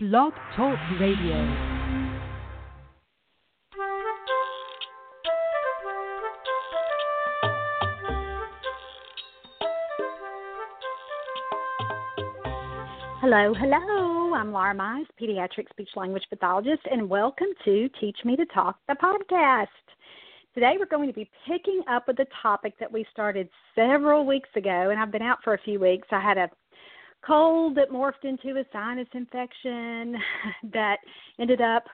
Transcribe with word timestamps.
Blog 0.00 0.32
Talk 0.54 0.78
Radio. 1.00 1.34
Hello, 13.20 13.52
hello. 13.52 14.34
I'm 14.34 14.52
Laura 14.52 14.72
Mize, 14.72 15.04
pediatric 15.20 15.68
speech 15.70 15.88
language 15.96 16.22
pathologist, 16.30 16.82
and 16.88 17.10
welcome 17.10 17.48
to 17.64 17.88
Teach 18.00 18.18
Me 18.24 18.36
to 18.36 18.46
Talk, 18.46 18.78
the 18.86 18.94
podcast. 18.94 19.66
Today 20.54 20.76
we're 20.78 20.86
going 20.86 21.08
to 21.08 21.12
be 21.12 21.28
picking 21.44 21.82
up 21.90 22.06
with 22.06 22.20
a 22.20 22.26
topic 22.40 22.74
that 22.78 22.92
we 22.92 23.04
started 23.10 23.48
several 23.74 24.24
weeks 24.24 24.50
ago, 24.54 24.90
and 24.90 25.00
I've 25.00 25.10
been 25.10 25.22
out 25.22 25.38
for 25.42 25.54
a 25.54 25.58
few 25.58 25.80
weeks. 25.80 26.06
I 26.12 26.20
had 26.20 26.38
a 26.38 26.48
cold 27.26 27.76
that 27.76 27.90
morphed 27.90 28.24
into 28.24 28.58
a 28.58 28.64
sinus 28.72 29.08
infection 29.12 30.16
that 30.72 30.98
ended 31.38 31.60
up 31.60 31.84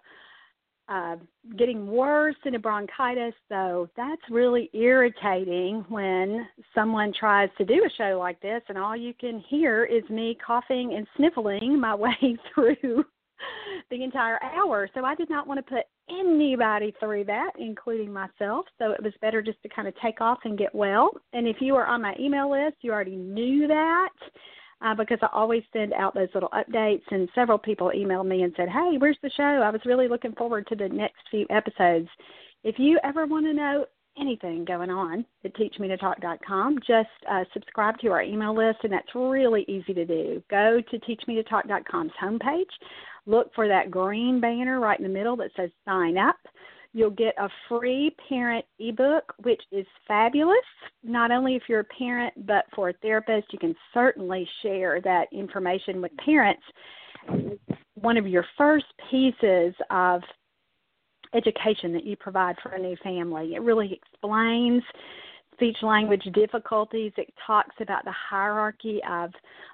uh, 0.88 1.16
getting 1.56 1.86
worse 1.86 2.36
in 2.44 2.54
a 2.54 2.58
bronchitis. 2.58 3.34
So 3.48 3.88
that's 3.96 4.20
really 4.30 4.70
irritating 4.74 5.84
when 5.88 6.46
someone 6.74 7.12
tries 7.18 7.48
to 7.58 7.64
do 7.64 7.84
a 7.84 7.90
show 7.96 8.18
like 8.18 8.40
this 8.40 8.60
and 8.68 8.76
all 8.76 8.96
you 8.96 9.14
can 9.18 9.42
hear 9.48 9.84
is 9.84 10.08
me 10.10 10.36
coughing 10.46 10.94
and 10.94 11.06
sniffling 11.16 11.80
my 11.80 11.94
way 11.94 12.36
through 12.54 13.04
the 13.90 14.02
entire 14.02 14.38
hour. 14.42 14.88
So 14.94 15.04
I 15.04 15.14
did 15.14 15.30
not 15.30 15.46
want 15.46 15.58
to 15.58 15.74
put 15.74 15.84
anybody 16.08 16.94
through 17.00 17.24
that, 17.24 17.52
including 17.58 18.12
myself. 18.12 18.66
So 18.78 18.92
it 18.92 19.02
was 19.02 19.12
better 19.20 19.42
just 19.42 19.62
to 19.62 19.68
kind 19.68 19.88
of 19.88 19.94
take 20.02 20.20
off 20.20 20.38
and 20.44 20.58
get 20.58 20.74
well. 20.74 21.10
And 21.32 21.46
if 21.46 21.56
you 21.60 21.76
are 21.76 21.86
on 21.86 22.02
my 22.02 22.14
email 22.18 22.50
list, 22.50 22.76
you 22.82 22.92
already 22.92 23.16
knew 23.16 23.66
that 23.68 24.10
uh, 24.84 24.94
because 24.94 25.18
I 25.22 25.28
always 25.32 25.62
send 25.72 25.92
out 25.94 26.14
those 26.14 26.28
little 26.34 26.50
updates. 26.50 27.02
And 27.10 27.28
several 27.34 27.58
people 27.58 27.90
emailed 27.94 28.26
me 28.26 28.42
and 28.42 28.52
said, 28.56 28.68
"Hey, 28.68 28.96
where's 28.98 29.18
the 29.22 29.30
show? 29.30 29.42
I 29.42 29.70
was 29.70 29.80
really 29.84 30.08
looking 30.08 30.34
forward 30.34 30.66
to 30.68 30.76
the 30.76 30.88
next 30.88 31.22
few 31.30 31.46
episodes." 31.50 32.08
If 32.62 32.78
you 32.78 32.98
ever 33.02 33.26
want 33.26 33.46
to 33.46 33.52
know 33.52 33.86
anything 34.16 34.64
going 34.64 34.90
on 34.90 35.24
at 35.44 35.54
teachmetotalk.com, 35.54 36.78
just 36.86 37.08
uh, 37.28 37.44
subscribe 37.52 37.98
to 37.98 38.08
our 38.08 38.22
email 38.22 38.54
list, 38.54 38.78
and 38.84 38.92
that's 38.92 39.14
really 39.14 39.64
easy 39.68 39.92
to 39.92 40.04
do. 40.04 40.42
Go 40.50 40.80
to 40.90 40.98
teachmetotalk.com's 41.00 42.12
homepage, 42.22 42.70
look 43.26 43.52
for 43.54 43.66
that 43.68 43.90
green 43.90 44.40
banner 44.40 44.80
right 44.80 44.98
in 44.98 45.02
the 45.02 45.12
middle 45.12 45.36
that 45.36 45.50
says 45.56 45.70
sign 45.84 46.16
up. 46.16 46.36
You'll 46.96 47.10
get 47.10 47.34
a 47.38 47.48
free 47.68 48.14
parent 48.28 48.64
ebook, 48.78 49.34
which 49.42 49.60
is 49.72 49.84
fabulous. 50.06 50.56
Not 51.02 51.32
only 51.32 51.56
if 51.56 51.64
you're 51.68 51.80
a 51.80 51.84
parent, 51.84 52.46
but 52.46 52.66
for 52.74 52.90
a 52.90 52.92
therapist, 53.02 53.52
you 53.52 53.58
can 53.58 53.74
certainly 53.92 54.48
share 54.62 55.00
that 55.02 55.26
information 55.32 56.00
with 56.00 56.12
parents. 56.24 56.62
One 57.94 58.16
of 58.16 58.28
your 58.28 58.46
first 58.56 58.86
pieces 59.10 59.74
of 59.90 60.22
education 61.34 61.92
that 61.94 62.04
you 62.04 62.14
provide 62.16 62.54
for 62.62 62.70
a 62.70 62.78
new 62.78 62.96
family. 63.02 63.56
It 63.56 63.62
really 63.62 64.00
explains 64.00 64.82
speech 65.54 65.76
language 65.82 66.22
difficulties. 66.34 67.12
It 67.16 67.32
talks 67.46 67.74
about 67.80 68.04
the 68.04 68.12
hierarchy 68.12 69.00
of 69.08 69.30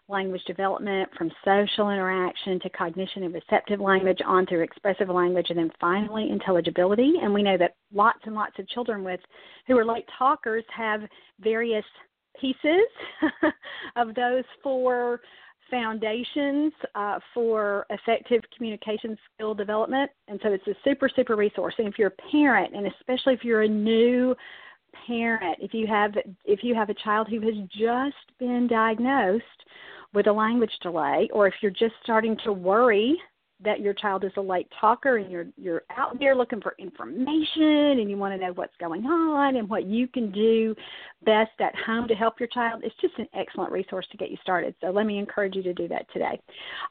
language 0.08 0.42
development 0.46 1.08
from 1.16 1.30
social 1.44 1.90
interaction 1.90 2.60
to 2.60 2.70
cognition 2.70 3.24
and 3.24 3.34
receptive 3.34 3.80
language 3.80 4.18
on 4.26 4.46
through 4.46 4.62
expressive 4.62 5.08
language 5.08 5.46
and 5.50 5.58
then 5.58 5.70
finally 5.80 6.30
intelligibility. 6.30 7.14
And 7.22 7.32
we 7.32 7.42
know 7.42 7.56
that 7.58 7.76
lots 7.92 8.20
and 8.24 8.34
lots 8.34 8.58
of 8.58 8.68
children 8.68 9.04
with 9.04 9.20
who 9.66 9.78
are 9.78 9.84
late 9.84 10.06
talkers 10.18 10.64
have 10.76 11.02
various 11.40 11.84
pieces 12.40 12.86
of 13.96 14.14
those 14.14 14.44
four 14.62 15.20
foundations 15.70 16.72
uh, 16.94 17.18
for 17.32 17.86
effective 17.90 18.42
communication 18.56 19.16
skill 19.34 19.54
development. 19.54 20.10
And 20.28 20.40
so 20.42 20.52
it's 20.52 20.66
a 20.66 20.74
super, 20.84 21.08
super 21.14 21.36
resource. 21.36 21.74
And 21.78 21.86
if 21.86 21.98
you're 21.98 22.08
a 22.08 22.30
parent, 22.30 22.74
and 22.74 22.86
especially 22.86 23.34
if 23.34 23.44
you're 23.44 23.62
a 23.62 23.68
new 23.68 24.34
parent 25.06 25.58
if 25.60 25.74
you 25.74 25.86
have 25.86 26.14
if 26.44 26.60
you 26.62 26.74
have 26.74 26.90
a 26.90 26.94
child 26.94 27.28
who 27.28 27.40
has 27.40 27.54
just 27.68 28.38
been 28.38 28.66
diagnosed 28.68 29.44
with 30.12 30.26
a 30.26 30.32
language 30.32 30.72
delay 30.82 31.28
or 31.32 31.46
if 31.46 31.54
you're 31.60 31.70
just 31.70 31.94
starting 32.02 32.36
to 32.44 32.52
worry 32.52 33.16
that 33.62 33.80
your 33.80 33.92
child 33.92 34.24
is 34.24 34.32
a 34.36 34.40
late 34.40 34.66
talker 34.80 35.18
and 35.18 35.30
you're 35.30 35.46
you're 35.56 35.82
out 35.96 36.18
there 36.18 36.34
looking 36.34 36.60
for 36.60 36.74
information 36.78 37.98
and 38.00 38.10
you 38.10 38.16
want 38.16 38.34
to 38.34 38.44
know 38.44 38.52
what's 38.54 38.76
going 38.80 39.04
on 39.04 39.56
and 39.56 39.68
what 39.68 39.84
you 39.84 40.08
can 40.08 40.30
do 40.30 40.74
best 41.24 41.50
at 41.60 41.74
home 41.86 42.08
to 42.08 42.14
help 42.14 42.40
your 42.40 42.48
child 42.48 42.82
it's 42.84 42.94
just 43.00 43.18
an 43.18 43.26
excellent 43.34 43.70
resource 43.70 44.06
to 44.10 44.16
get 44.16 44.30
you 44.30 44.38
started. 44.42 44.74
So 44.80 44.90
let 44.90 45.06
me 45.06 45.18
encourage 45.18 45.54
you 45.54 45.62
to 45.62 45.74
do 45.74 45.88
that 45.88 46.10
today. 46.12 46.40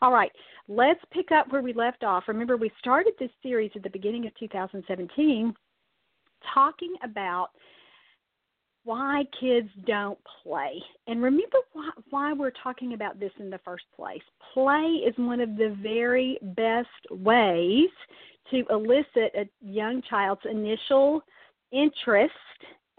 All 0.01 0.11
right 0.11 0.31
let's 0.69 1.01
pick 1.11 1.31
up 1.31 1.51
where 1.51 1.63
we 1.63 1.73
left 1.73 2.03
off. 2.03 2.25
Remember 2.27 2.55
we 2.55 2.71
started 2.79 3.13
this 3.19 3.31
series 3.41 3.71
at 3.75 3.83
the 3.83 3.89
beginning 3.89 4.27
of 4.27 4.35
2017 4.39 5.53
talking 6.53 6.93
about 7.03 7.49
why 8.83 9.23
kids 9.39 9.69
don't 9.85 10.17
play. 10.43 10.81
And 11.07 11.21
remember 11.21 11.57
why, 12.09 12.33
we're 12.33 12.51
talking 12.63 12.93
about 12.93 13.19
this 13.19 13.31
in 13.39 13.49
the 13.49 13.59
first 13.59 13.85
place. 13.95 14.21
Play 14.53 15.03
is 15.05 15.13
one 15.17 15.41
of 15.41 15.57
the 15.57 15.77
very 15.81 16.37
best 16.55 16.87
ways 17.11 17.89
to 18.51 18.63
elicit 18.69 19.33
a 19.35 19.49
young 19.61 20.01
child's 20.09 20.41
initial 20.49 21.21
interest 21.71 22.33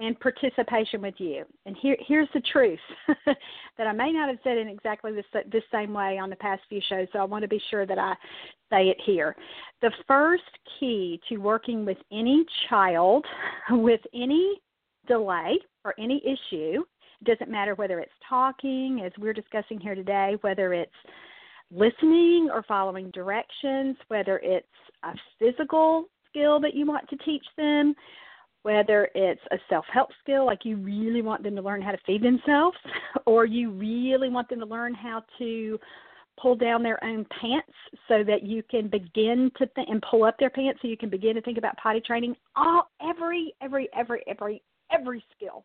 and 0.01 0.19
participation 0.19 1.03
with 1.03 1.15
you. 1.19 1.45
And 1.67 1.77
here, 1.81 1.97
here's 2.07 2.29
the 2.33 2.41
truth 2.53 2.79
that 3.27 3.87
I 3.87 3.93
may 3.93 4.13
not 4.13 4.29
have 4.29 4.39
said 4.43 4.57
in 4.57 4.69
exactly 4.69 5.13
this, 5.13 5.27
this 5.53 5.63
same 5.71 5.93
way 5.93 6.19
on 6.19 6.31
the 6.31 6.37
past 6.37 6.63
few 6.69 6.81
shows, 6.89 7.07
so 7.13 7.19
I 7.19 7.25
want 7.25 7.43
to 7.43 7.49
be 7.49 7.61
sure 7.71 7.85
that 7.85 7.99
I 7.99 8.15
say 8.71 8.89
it 8.89 8.97
here. 9.05 9.37
The 9.83 9.93
first 10.09 10.43
key 10.79 11.21
to 11.29 11.37
working 11.37 11.85
with 11.85 11.99
any 12.11 12.47
child 12.69 13.27
with 13.71 14.01
any 14.15 14.61
delay 15.11 15.59
or 15.85 15.95
any 15.99 16.23
issue, 16.25 16.83
it 17.21 17.25
doesn't 17.25 17.51
matter 17.51 17.75
whether 17.75 17.99
it's 17.99 18.13
talking, 18.29 19.03
as 19.05 19.13
we're 19.19 19.33
discussing 19.33 19.81
here 19.81 19.95
today, 19.95 20.37
whether 20.43 20.73
it's 20.73 20.93
listening 21.71 22.49
or 22.53 22.63
following 22.63 23.11
directions, 23.11 23.97
whether 24.09 24.39
it's 24.43 24.67
a 25.03 25.13
physical 25.39 26.07
skill 26.29 26.61
that 26.61 26.75
you 26.75 26.87
want 26.87 27.09
to 27.09 27.17
teach 27.19 27.45
them, 27.57 27.95
whether 28.63 29.09
it's 29.15 29.41
a 29.51 29.57
self 29.69 29.85
help 29.93 30.11
skill, 30.23 30.47
like 30.47 30.65
you 30.65 30.77
really 30.77 31.23
want 31.23 31.43
them 31.43 31.57
to 31.57 31.63
learn 31.63 31.83
how 31.83 31.91
to 31.91 31.99
feed 32.07 32.23
themselves, 32.23 32.77
or 33.27 33.47
you 33.47 33.71
really 33.71 34.29
want 34.29 34.49
them 34.49 34.61
to 34.61 34.67
learn 34.67 34.95
how 34.95 35.23
to 35.39 35.79
pull 36.41 36.55
down 36.55 36.83
their 36.83 37.03
own 37.05 37.27
pants 37.41 37.73
so 38.09 38.25
that 38.25 38.43
you 38.43 38.63
can 38.71 38.89
begin 38.89 39.51
to 39.59 39.67
think 39.75 39.89
and 39.91 40.03
pull 40.09 40.25
up 40.25 40.37
their 40.39 40.51
pants 40.51 40.79
so 40.81 40.89
you 40.89 40.97
can 40.97 41.11
begin 41.11 41.35
to 41.35 41.43
think 41.43 41.59
about 41.59 41.77
potty 41.77 42.01
training 42.01 42.35
all 42.57 42.89
every 43.03 43.53
every 43.63 43.89
every 43.95 44.23
every 44.27 44.63
every 44.93 45.25
skill 45.37 45.65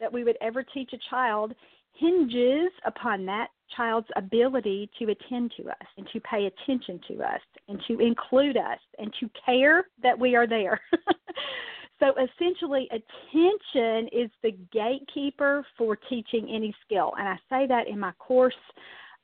that 0.00 0.12
we 0.12 0.24
would 0.24 0.36
ever 0.40 0.62
teach 0.62 0.92
a 0.92 0.98
child 1.10 1.54
hinges 1.94 2.72
upon 2.84 3.24
that 3.26 3.48
child's 3.76 4.08
ability 4.16 4.90
to 4.98 5.10
attend 5.10 5.52
to 5.56 5.68
us 5.68 5.86
and 5.96 6.06
to 6.12 6.20
pay 6.20 6.46
attention 6.46 7.00
to 7.08 7.22
us 7.22 7.40
and 7.68 7.80
to 7.86 8.00
include 8.00 8.56
us 8.56 8.78
and 8.98 9.12
to 9.20 9.30
care 9.44 9.84
that 10.02 10.18
we 10.18 10.34
are 10.34 10.46
there. 10.46 10.80
so 12.00 12.12
essentially, 12.16 12.88
attention 12.90 14.08
is 14.12 14.30
the 14.42 14.56
gatekeeper 14.72 15.64
for 15.78 15.96
teaching 15.96 16.48
any 16.52 16.74
skill. 16.84 17.12
And 17.18 17.28
I 17.28 17.36
say 17.48 17.66
that 17.68 17.88
in 17.88 17.98
my 17.98 18.12
course. 18.12 18.54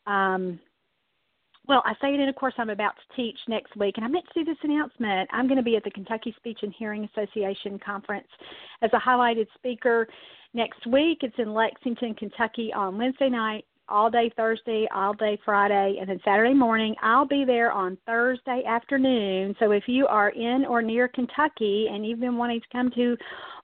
Um, 0.06 0.59
well, 1.70 1.84
I 1.86 1.92
say 2.03 2.12
it 2.12 2.19
in 2.19 2.28
a 2.28 2.32
course 2.32 2.54
I'm 2.58 2.69
about 2.69 2.94
to 2.97 3.14
teach 3.14 3.38
next 3.47 3.76
week, 3.76 3.94
and 3.97 4.04
I 4.04 4.08
meant 4.08 4.25
to 4.34 4.41
do 4.41 4.44
this 4.44 4.58
announcement. 4.64 5.31
I'm 5.32 5.47
going 5.47 5.56
to 5.56 5.62
be 5.62 5.76
at 5.76 5.84
the 5.84 5.91
Kentucky 5.92 6.34
Speech 6.36 6.58
and 6.62 6.75
Hearing 6.76 7.08
Association 7.14 7.78
conference 7.78 8.26
as 8.82 8.91
a 8.92 8.98
highlighted 8.98 9.47
speaker 9.54 10.08
next 10.53 10.84
week. 10.88 11.19
It's 11.22 11.38
in 11.38 11.54
Lexington, 11.54 12.14
Kentucky 12.14 12.72
on 12.75 12.98
Wednesday 12.98 13.28
night, 13.28 13.66
all 13.88 14.10
day 14.10 14.32
Thursday, 14.36 14.88
all 14.92 15.14
day 15.14 15.38
Friday, 15.44 15.98
and 16.00 16.08
then 16.08 16.19
Saturday 16.25 16.54
morning. 16.54 16.97
I'll 17.04 17.25
be 17.25 17.44
there 17.44 17.70
on 17.70 17.97
Thursday 18.04 18.64
afternoon. 18.66 19.55
So 19.61 19.70
if 19.70 19.84
you 19.87 20.08
are 20.08 20.31
in 20.31 20.64
or 20.69 20.82
near 20.82 21.06
Kentucky 21.06 21.87
and 21.88 22.05
you've 22.05 22.19
been 22.19 22.37
wanting 22.37 22.62
to 22.62 22.66
come 22.73 22.90
to 22.96 23.16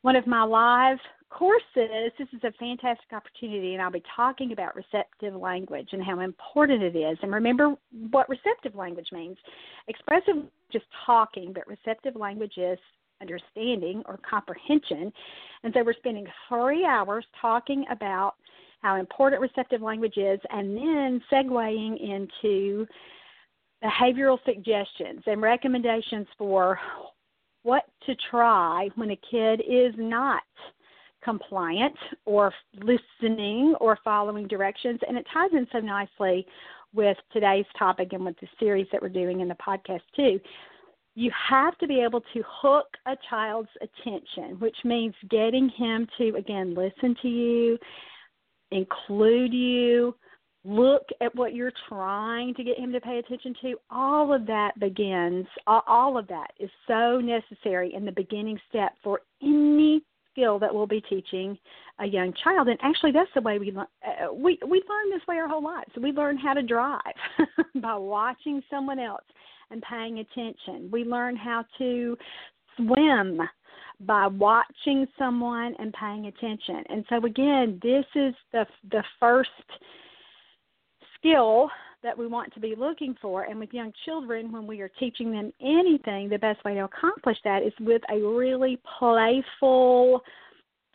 one 0.03 0.15
of 0.15 0.29
my 0.29 0.45
live 0.45 0.99
courses, 1.39 2.13
this 2.19 2.29
is 2.33 2.43
a 2.45 2.53
fantastic 2.59 3.13
opportunity, 3.13 3.75
and 3.75 3.83
I'll 3.83 3.91
be 3.91 4.03
talking 4.15 4.53
about 4.53 4.75
receptive 4.75 5.35
language 5.35 5.89
and 5.93 6.03
how 6.03 6.21
important 6.21 6.83
it 6.83 6.97
is. 6.97 7.19
And 7.23 7.33
remember 7.33 7.75
what 8.11 8.29
receptive 8.29 8.75
language 8.75 9.09
means. 9.13 9.37
Expressive 9.89 10.37
just 10.73 10.87
talking, 11.05 11.53
but 11.53 11.67
receptive 11.67 12.17
language 12.17 12.55
is 12.57 12.79
understanding 13.21 14.03
or 14.07 14.19
comprehension. 14.29 15.13
And 15.63 15.75
so 15.75 15.83
we're 15.85 15.95
spending 15.95 16.27
three 16.49 16.85
hours 16.85 17.25
talking 17.41 17.85
about 17.91 18.35
how 18.81 18.97
important 18.97 19.43
receptive 19.43 19.83
language 19.83 20.17
is, 20.17 20.41
and 20.51 20.77
then 20.77 21.23
segueing 21.31 22.01
into 22.01 22.87
behavioral 23.85 24.39
suggestions 24.47 25.23
and 25.27 25.43
recommendations 25.43 26.27
for 26.39 26.79
what 27.63 27.85
to 28.07 28.15
try 28.31 28.89
when 28.95 29.11
a 29.11 29.21
kid 29.31 29.61
is 29.69 29.93
not 29.99 30.43
compliant 31.27 31.97
or 32.25 32.55
listening 32.75 33.75
or 33.81 33.99
following 34.05 34.47
directions. 34.47 35.01
And 35.07 35.19
it 35.19 35.27
ties 35.35 35.51
in 35.53 35.67
so 35.73 35.81
nicely 35.81 36.47
with 36.95 37.17
today's 37.33 37.67
topic 37.77 38.13
and 38.13 38.25
with 38.25 38.37
the 38.41 38.47
series 38.61 38.87
that 38.93 39.03
we're 39.03 39.09
doing 39.09 39.41
in 39.41 39.49
the 39.49 39.57
podcast 39.57 40.03
too. 40.15 40.39
You 41.17 41.33
have 41.51 41.77
to 41.79 41.89
be 41.89 42.01
able 42.01 42.21
to 42.21 42.43
hook 42.47 42.87
a 43.07 43.17
child's 43.29 43.71
attention, 43.81 44.61
which 44.61 44.77
means 44.85 45.15
getting 45.29 45.69
him 45.77 46.07
to 46.19 46.37
again 46.37 46.75
listen 46.75 47.17
to 47.23 47.29
you, 47.29 47.77
include 48.71 49.53
you, 49.53 50.15
look 50.65 51.03
at 51.21 51.35
what 51.35 51.55
you're 51.55 51.73
trying 51.89 52.55
to 52.55 52.63
get 52.63 52.79
him 52.79 52.93
to 52.93 53.01
pay 53.01 53.19
attention 53.19 53.55
to. 53.63 53.75
All 53.91 54.33
of 54.33 54.47
that 54.47 54.79
begins, 54.79 55.47
all 55.67 56.19
of 56.19 56.29
that 56.29 56.53
is 56.61 56.71
so 56.87 57.21
necessary 57.21 57.95
in 57.95 58.05
the 58.05 58.13
beginning 58.13 58.61
step 58.69 58.93
for 59.03 59.23
any 59.43 60.03
skill 60.37 60.59
that 60.59 60.75
we'll 60.75 60.87
be 60.87 61.01
teaching 61.01 61.59
a 62.01 62.07
young 62.07 62.33
child. 62.45 62.69
And 62.69 62.79
actually, 62.83 63.13
that's 63.13 63.31
the 63.35 63.41
way 63.41 63.59
we 63.59 63.73
learn. 63.73 63.87
Uh, 64.07 64.33
we 64.33 64.59
we 64.67 64.83
learn 64.89 65.11
this 65.11 65.27
way 65.27 65.37
our 65.37 65.49
whole 65.49 65.65
lives. 65.65 65.91
We 66.01 66.13
learn 66.13 66.37
how 66.37 66.53
to 66.53 66.63
drive 66.63 67.01
by 67.77 67.95
watching 67.95 68.63
someone 68.69 68.99
else 68.99 69.25
and 69.71 69.83
paying 69.83 70.19
attention. 70.19 70.91
We 70.93 71.05
learn 71.05 71.37
how 71.37 71.65
to 71.79 72.17
swim 72.77 73.41
by 74.01 74.27
watching 74.27 75.07
someone 75.19 75.75
and 75.79 75.93
paying 75.95 76.27
attention. 76.27 76.85
And 76.91 77.05
so 77.09 77.25
again, 77.25 77.81
this 77.83 78.05
is 78.15 78.35
the 78.53 78.67
the 78.91 79.03
first 79.19 79.51
skill 81.19 81.71
that 82.07 82.17
we 82.17 82.29
want 82.29 82.55
to 82.55 82.61
be 82.61 82.77
looking 82.79 83.17
for. 83.21 83.43
And 83.43 83.59
with 83.59 83.73
young 83.73 83.93
children, 84.05 84.53
when 84.53 84.65
we 84.65 84.81
are 84.81 84.91
teaching 85.01 85.33
them 85.33 85.53
anything, 85.61 86.29
the 86.29 86.39
best 86.39 86.65
way 86.65 86.75
to 86.75 86.85
accomplish 86.85 87.37
that 87.43 87.65
is 87.65 87.73
with 87.81 88.01
a 88.09 88.23
really 88.23 88.79
playful, 88.97 90.23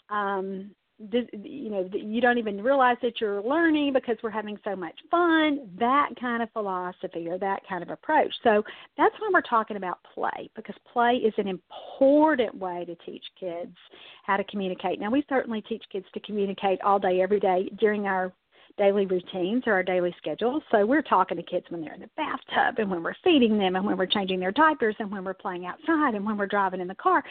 um, 0.09 0.71
you 0.97 1.69
know, 1.69 1.89
you 1.91 2.21
don't 2.21 2.37
even 2.37 2.63
realize 2.63 2.95
that 3.01 3.19
you're 3.19 3.41
learning 3.41 3.91
because 3.91 4.15
we're 4.23 4.29
having 4.29 4.57
so 4.63 4.73
much 4.73 4.97
fun. 5.09 5.67
That 5.79 6.11
kind 6.17 6.41
of 6.41 6.49
philosophy 6.53 7.27
or 7.27 7.37
that 7.39 7.59
kind 7.67 7.83
of 7.83 7.89
approach. 7.89 8.33
So 8.43 8.63
that's 8.97 9.15
when 9.19 9.33
we're 9.33 9.41
talking 9.41 9.75
about 9.75 9.97
play 10.13 10.49
because 10.55 10.75
play 10.93 11.15
is 11.15 11.33
an 11.37 11.47
important 11.49 12.55
way 12.55 12.85
to 12.85 12.95
teach 13.05 13.25
kids 13.37 13.75
how 14.23 14.37
to 14.37 14.45
communicate. 14.45 14.97
Now, 15.01 15.11
we 15.11 15.25
certainly 15.27 15.61
teach 15.67 15.83
kids 15.91 16.05
to 16.13 16.21
communicate 16.21 16.79
all 16.83 16.99
day, 16.99 17.19
every 17.19 17.39
day 17.41 17.69
during 17.79 18.05
our 18.05 18.31
daily 18.77 19.05
routines 19.05 19.63
or 19.65 19.73
our 19.73 19.83
daily 19.83 20.13
schedules. 20.17 20.63
So 20.71 20.85
we're 20.85 21.01
talking 21.01 21.37
to 21.37 21.43
kids 21.43 21.65
when 21.69 21.81
they're 21.81 21.93
in 21.93 22.01
the 22.01 22.09
bathtub 22.17 22.79
and 22.79 22.89
when 22.89 23.03
we're 23.03 23.15
feeding 23.23 23.57
them 23.57 23.75
and 23.75 23.85
when 23.85 23.97
we're 23.97 24.05
changing 24.05 24.39
their 24.39 24.51
diapers 24.51 24.95
and 24.99 25.11
when 25.11 25.23
we're 25.23 25.33
playing 25.33 25.65
outside 25.65 26.15
and 26.15 26.25
when 26.25 26.37
we're 26.37 26.47
driving 26.47 26.81
in 26.81 26.87
the 26.87 26.95
car 26.95 27.23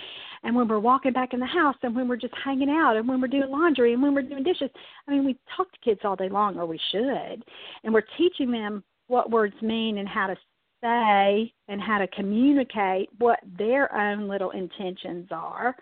and 0.43 0.55
when 0.55 0.69
we're 0.69 0.79
walking 0.79 1.13
back 1.13 1.33
in 1.33 1.41
the 1.41 1.47
house 1.47 1.77
and 1.83 1.95
when 1.95 2.09
we're 2.09 2.17
just 2.17 2.35
hanging 2.45 2.71
out 2.71 2.97
and 2.97 3.09
when 3.09 3.21
we're 3.21 3.29
doing 3.29 3.51
laundry 3.51 3.93
and 3.93 4.03
when 4.03 4.15
we're 4.15 4.23
doing 4.23 4.43
dishes. 4.43 4.71
I 5.07 5.13
mean, 5.13 5.25
we 5.25 5.39
talk 5.57 5.71
to 5.73 5.79
kids 5.85 6.01
all 6.05 6.17
day 6.17 6.29
long, 6.29 6.59
or 6.59 6.67
we 6.67 6.81
should. 6.91 7.45
And 7.85 7.93
we're 7.93 8.05
teaching 8.17 8.51
them 8.51 8.85
what 9.09 9.31
words 9.31 9.55
mean 9.63 9.99
and 9.99 10.09
how 10.09 10.27
to 10.29 10.37
say 10.83 11.53
and 11.69 11.81
how 11.81 11.99
to 11.99 12.07
communicate 12.09 13.09
what 13.19 13.41
their 13.59 13.95
own 13.95 14.29
little 14.29 14.51
intentions 14.51 15.29
are. 15.31 15.77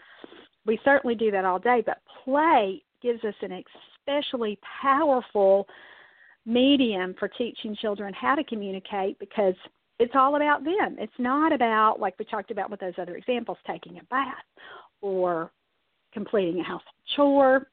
We 0.67 0.79
certainly 0.85 1.15
do 1.15 1.31
that 1.31 1.45
all 1.45 1.59
day, 1.59 1.83
but 1.85 1.99
play 2.25 2.83
gives 3.03 3.23
us 3.25 3.35
an 3.43 3.53
especially 4.09 4.59
powerful 4.83 5.67
medium 6.47 7.15
for 7.19 7.29
teaching 7.29 7.77
children 7.81 8.13
how 8.15 8.35
to 8.35 8.45
communicate 8.45 9.19
because 9.19 9.55
it's 9.99 10.13
all 10.15 10.37
about 10.37 10.65
them. 10.65 10.97
It's 10.99 11.13
not 11.19 11.53
about, 11.53 12.01
like 12.01 12.15
we 12.19 12.25
talked 12.25 12.51
about 12.51 12.71
with 12.71 12.81
those 12.81 12.95
other 12.99 13.17
examples, 13.17 13.59
taking 13.67 13.99
a 13.99 14.05
bath 14.05 14.35
or 15.01 15.51
completing 16.13 16.61
a 16.61 16.65
house 16.65 16.83
chore, 17.17 17.69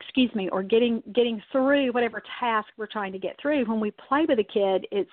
excuse 0.00 0.34
me, 0.34 0.48
or 0.50 0.62
getting 0.62 1.02
getting 1.14 1.42
through 1.52 1.92
whatever 1.92 2.22
task 2.40 2.68
we're 2.76 2.86
trying 2.86 3.12
to 3.12 3.18
get 3.18 3.36
through. 3.40 3.64
When 3.64 3.80
we 3.80 3.92
play 4.08 4.26
with 4.28 4.38
a 4.38 4.44
kid, 4.44 4.86
it's 4.90 5.10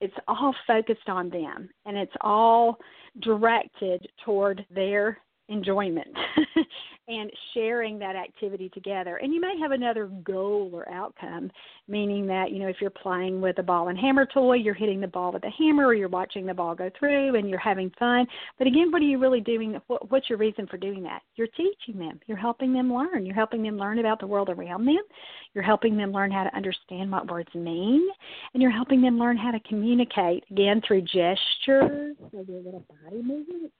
it's 0.00 0.14
all 0.28 0.54
focused 0.66 1.08
on 1.08 1.30
them 1.30 1.68
and 1.86 1.96
it's 1.96 2.12
all 2.20 2.76
directed 3.20 4.06
toward 4.24 4.64
their 4.70 5.18
enjoyment 5.52 6.08
and 7.08 7.30
sharing 7.52 7.98
that 7.98 8.16
activity 8.16 8.68
together. 8.70 9.16
And 9.16 9.32
you 9.34 9.40
may 9.40 9.58
have 9.60 9.72
another 9.72 10.06
goal 10.24 10.70
or 10.72 10.88
outcome, 10.88 11.50
meaning 11.88 12.26
that, 12.28 12.52
you 12.52 12.60
know, 12.60 12.68
if 12.68 12.76
you're 12.80 12.90
playing 12.90 13.40
with 13.40 13.58
a 13.58 13.62
ball 13.62 13.88
and 13.88 13.98
hammer 13.98 14.26
toy, 14.26 14.54
you're 14.54 14.74
hitting 14.74 15.00
the 15.00 15.08
ball 15.08 15.32
with 15.32 15.42
a 15.44 15.50
hammer 15.50 15.86
or 15.86 15.94
you're 15.94 16.08
watching 16.08 16.46
the 16.46 16.54
ball 16.54 16.74
go 16.74 16.90
through 16.98 17.34
and 17.34 17.50
you're 17.50 17.58
having 17.58 17.90
fun. 17.98 18.26
But 18.56 18.66
again, 18.66 18.92
what 18.92 19.02
are 19.02 19.06
you 19.06 19.18
really 19.18 19.40
doing? 19.40 19.76
What, 19.88 20.10
what's 20.10 20.28
your 20.28 20.38
reason 20.38 20.66
for 20.68 20.76
doing 20.76 21.02
that? 21.02 21.22
You're 21.36 21.48
teaching 21.48 21.98
them, 21.98 22.20
you're 22.26 22.38
helping 22.38 22.72
them 22.72 22.92
learn, 22.92 23.26
you're 23.26 23.34
helping 23.34 23.62
them 23.62 23.76
learn 23.76 23.98
about 23.98 24.20
the 24.20 24.26
world 24.26 24.48
around 24.48 24.86
them, 24.86 25.02
you're 25.54 25.64
helping 25.64 25.96
them 25.96 26.12
learn 26.12 26.30
how 26.30 26.44
to 26.44 26.56
understand 26.56 27.10
what 27.10 27.30
words 27.30 27.52
mean, 27.54 28.08
and 28.54 28.62
you're 28.62 28.70
helping 28.70 29.02
them 29.02 29.18
learn 29.18 29.36
how 29.36 29.50
to 29.50 29.60
communicate, 29.68 30.44
again, 30.50 30.80
through 30.86 31.02
gestures, 31.02 32.16
so 32.30 32.44
their 32.46 32.60
little 32.60 32.86
body 33.04 33.22
movements 33.22 33.74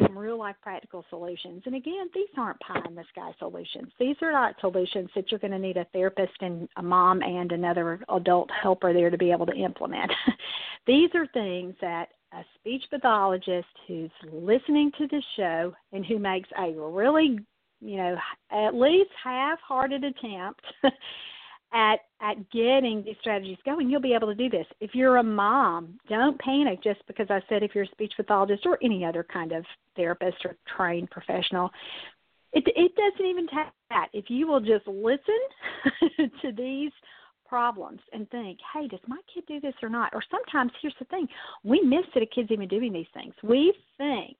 some 0.00 0.18
real 0.18 0.38
life 0.38 0.56
practical 0.62 1.04
solutions. 1.08 1.62
And 1.66 1.74
again, 1.74 2.08
these 2.14 2.28
aren't 2.36 2.58
pie 2.60 2.80
in 2.88 2.94
the 2.94 3.04
sky 3.10 3.32
solutions. 3.38 3.92
These 3.98 4.16
are 4.22 4.32
not 4.32 4.54
solutions 4.60 5.08
that 5.14 5.30
you're 5.30 5.40
going 5.40 5.52
to 5.52 5.58
need 5.58 5.76
a 5.76 5.86
therapist 5.92 6.32
and 6.40 6.68
a 6.76 6.82
mom 6.82 7.22
and 7.22 7.52
another 7.52 8.00
adult 8.08 8.50
helper 8.50 8.92
there 8.92 9.10
to 9.10 9.18
be 9.18 9.30
able 9.30 9.46
to 9.46 9.54
implement. 9.54 10.10
these 10.86 11.10
are 11.14 11.26
things 11.28 11.74
that 11.80 12.08
a 12.34 12.44
speech 12.58 12.82
pathologist 12.90 13.68
who's 13.86 14.10
listening 14.32 14.90
to 14.98 15.06
the 15.06 15.22
show 15.36 15.74
and 15.92 16.04
who 16.04 16.18
makes 16.18 16.48
a 16.58 16.72
really, 16.72 17.38
you 17.80 17.96
know, 17.96 18.16
at 18.50 18.74
least 18.74 19.10
half-hearted 19.22 20.02
attempt 20.04 20.62
at 21.72 21.96
at 22.20 22.50
getting 22.50 23.02
these 23.04 23.16
strategies 23.20 23.58
going, 23.64 23.90
you'll 23.90 24.00
be 24.00 24.14
able 24.14 24.28
to 24.28 24.34
do 24.34 24.48
this. 24.48 24.66
If 24.80 24.94
you're 24.94 25.18
a 25.18 25.22
mom, 25.22 25.98
don't 26.08 26.40
panic 26.40 26.82
just 26.82 27.06
because 27.06 27.26
I 27.30 27.40
said 27.48 27.62
if 27.62 27.74
you're 27.74 27.84
a 27.84 27.88
speech 27.88 28.12
pathologist 28.16 28.62
or 28.64 28.78
any 28.82 29.04
other 29.04 29.24
kind 29.24 29.52
of 29.52 29.64
therapist 29.96 30.38
or 30.44 30.56
trained 30.76 31.10
professional. 31.10 31.70
It 32.52 32.64
it 32.66 32.92
doesn't 32.94 33.26
even 33.26 33.46
take 33.46 33.72
that. 33.90 34.08
If 34.12 34.26
you 34.28 34.46
will 34.46 34.60
just 34.60 34.86
listen 34.86 35.40
to 36.42 36.52
these 36.52 36.92
problems 37.54 38.00
and 38.12 38.28
think, 38.30 38.58
hey, 38.72 38.88
does 38.88 38.98
my 39.06 39.20
kid 39.32 39.44
do 39.46 39.60
this 39.60 39.74
or 39.80 39.88
not? 39.88 40.12
Or 40.12 40.20
sometimes, 40.28 40.72
here's 40.82 40.96
the 40.98 41.04
thing 41.04 41.28
we 41.62 41.80
miss 41.82 42.04
that 42.12 42.22
a 42.24 42.26
kid's 42.26 42.50
even 42.50 42.66
doing 42.66 42.92
these 42.92 43.06
things. 43.14 43.32
We 43.44 43.72
think, 43.96 44.38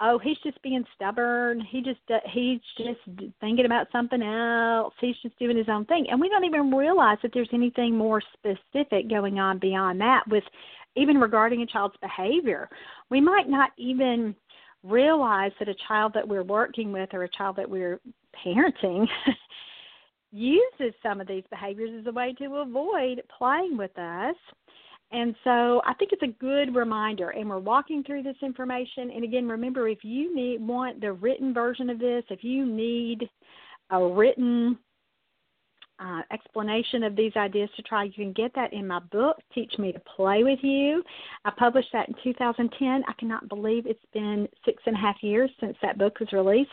oh, 0.00 0.18
he's 0.18 0.38
just 0.42 0.62
being 0.62 0.82
stubborn. 0.94 1.60
He 1.60 1.82
just 1.82 2.00
uh, 2.08 2.16
he's 2.32 2.60
just 2.78 3.00
thinking 3.42 3.66
about 3.66 3.88
something 3.92 4.22
else. 4.22 4.94
He's 5.02 5.16
just 5.22 5.38
doing 5.38 5.58
his 5.58 5.68
own 5.68 5.84
thing, 5.84 6.06
and 6.08 6.18
we 6.18 6.30
don't 6.30 6.46
even 6.46 6.74
realize 6.74 7.18
that 7.22 7.32
there's 7.34 7.50
anything 7.52 7.94
more 7.94 8.22
specific 8.32 9.10
going 9.10 9.38
on 9.38 9.58
beyond 9.58 10.00
that. 10.00 10.22
With 10.26 10.44
even 10.96 11.18
regarding 11.18 11.60
a 11.60 11.66
child's 11.66 11.96
behavior, 12.00 12.70
we 13.10 13.20
might 13.20 13.50
not 13.50 13.72
even 13.76 14.34
realize 14.82 15.52
that 15.58 15.68
a 15.68 15.74
child 15.86 16.12
that 16.14 16.26
we're 16.26 16.42
working 16.42 16.90
with 16.90 17.10
or 17.12 17.24
a 17.24 17.28
child 17.28 17.56
that 17.56 17.68
we're 17.68 18.00
parenting 18.46 19.06
uses 20.36 20.94
some 21.02 21.20
of 21.20 21.26
these 21.26 21.44
behaviors 21.50 21.90
as 21.98 22.06
a 22.06 22.12
way 22.12 22.34
to 22.38 22.56
avoid 22.56 23.22
playing 23.36 23.76
with 23.76 23.96
us. 23.98 24.36
And 25.12 25.34
so 25.44 25.80
I 25.86 25.94
think 25.94 26.10
it's 26.12 26.22
a 26.22 26.40
good 26.40 26.74
reminder, 26.74 27.30
and 27.30 27.48
we're 27.48 27.58
walking 27.58 28.02
through 28.02 28.24
this 28.24 28.36
information. 28.42 29.10
And 29.14 29.24
again, 29.24 29.48
remember 29.48 29.88
if 29.88 30.00
you 30.02 30.34
need 30.34 30.60
want 30.60 31.00
the 31.00 31.12
written 31.12 31.54
version 31.54 31.88
of 31.90 31.98
this, 31.98 32.24
if 32.28 32.42
you 32.42 32.66
need 32.66 33.28
a 33.90 34.04
written 34.04 34.76
uh, 35.98 36.22
explanation 36.32 37.02
of 37.02 37.16
these 37.16 37.32
ideas 37.36 37.70
to 37.76 37.82
try. 37.82 38.04
You 38.04 38.12
can 38.12 38.32
get 38.32 38.54
that 38.54 38.72
in 38.72 38.86
my 38.86 38.98
book, 38.98 39.36
Teach 39.54 39.72
Me 39.78 39.92
to 39.92 40.00
Play 40.00 40.44
with 40.44 40.58
You. 40.62 41.02
I 41.44 41.52
published 41.56 41.88
that 41.92 42.08
in 42.08 42.14
2010. 42.22 43.02
I 43.06 43.12
cannot 43.18 43.48
believe 43.48 43.86
it's 43.86 43.98
been 44.12 44.48
six 44.64 44.82
and 44.86 44.96
a 44.96 44.98
half 44.98 45.16
years 45.22 45.50
since 45.60 45.76
that 45.82 45.98
book 45.98 46.20
was 46.20 46.32
released. 46.32 46.70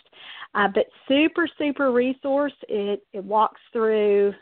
Uh, 0.55 0.67
but 0.73 0.85
super, 1.07 1.47
super 1.57 1.91
resource. 1.91 2.53
It, 2.67 3.05
it 3.13 3.23
walks 3.23 3.61
through 3.71 4.33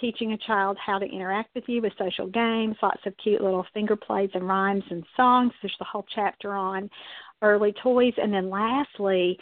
teaching 0.00 0.32
a 0.32 0.38
child 0.38 0.78
how 0.84 0.98
to 0.98 1.06
interact 1.06 1.54
with 1.54 1.64
you 1.66 1.82
with 1.82 1.92
social 1.98 2.26
games, 2.26 2.76
lots 2.82 3.02
of 3.06 3.14
cute 3.22 3.42
little 3.42 3.66
finger 3.74 3.96
plays 3.96 4.30
and 4.34 4.48
rhymes 4.48 4.84
and 4.90 5.04
songs. 5.16 5.52
There's 5.60 5.76
the 5.78 5.84
whole 5.84 6.06
chapter 6.14 6.54
on 6.54 6.88
early 7.42 7.74
toys. 7.82 8.14
And 8.16 8.32
then 8.32 8.50
lastly, 8.50 9.38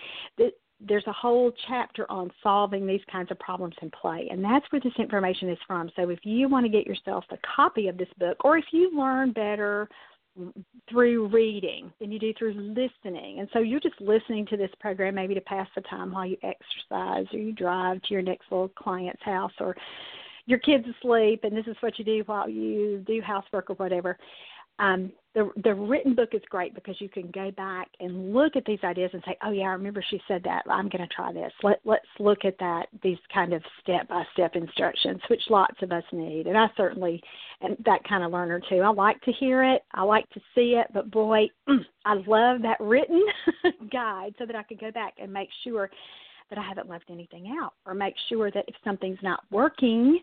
there's 0.80 1.06
a 1.06 1.12
whole 1.12 1.52
chapter 1.66 2.10
on 2.10 2.30
solving 2.42 2.86
these 2.86 3.00
kinds 3.10 3.30
of 3.30 3.38
problems 3.38 3.74
in 3.82 3.90
play, 3.90 4.28
and 4.30 4.44
that's 4.44 4.64
where 4.70 4.80
this 4.80 4.92
information 4.98 5.48
is 5.48 5.58
from. 5.66 5.90
So 5.96 6.08
if 6.10 6.20
you 6.22 6.48
want 6.48 6.66
to 6.66 6.70
get 6.70 6.86
yourself 6.86 7.24
a 7.30 7.38
copy 7.56 7.88
of 7.88 7.98
this 7.98 8.08
book, 8.18 8.36
or 8.44 8.56
if 8.58 8.66
you 8.72 8.96
learn 8.96 9.32
better 9.32 9.88
through 10.88 11.26
reading 11.28 11.92
than 12.00 12.12
you 12.12 12.18
do 12.20 12.32
through 12.38 12.54
listening, 12.54 13.40
and 13.40 13.48
so 13.52 13.58
you're 13.58 13.80
just 13.80 14.00
listening 14.00 14.46
to 14.46 14.56
this 14.56 14.70
program 14.78 15.16
maybe 15.16 15.34
to 15.34 15.40
pass 15.40 15.66
the 15.74 15.80
time 15.82 16.12
while 16.12 16.26
you 16.26 16.36
exercise 16.42 17.26
or 17.32 17.38
you 17.38 17.52
drive 17.52 18.00
to 18.02 18.14
your 18.14 18.22
next 18.22 18.44
little 18.50 18.68
client's 18.68 19.22
house 19.22 19.52
or 19.58 19.74
your 20.46 20.58
kids 20.60 20.84
asleep 20.96 21.40
and 21.42 21.56
this 21.56 21.66
is 21.66 21.76
what 21.80 21.98
you 21.98 22.04
do 22.04 22.22
while 22.26 22.48
you 22.48 23.02
do 23.06 23.20
housework 23.20 23.68
or 23.68 23.74
whatever 23.74 24.16
um, 24.78 25.12
the 25.34 25.50
the 25.62 25.74
written 25.74 26.14
book 26.14 26.30
is 26.32 26.42
great 26.50 26.74
because 26.74 26.96
you 27.00 27.08
can 27.08 27.30
go 27.30 27.50
back 27.52 27.88
and 28.00 28.32
look 28.32 28.56
at 28.56 28.64
these 28.64 28.78
ideas 28.82 29.10
and 29.12 29.22
say, 29.26 29.36
oh 29.44 29.50
yeah, 29.50 29.64
I 29.64 29.72
remember 29.72 30.04
she 30.10 30.20
said 30.26 30.42
that. 30.44 30.62
I'm 30.68 30.88
going 30.88 31.06
to 31.06 31.14
try 31.14 31.32
this. 31.32 31.52
Let 31.62 31.80
let's 31.84 32.06
look 32.18 32.44
at 32.44 32.58
that 32.58 32.86
these 33.02 33.18
kind 33.32 33.52
of 33.52 33.62
step 33.82 34.08
by 34.08 34.24
step 34.32 34.56
instructions, 34.56 35.20
which 35.28 35.42
lots 35.50 35.76
of 35.82 35.92
us 35.92 36.04
need, 36.12 36.46
and 36.46 36.56
I 36.56 36.66
certainly 36.76 37.22
am 37.62 37.76
that 37.84 38.02
kind 38.08 38.24
of 38.24 38.32
learner 38.32 38.60
too. 38.68 38.80
I 38.80 38.88
like 38.88 39.20
to 39.22 39.32
hear 39.32 39.62
it, 39.62 39.82
I 39.92 40.02
like 40.02 40.28
to 40.30 40.40
see 40.54 40.76
it, 40.80 40.86
but 40.92 41.10
boy, 41.10 41.48
I 42.04 42.14
love 42.26 42.62
that 42.62 42.80
written 42.80 43.24
guide 43.92 44.34
so 44.38 44.46
that 44.46 44.56
I 44.56 44.62
can 44.62 44.78
go 44.80 44.90
back 44.90 45.14
and 45.20 45.32
make 45.32 45.50
sure 45.62 45.90
that 46.50 46.58
I 46.58 46.66
haven't 46.66 46.88
left 46.88 47.10
anything 47.10 47.54
out, 47.60 47.74
or 47.84 47.94
make 47.94 48.14
sure 48.28 48.50
that 48.50 48.64
if 48.66 48.74
something's 48.82 49.22
not 49.22 49.40
working 49.50 50.20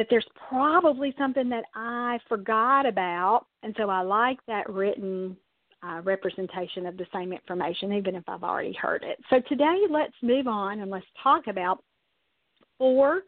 that 0.00 0.06
there's 0.08 0.26
probably 0.48 1.14
something 1.18 1.50
that 1.50 1.66
I 1.74 2.18
forgot 2.26 2.86
about, 2.86 3.44
and 3.62 3.74
so 3.76 3.90
I 3.90 4.00
like 4.00 4.38
that 4.46 4.66
written 4.70 5.36
uh, 5.82 6.00
representation 6.02 6.86
of 6.86 6.96
the 6.96 7.04
same 7.12 7.34
information, 7.34 7.92
even 7.92 8.14
if 8.14 8.24
I've 8.26 8.42
already 8.42 8.72
heard 8.72 9.02
it. 9.02 9.18
So 9.28 9.42
today, 9.46 9.76
let's 9.90 10.14
move 10.22 10.46
on 10.46 10.80
and 10.80 10.90
let's 10.90 11.04
talk 11.22 11.48
about 11.48 11.84
four 12.78 13.24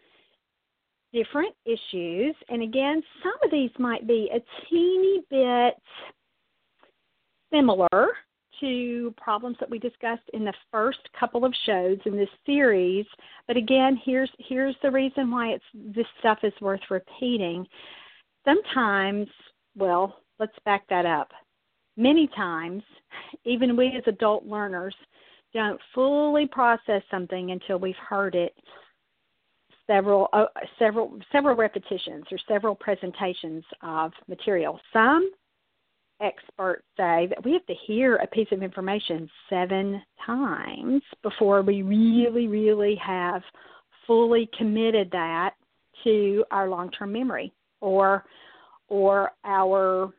different 1.12 1.54
issues. 1.66 2.34
And 2.48 2.62
again, 2.62 3.02
some 3.22 3.34
of 3.44 3.50
these 3.50 3.70
might 3.78 4.06
be 4.06 4.30
a 4.34 4.40
teeny 4.70 5.20
bit 5.28 5.74
similar 7.52 8.12
to 8.62 9.14
problems 9.22 9.58
that 9.60 9.68
we 9.68 9.78
discussed 9.78 10.22
in 10.32 10.44
the 10.44 10.54
first 10.70 11.00
couple 11.18 11.44
of 11.44 11.52
shows 11.66 11.98
in 12.06 12.16
this 12.16 12.28
series. 12.46 13.04
But 13.46 13.58
again, 13.58 14.00
here's 14.02 14.30
here's 14.38 14.76
the 14.82 14.90
reason 14.90 15.30
why 15.30 15.48
it's 15.48 15.64
this 15.74 16.06
stuff 16.20 16.38
is 16.42 16.54
worth 16.62 16.80
repeating. 16.90 17.66
Sometimes, 18.46 19.28
well, 19.76 20.16
let's 20.38 20.56
back 20.64 20.88
that 20.88 21.04
up. 21.04 21.30
Many 21.96 22.28
times, 22.28 22.82
even 23.44 23.76
we 23.76 23.88
as 23.88 24.04
adult 24.06 24.46
learners 24.46 24.94
don't 25.52 25.80
fully 25.94 26.46
process 26.46 27.02
something 27.10 27.50
until 27.50 27.78
we've 27.78 27.94
heard 27.96 28.34
it 28.34 28.54
several 29.86 30.28
uh, 30.32 30.46
several 30.78 31.18
several 31.30 31.56
repetitions 31.56 32.24
or 32.30 32.38
several 32.48 32.74
presentations 32.74 33.64
of 33.82 34.12
material. 34.28 34.80
Some 34.92 35.30
experts 36.22 36.84
say 36.96 37.26
that 37.28 37.44
we 37.44 37.52
have 37.52 37.66
to 37.66 37.74
hear 37.86 38.16
a 38.16 38.26
piece 38.26 38.48
of 38.52 38.62
information 38.62 39.28
seven 39.50 40.02
times 40.24 41.02
before 41.22 41.62
we 41.62 41.82
really, 41.82 42.46
really 42.46 42.94
have 42.96 43.42
fully 44.06 44.48
committed 44.56 45.10
that 45.10 45.54
to 46.04 46.44
our 46.50 46.68
long-term 46.68 47.12
memory 47.12 47.52
or 47.80 48.24
or 48.88 49.32
our 49.44 50.12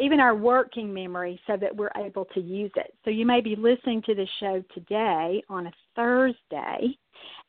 even 0.00 0.20
our 0.20 0.34
working 0.34 0.92
memory 0.92 1.40
so 1.46 1.56
that 1.56 1.74
we're 1.74 1.90
able 1.96 2.24
to 2.26 2.40
use 2.40 2.72
it. 2.76 2.94
So 3.04 3.10
you 3.10 3.26
may 3.26 3.40
be 3.40 3.56
listening 3.56 4.02
to 4.02 4.14
this 4.14 4.28
show 4.40 4.62
today 4.74 5.42
on 5.48 5.66
a 5.66 5.72
Thursday 5.94 6.96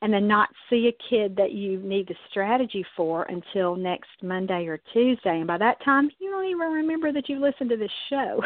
and 0.02 0.14
then 0.14 0.28
not 0.28 0.50
see 0.70 0.90
a 0.90 1.10
kid 1.10 1.36
that 1.36 1.54
you 1.54 1.80
need 1.80 2.08
the 2.08 2.16
strategy 2.30 2.86
for 2.98 3.24
until 3.24 3.76
next 3.76 4.10
Monday 4.22 4.66
or 4.66 4.80
Tuesday. 4.92 5.38
And 5.38 5.48
by 5.48 5.58
that 5.60 5.84
time, 5.84 6.10
you 6.20 6.32
don't 6.32 6.46
even 6.46 6.72
remember 6.72 7.12
that 7.12 7.30
you 7.30 7.40
listened 7.40 7.70
to 7.70 7.78
this 7.78 7.92
show. 8.10 8.42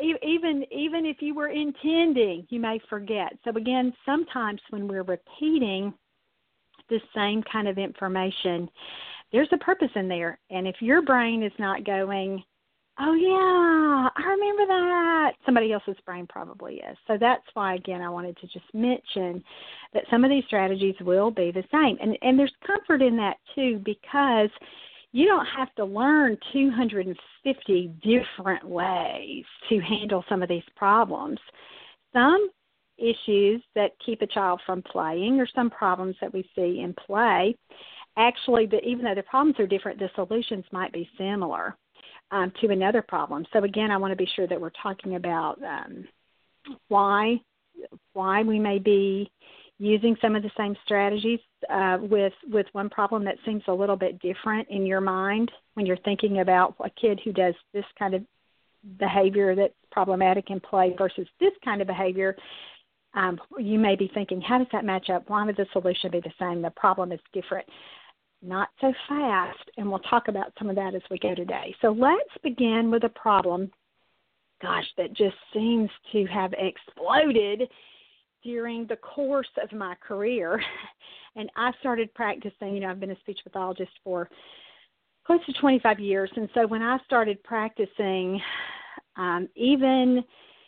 even 0.00 0.64
even 0.70 1.06
if 1.06 1.18
you 1.20 1.34
were 1.34 1.48
intending, 1.48 2.46
you 2.50 2.60
may 2.60 2.80
forget. 2.90 3.32
So 3.44 3.50
again, 3.50 3.92
sometimes 4.04 4.60
when 4.70 4.88
we're 4.88 5.02
repeating 5.02 5.94
the 6.90 7.00
same 7.14 7.42
kind 7.50 7.68
of 7.68 7.78
information, 7.78 8.68
there's 9.34 9.48
a 9.50 9.58
purpose 9.58 9.90
in 9.96 10.06
there. 10.06 10.38
And 10.50 10.68
if 10.68 10.76
your 10.78 11.02
brain 11.02 11.42
is 11.42 11.52
not 11.58 11.84
going, 11.84 12.40
oh 13.00 13.14
yeah, 13.14 14.08
I 14.16 14.28
remember 14.28 14.66
that. 14.68 15.32
Somebody 15.44 15.72
else's 15.72 15.96
brain 16.06 16.28
probably 16.28 16.74
is. 16.76 16.96
So 17.08 17.18
that's 17.18 17.42
why 17.54 17.74
again 17.74 18.00
I 18.00 18.08
wanted 18.08 18.36
to 18.36 18.46
just 18.46 18.72
mention 18.72 19.42
that 19.92 20.04
some 20.08 20.22
of 20.22 20.30
these 20.30 20.44
strategies 20.46 20.94
will 21.00 21.32
be 21.32 21.50
the 21.50 21.64
same. 21.72 21.98
And 22.00 22.16
and 22.22 22.38
there's 22.38 22.54
comfort 22.64 23.02
in 23.02 23.16
that 23.16 23.38
too 23.56 23.82
because 23.84 24.50
you 25.10 25.26
don't 25.26 25.46
have 25.46 25.74
to 25.74 25.84
learn 25.84 26.38
250 26.52 27.92
different 28.02 28.64
ways 28.64 29.44
to 29.68 29.80
handle 29.80 30.24
some 30.28 30.44
of 30.44 30.48
these 30.48 30.62
problems. 30.76 31.40
Some 32.12 32.50
issues 32.98 33.60
that 33.74 33.90
keep 34.06 34.22
a 34.22 34.26
child 34.28 34.60
from 34.64 34.80
playing 34.82 35.40
or 35.40 35.48
some 35.52 35.70
problems 35.70 36.14
that 36.20 36.32
we 36.32 36.48
see 36.54 36.80
in 36.80 36.94
play 37.06 37.56
actually 38.16 38.68
even 38.84 39.04
though 39.04 39.14
the 39.14 39.22
problems 39.22 39.58
are 39.58 39.66
different 39.66 39.98
the 39.98 40.10
solutions 40.14 40.64
might 40.72 40.92
be 40.92 41.08
similar 41.18 41.76
um, 42.30 42.52
to 42.60 42.70
another 42.70 43.02
problem. 43.02 43.46
So 43.52 43.64
again, 43.64 43.90
I 43.90 43.96
want 43.96 44.12
to 44.12 44.16
be 44.16 44.28
sure 44.34 44.46
that 44.46 44.60
we're 44.60 44.70
talking 44.82 45.16
about 45.16 45.58
um, 45.62 46.06
why 46.88 47.40
why 48.12 48.42
we 48.42 48.58
may 48.58 48.78
be 48.78 49.30
using 49.78 50.16
some 50.22 50.36
of 50.36 50.42
the 50.42 50.50
same 50.56 50.76
strategies 50.84 51.40
uh, 51.70 51.98
with 52.00 52.32
with 52.50 52.66
one 52.72 52.88
problem 52.88 53.24
that 53.24 53.36
seems 53.44 53.62
a 53.68 53.72
little 53.72 53.96
bit 53.96 54.20
different 54.20 54.68
in 54.70 54.86
your 54.86 55.00
mind 55.00 55.50
when 55.74 55.86
you're 55.86 55.96
thinking 55.98 56.40
about 56.40 56.74
a 56.80 56.90
kid 56.90 57.20
who 57.24 57.32
does 57.32 57.54
this 57.72 57.84
kind 57.98 58.14
of 58.14 58.22
behavior 58.98 59.54
that's 59.54 59.74
problematic 59.90 60.50
in 60.50 60.60
play 60.60 60.94
versus 60.96 61.26
this 61.40 61.52
kind 61.64 61.80
of 61.80 61.86
behavior. 61.86 62.36
Um, 63.14 63.38
you 63.58 63.78
may 63.78 63.94
be 63.94 64.10
thinking, 64.12 64.40
how 64.40 64.58
does 64.58 64.66
that 64.72 64.84
match 64.84 65.08
up? 65.08 65.28
Why 65.28 65.44
would 65.44 65.56
the 65.56 65.66
solution 65.72 66.10
be 66.10 66.20
the 66.20 66.32
same? 66.38 66.62
The 66.62 66.70
problem 66.70 67.12
is 67.12 67.20
different 67.32 67.66
not 68.44 68.68
so 68.80 68.92
fast, 69.08 69.70
and 69.76 69.88
we'll 69.88 69.98
talk 70.00 70.28
about 70.28 70.52
some 70.58 70.68
of 70.68 70.76
that 70.76 70.94
as 70.94 71.02
we 71.10 71.18
go 71.18 71.34
today. 71.34 71.74
So 71.80 71.88
let's 71.88 72.30
begin 72.42 72.90
with 72.90 73.04
a 73.04 73.08
problem, 73.08 73.70
gosh, 74.60 74.86
that 74.96 75.14
just 75.14 75.36
seems 75.52 75.90
to 76.12 76.24
have 76.26 76.52
exploded 76.54 77.68
during 78.42 78.86
the 78.86 78.96
course 78.96 79.48
of 79.62 79.76
my 79.76 79.94
career. 80.06 80.62
And 81.36 81.50
I 81.56 81.72
started 81.80 82.14
practicing, 82.14 82.74
you 82.74 82.78
know, 82.80 82.90
I've 82.90 83.00
been 83.00 83.10
a 83.10 83.18
speech 83.18 83.40
pathologist 83.42 83.90
for 84.04 84.30
close 85.26 85.44
to 85.46 85.52
25 85.54 85.98
years. 85.98 86.30
And 86.36 86.48
so 86.54 86.64
when 86.64 86.80
I 86.80 86.98
started 87.06 87.42
practicing, 87.42 88.40
um, 89.16 89.48
even 89.56 90.22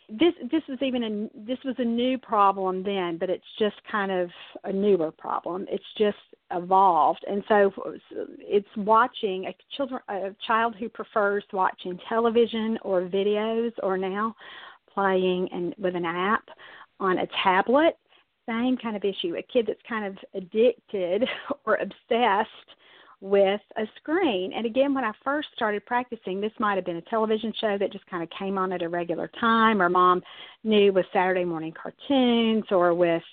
this 0.09 0.33
this 0.51 0.61
was 0.69 0.77
even 0.81 1.03
a 1.03 1.45
this 1.45 1.57
was 1.65 1.75
a 1.79 1.83
new 1.83 2.17
problem 2.17 2.81
then, 2.83 3.17
but 3.17 3.29
it's 3.29 3.43
just 3.59 3.75
kind 3.91 4.11
of 4.11 4.29
a 4.63 4.71
newer 4.71 5.11
problem. 5.11 5.65
It's 5.69 5.83
just 5.97 6.17
evolved, 6.51 7.25
and 7.27 7.43
so 7.49 7.73
it's 8.39 8.67
watching 8.77 9.45
a 9.45 9.55
children 9.75 9.99
a 10.07 10.33
child 10.45 10.75
who 10.79 10.87
prefers 10.87 11.43
watching 11.51 11.99
television 12.07 12.79
or 12.83 13.01
videos, 13.01 13.73
or 13.83 13.97
now 13.97 14.33
playing 14.93 15.49
and 15.51 15.75
with 15.77 15.95
an 15.95 16.05
app 16.05 16.47
on 16.99 17.19
a 17.19 17.27
tablet. 17.43 17.97
Same 18.47 18.77
kind 18.77 18.95
of 18.95 19.03
issue. 19.03 19.35
A 19.35 19.41
kid 19.41 19.65
that's 19.67 19.81
kind 19.89 20.05
of 20.05 20.17
addicted 20.33 21.27
or 21.65 21.75
obsessed 21.75 22.49
with 23.19 23.61
a 23.77 23.83
screen. 23.97 24.53
And 24.53 24.65
again, 24.65 24.93
when 24.93 25.03
I 25.03 25.11
first 25.23 25.49
started 25.55 25.85
practicing, 25.85 26.39
this 26.39 26.51
might 26.59 26.75
have 26.75 26.85
been 26.85 26.97
a 26.97 27.01
television 27.03 27.51
show 27.59 27.77
that 27.79 27.91
just 27.91 28.05
kind 28.07 28.21
of 28.21 28.29
came 28.37 28.57
on 28.57 28.71
at 28.71 28.83
a 28.83 28.89
regular 28.89 29.29
time, 29.39 29.81
or 29.81 29.89
mom 29.89 30.21
knew 30.63 30.93
with 30.93 31.05
Saturday 31.11 31.43
morning 31.43 31.73
cartoons 31.81 32.65
or 32.69 32.93
with 32.93 33.23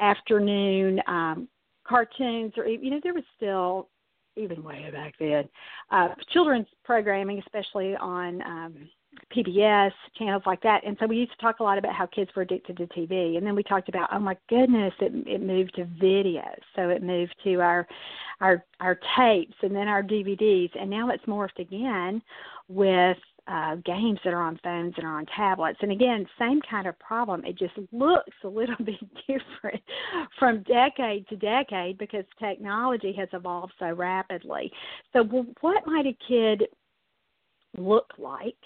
afternoon 0.00 1.00
um, 1.06 1.48
cartoons, 1.86 2.52
or 2.56 2.66
you 2.66 2.90
know, 2.90 3.00
there 3.02 3.14
was 3.14 3.24
still 3.36 3.88
even 4.36 4.62
way 4.62 4.88
back 4.92 5.14
then 5.20 5.48
uh, 5.90 6.08
children's 6.32 6.66
programming, 6.84 7.38
especially 7.38 7.94
on 7.96 8.42
um, 8.42 8.88
PBS 9.34 9.92
channels 10.18 10.42
like 10.46 10.62
that. 10.62 10.84
And 10.86 10.96
so 11.00 11.06
we 11.06 11.16
used 11.16 11.32
to 11.32 11.38
talk 11.38 11.60
a 11.60 11.62
lot 11.62 11.78
about 11.78 11.94
how 11.94 12.06
kids 12.06 12.30
were 12.34 12.42
addicted 12.42 12.76
to 12.78 12.86
TV, 12.86 13.36
and 13.36 13.46
then 13.46 13.54
we 13.54 13.62
talked 13.62 13.88
about, 13.88 14.10
oh 14.12 14.18
my 14.18 14.36
goodness, 14.48 14.92
it 15.00 15.12
it 15.26 15.42
moved 15.42 15.74
to 15.76 15.84
videos. 15.84 16.60
So 16.76 16.88
it 16.88 17.02
moved 17.02 17.34
to 17.44 17.60
our 17.60 17.86
our 18.40 18.64
our 18.80 18.98
tapes, 19.16 19.54
and 19.62 19.74
then 19.74 19.88
our 19.88 20.02
DVDs, 20.02 20.70
and 20.78 20.90
now 20.90 21.10
it's 21.10 21.24
morphed 21.24 21.58
again 21.58 22.22
with 22.68 23.18
uh, 23.48 23.76
games 23.84 24.20
that 24.24 24.32
are 24.32 24.42
on 24.42 24.58
phones 24.62 24.94
and 24.96 25.04
are 25.04 25.18
on 25.18 25.26
tablets. 25.26 25.78
And 25.82 25.90
again, 25.90 26.26
same 26.38 26.60
kind 26.68 26.86
of 26.86 26.98
problem. 26.98 27.44
It 27.44 27.58
just 27.58 27.74
looks 27.90 28.36
a 28.44 28.48
little 28.48 28.76
bit 28.84 29.00
different 29.26 29.82
from 30.38 30.62
decade 30.62 31.26
to 31.28 31.36
decade 31.36 31.98
because 31.98 32.24
technology 32.38 33.12
has 33.18 33.28
evolved 33.32 33.72
so 33.78 33.92
rapidly. 33.92 34.70
So, 35.12 35.24
what 35.60 35.86
might 35.86 36.06
a 36.06 36.16
kid 36.28 36.64
look 37.76 38.12
like? 38.18 38.56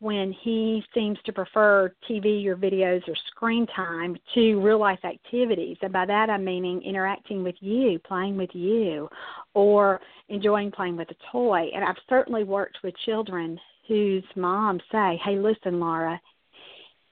When 0.00 0.32
he 0.44 0.82
seems 0.94 1.18
to 1.24 1.32
prefer 1.32 1.92
TV 2.08 2.46
or 2.46 2.56
videos 2.56 3.06
or 3.08 3.14
screen 3.30 3.66
time 3.74 4.16
to 4.34 4.60
real 4.60 4.78
life 4.78 5.04
activities. 5.04 5.76
And 5.82 5.92
by 5.92 6.06
that 6.06 6.30
I'm 6.30 6.44
meaning 6.44 6.82
interacting 6.82 7.42
with 7.42 7.56
you, 7.60 7.98
playing 8.06 8.36
with 8.36 8.50
you, 8.52 9.08
or 9.54 10.00
enjoying 10.28 10.70
playing 10.70 10.96
with 10.96 11.10
a 11.10 11.16
toy. 11.32 11.70
And 11.74 11.84
I've 11.84 11.96
certainly 12.08 12.44
worked 12.44 12.78
with 12.84 12.94
children 13.04 13.58
whose 13.88 14.24
moms 14.36 14.82
say, 14.92 15.20
Hey, 15.24 15.36
listen, 15.38 15.80
Laura, 15.80 16.20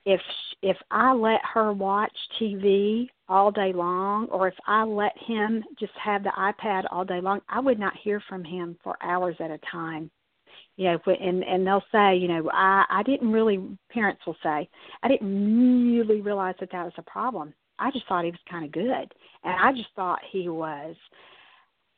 if 0.05 0.21
if 0.63 0.77
I 0.91 1.13
let 1.13 1.41
her 1.53 1.73
watch 1.73 2.17
TV 2.41 3.09
all 3.29 3.51
day 3.51 3.73
long, 3.73 4.27
or 4.29 4.49
if 4.49 4.55
I 4.67 4.85
let 4.85 5.13
him 5.27 5.65
just 5.79 5.93
have 6.03 6.23
the 6.23 6.31
iPad 6.31 6.85
all 6.91 7.05
day 7.05 7.21
long, 7.21 7.41
I 7.49 7.59
would 7.61 7.79
not 7.79 7.97
hear 8.03 8.23
from 8.29 8.45
him 8.45 8.79
for 8.85 8.97
hours 9.03 9.37
at 9.41 9.51
a 9.51 9.59
time. 9.71 10.11
You 10.77 10.93
know, 10.93 10.99
and 11.07 11.43
and 11.43 11.67
they'll 11.67 11.85
say, 11.91 12.17
you 12.17 12.29
know, 12.29 12.51
I 12.53 12.85
I 12.89 13.03
didn't 13.03 13.33
really. 13.33 13.79
Parents 13.91 14.21
will 14.27 14.37
say, 14.43 14.69
I 15.03 15.09
didn't 15.09 15.97
really 15.97 16.21
realize 16.21 16.55
that 16.61 16.71
that 16.73 16.85
was 16.85 16.93
a 16.99 17.03
problem. 17.03 17.55
I 17.79 17.91
just 17.91 18.07
thought 18.09 18.25
he 18.25 18.31
was 18.31 18.41
kind 18.51 18.65
of 18.65 18.73
good, 18.73 19.15
and 19.45 19.55
I 19.61 19.73
just 19.73 19.89
thought 19.95 20.21
he 20.31 20.49
was 20.49 20.97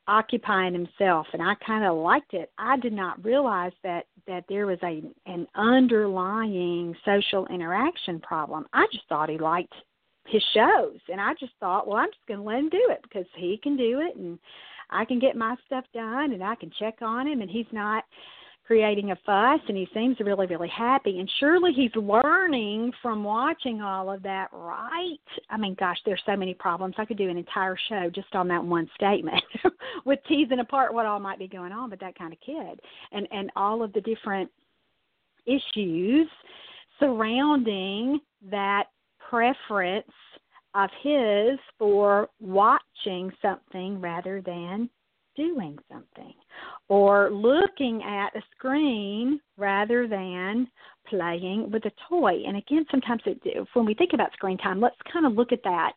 occupying 0.09 0.73
himself 0.73 1.27
and 1.35 1.43
I 1.43 1.55
kind 1.65 1.85
of 1.85 1.97
liked 1.99 2.33
it. 2.33 2.51
I 2.59 2.79
did 2.79 2.95
not 2.95 3.23
realize 3.23 3.73
that 3.85 4.07
that 4.27 4.45
there 4.49 4.67
was 4.67 4.79
a 4.83 5.03
an 5.27 5.47
underlying 5.55 6.97
social 7.05 7.47
interaction 7.49 8.19
problem. 8.21 8.67
I 8.73 8.87
just 8.91 9.07
thought 9.09 9.29
he 9.29 9.39
liked 9.39 9.75
his 10.27 10.43
shows 10.55 10.99
and 11.11 11.21
I 11.21 11.35
just 11.39 11.53
thought, 11.61 11.87
well, 11.87 11.99
I'm 11.99 12.11
just 12.11 12.27
going 12.27 12.41
to 12.41 12.45
let 12.47 12.59
him 12.59 12.71
do 12.71 12.89
it 12.91 13.01
because 13.03 13.27
he 13.37 13.61
can 13.63 13.77
do 13.77 14.01
it 14.01 14.17
and 14.17 14.39
I 14.91 15.05
can 15.05 15.19
get 15.19 15.37
my 15.37 15.55
stuff 15.67 15.85
done 15.93 16.33
and 16.33 16.43
I 16.43 16.55
can 16.55 16.73
check 16.79 16.97
on 17.03 17.27
him 17.27 17.43
and 17.43 17.51
he's 17.51 17.71
not 17.71 18.05
creating 18.69 19.13
a 19.13 19.17
fuss 19.25 19.61
and 19.67 19.79
he 19.79 19.89
seems 19.95 20.21
really 20.21 20.47
really 20.47 20.69
happy. 20.69 21.19
And 21.21 21.31
surely 21.41 21.73
he's 21.73 21.91
learning 21.97 22.93
from 23.01 23.25
watching 23.25 23.81
all 23.81 24.13
of 24.13 24.23
that 24.25 24.49
right? 24.53 25.17
I 25.49 25.57
mean 25.57 25.75
gosh 25.81 25.97
there's 26.05 26.23
so 26.27 26.37
many 26.37 26.53
problems. 26.53 26.95
I 26.99 27.07
could 27.07 27.17
do 27.17 27.31
an 27.31 27.39
entire 27.39 27.79
show 27.89 28.11
just 28.15 28.35
on 28.35 28.47
that 28.49 28.63
one 28.63 28.89
statement 28.95 29.43
with 30.05 30.19
teasing 30.29 30.61
apart 30.61 30.93
what 30.93 31.07
all 31.07 31.19
might 31.19 31.39
be 31.39 31.49
going 31.49 31.73
on 31.73 31.89
with 31.89 32.01
that 32.01 32.17
kind 32.19 32.31
of 32.31 32.39
kid 32.45 32.79
and 33.11 33.27
and 33.33 33.51
all 33.57 33.83
of 33.83 33.91
the 33.95 34.03
different 34.03 34.51
issues 35.47 36.29
surrounding 37.01 38.21
that 38.51 38.85
preference 39.31 40.13
of 40.75 40.91
his 41.03 41.59
for 41.79 42.29
watching 42.39 43.33
something 43.41 43.99
rather 43.99 44.43
than 44.43 44.91
doing 45.37 45.79
something 45.91 46.35
or 46.89 47.31
looking 47.31 48.03
at 48.03 48.35
a 48.37 48.43
screen 48.57 49.41
rather 49.57 50.09
than 50.09 50.67
playing 51.09 51.71
with 51.71 51.85
a 51.85 51.93
toy. 52.09 52.43
And 52.47 52.57
again, 52.57 52.87
sometimes 52.91 53.23
it, 53.27 53.41
when 53.75 53.85
we 53.85 53.95
think 53.95 54.13
about 54.15 54.33
screen 54.33 54.59
time, 54.59 54.81
let's 54.81 54.97
kind 55.13 55.27
of 55.27 55.35
look 55.35 55.53
at 55.53 55.63
that. 55.65 55.93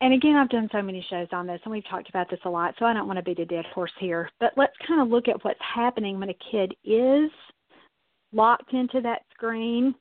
And 0.00 0.14
again, 0.14 0.34
I've 0.34 0.48
done 0.48 0.68
so 0.72 0.82
many 0.82 1.04
shows 1.08 1.28
on 1.32 1.46
this, 1.46 1.60
and 1.64 1.70
we've 1.70 1.88
talked 1.88 2.08
about 2.08 2.28
this 2.28 2.40
a 2.44 2.50
lot, 2.50 2.74
so 2.78 2.86
I 2.86 2.92
don't 2.92 3.06
want 3.06 3.18
to 3.18 3.22
beat 3.22 3.38
a 3.38 3.44
dead 3.44 3.64
horse 3.72 3.92
here. 4.00 4.28
But 4.40 4.52
let's 4.56 4.72
kind 4.86 5.00
of 5.00 5.08
look 5.08 5.28
at 5.28 5.44
what's 5.44 5.60
happening 5.74 6.18
when 6.18 6.30
a 6.30 6.36
kid 6.50 6.74
is 6.84 7.30
locked 8.32 8.72
into 8.72 9.00
that 9.02 9.22
screen 9.32 9.94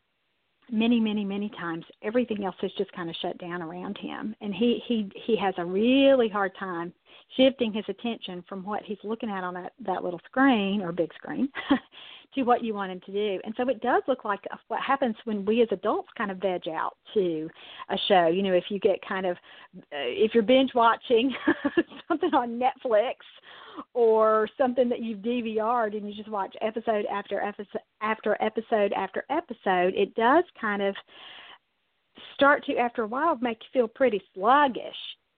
many 0.71 0.99
many 0.99 1.25
many 1.25 1.49
times 1.49 1.85
everything 2.01 2.45
else 2.45 2.55
is 2.63 2.71
just 2.77 2.91
kind 2.93 3.09
of 3.09 3.15
shut 3.21 3.37
down 3.37 3.61
around 3.61 3.97
him. 3.97 4.35
And 4.41 4.53
he 4.53 4.81
he 4.87 5.11
he 5.25 5.35
has 5.37 5.53
a 5.57 5.65
really 5.65 6.29
hard 6.29 6.53
time 6.57 6.93
shifting 7.37 7.73
his 7.73 7.85
attention 7.87 8.43
from 8.47 8.63
what 8.63 8.83
he's 8.83 8.97
looking 9.03 9.29
at 9.29 9.43
on 9.43 9.53
that 9.55 9.73
that 9.85 10.03
little 10.03 10.21
screen 10.25 10.81
or 10.81 10.91
big 10.91 11.13
screen 11.13 11.49
to 12.35 12.43
what 12.43 12.63
you 12.63 12.73
want 12.73 12.91
him 12.91 13.01
to 13.05 13.11
do. 13.11 13.39
And 13.43 13.53
so 13.57 13.67
it 13.69 13.81
does 13.81 14.03
look 14.07 14.23
like 14.23 14.41
what 14.67 14.81
happens 14.81 15.15
when 15.25 15.45
we 15.45 15.61
as 15.61 15.67
adults 15.71 16.09
kind 16.17 16.31
of 16.31 16.37
veg 16.37 16.67
out 16.67 16.95
to 17.13 17.49
a 17.89 17.97
show. 18.07 18.27
You 18.27 18.43
know, 18.43 18.53
if 18.53 18.65
you 18.69 18.79
get 18.79 19.05
kind 19.07 19.25
of 19.25 19.37
uh, 19.77 20.07
if 20.07 20.33
you're 20.33 20.43
binge 20.43 20.71
watching 20.73 21.33
something 22.07 22.33
on 22.33 22.59
Netflix 22.59 23.15
or 23.93 24.47
something 24.57 24.89
that 24.89 25.01
you've 25.01 25.19
DVR'd 25.19 25.95
and 25.95 26.07
you 26.07 26.15
just 26.15 26.29
watch 26.29 26.55
episode 26.61 27.05
after 27.11 27.41
episode 27.41 27.81
after 28.01 28.37
episode 28.41 28.93
after 28.93 29.23
episode, 29.29 29.93
it 29.95 30.13
does 30.15 30.43
kind 30.59 30.81
of 30.81 30.95
start 32.33 32.65
to 32.65 32.77
after 32.77 33.03
a 33.03 33.07
while 33.07 33.37
make 33.41 33.57
you 33.61 33.81
feel 33.81 33.87
pretty 33.87 34.21
sluggish 34.33 34.95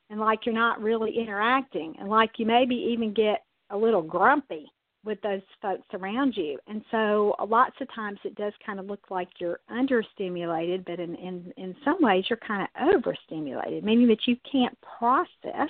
and 0.10 0.20
like 0.20 0.46
you're 0.46 0.56
not 0.56 0.82
really 0.82 1.18
interacting 1.18 1.96
and 2.00 2.10
like 2.10 2.32
you 2.38 2.46
maybe 2.46 2.76
even 2.76 3.14
get 3.14 3.44
a 3.70 3.78
little 3.78 4.02
grumpy 4.02 4.66
with 5.04 5.22
those 5.22 5.42
folks 5.62 5.86
around 5.94 6.36
you. 6.36 6.58
And 6.68 6.84
so 6.92 7.36
uh, 7.40 7.46
lots 7.46 7.76
of 7.82 7.94
times 7.94 8.20
it 8.24 8.36
does 8.36 8.54
kind 8.66 8.80
of 8.80 8.86
look 8.86 9.10
like 9.10 9.28
you're 9.40 9.60
understimulated, 9.70 10.86
but 10.86 11.00
in 11.00 11.16
in 11.16 11.54
in 11.58 11.76
some 11.84 11.98
ways 12.00 12.26
you're 12.30 12.40
kind 12.46 12.64
of 12.64 12.96
overstimulated, 12.96 13.84
meaning 13.84 14.08
that 14.08 14.26
you 14.26 14.38
can't 14.50 14.78
process 14.82 15.70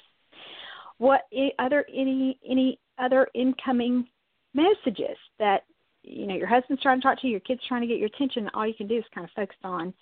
what 0.98 1.22
other 1.60 1.86
any 1.94 2.40
any 2.48 2.80
other 3.00 3.28
incoming 3.34 4.08
messages 4.54 5.18
that 5.40 5.64
you 6.04 6.28
know 6.28 6.36
your 6.36 6.48
husband's 6.48 6.82
trying 6.82 7.00
to 7.00 7.04
talk 7.04 7.20
to 7.22 7.28
you, 7.28 7.32
your 7.32 7.40
kid's 7.42 7.62
trying 7.68 7.82
to 7.82 7.88
get 7.88 7.98
your 7.98 8.08
attention. 8.08 8.50
All 8.54 8.68
you 8.68 8.76
can 8.76 8.88
do 8.88 8.98
is 8.98 9.04
kind 9.14 9.26
of 9.26 9.32
focus 9.36 9.58
on 9.64 9.94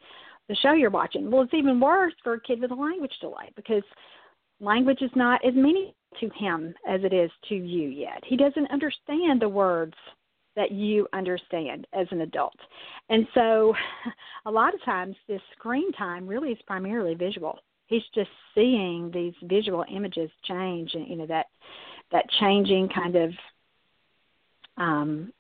the 0.49 0.55
show 0.55 0.73
you're 0.73 0.89
watching. 0.89 1.31
Well, 1.31 1.43
it's 1.43 1.53
even 1.53 1.79
worse 1.79 2.13
for 2.23 2.33
a 2.33 2.41
kid 2.41 2.59
with 2.59 2.71
a 2.71 2.75
language 2.75 3.13
delay 3.21 3.51
because 3.55 3.83
language 4.59 5.01
is 5.01 5.11
not 5.15 5.43
as 5.45 5.53
meaningful 5.53 5.95
to 6.19 6.29
him 6.29 6.73
as 6.87 7.01
it 7.03 7.13
is 7.13 7.31
to 7.49 7.55
you 7.55 7.89
yet. 7.89 8.23
He 8.25 8.37
doesn't 8.37 8.71
understand 8.71 9.41
the 9.41 9.49
words 9.49 9.95
that 10.55 10.71
you 10.71 11.07
understand 11.13 11.87
as 11.93 12.07
an 12.11 12.21
adult. 12.21 12.57
And 13.09 13.27
so 13.33 13.73
a 14.45 14.51
lot 14.51 14.73
of 14.73 14.83
times 14.83 15.15
this 15.27 15.41
screen 15.57 15.91
time 15.93 16.27
really 16.27 16.49
is 16.49 16.59
primarily 16.67 17.15
visual. 17.15 17.59
He's 17.87 18.03
just 18.13 18.29
seeing 18.55 19.11
these 19.13 19.33
visual 19.43 19.85
images 19.93 20.29
change 20.45 20.91
and 20.93 21.07
you 21.07 21.17
know 21.17 21.25
that 21.27 21.47
that 22.11 22.25
changing 22.39 22.89
kind 22.89 23.15
of 23.15 23.31
um 24.77 25.33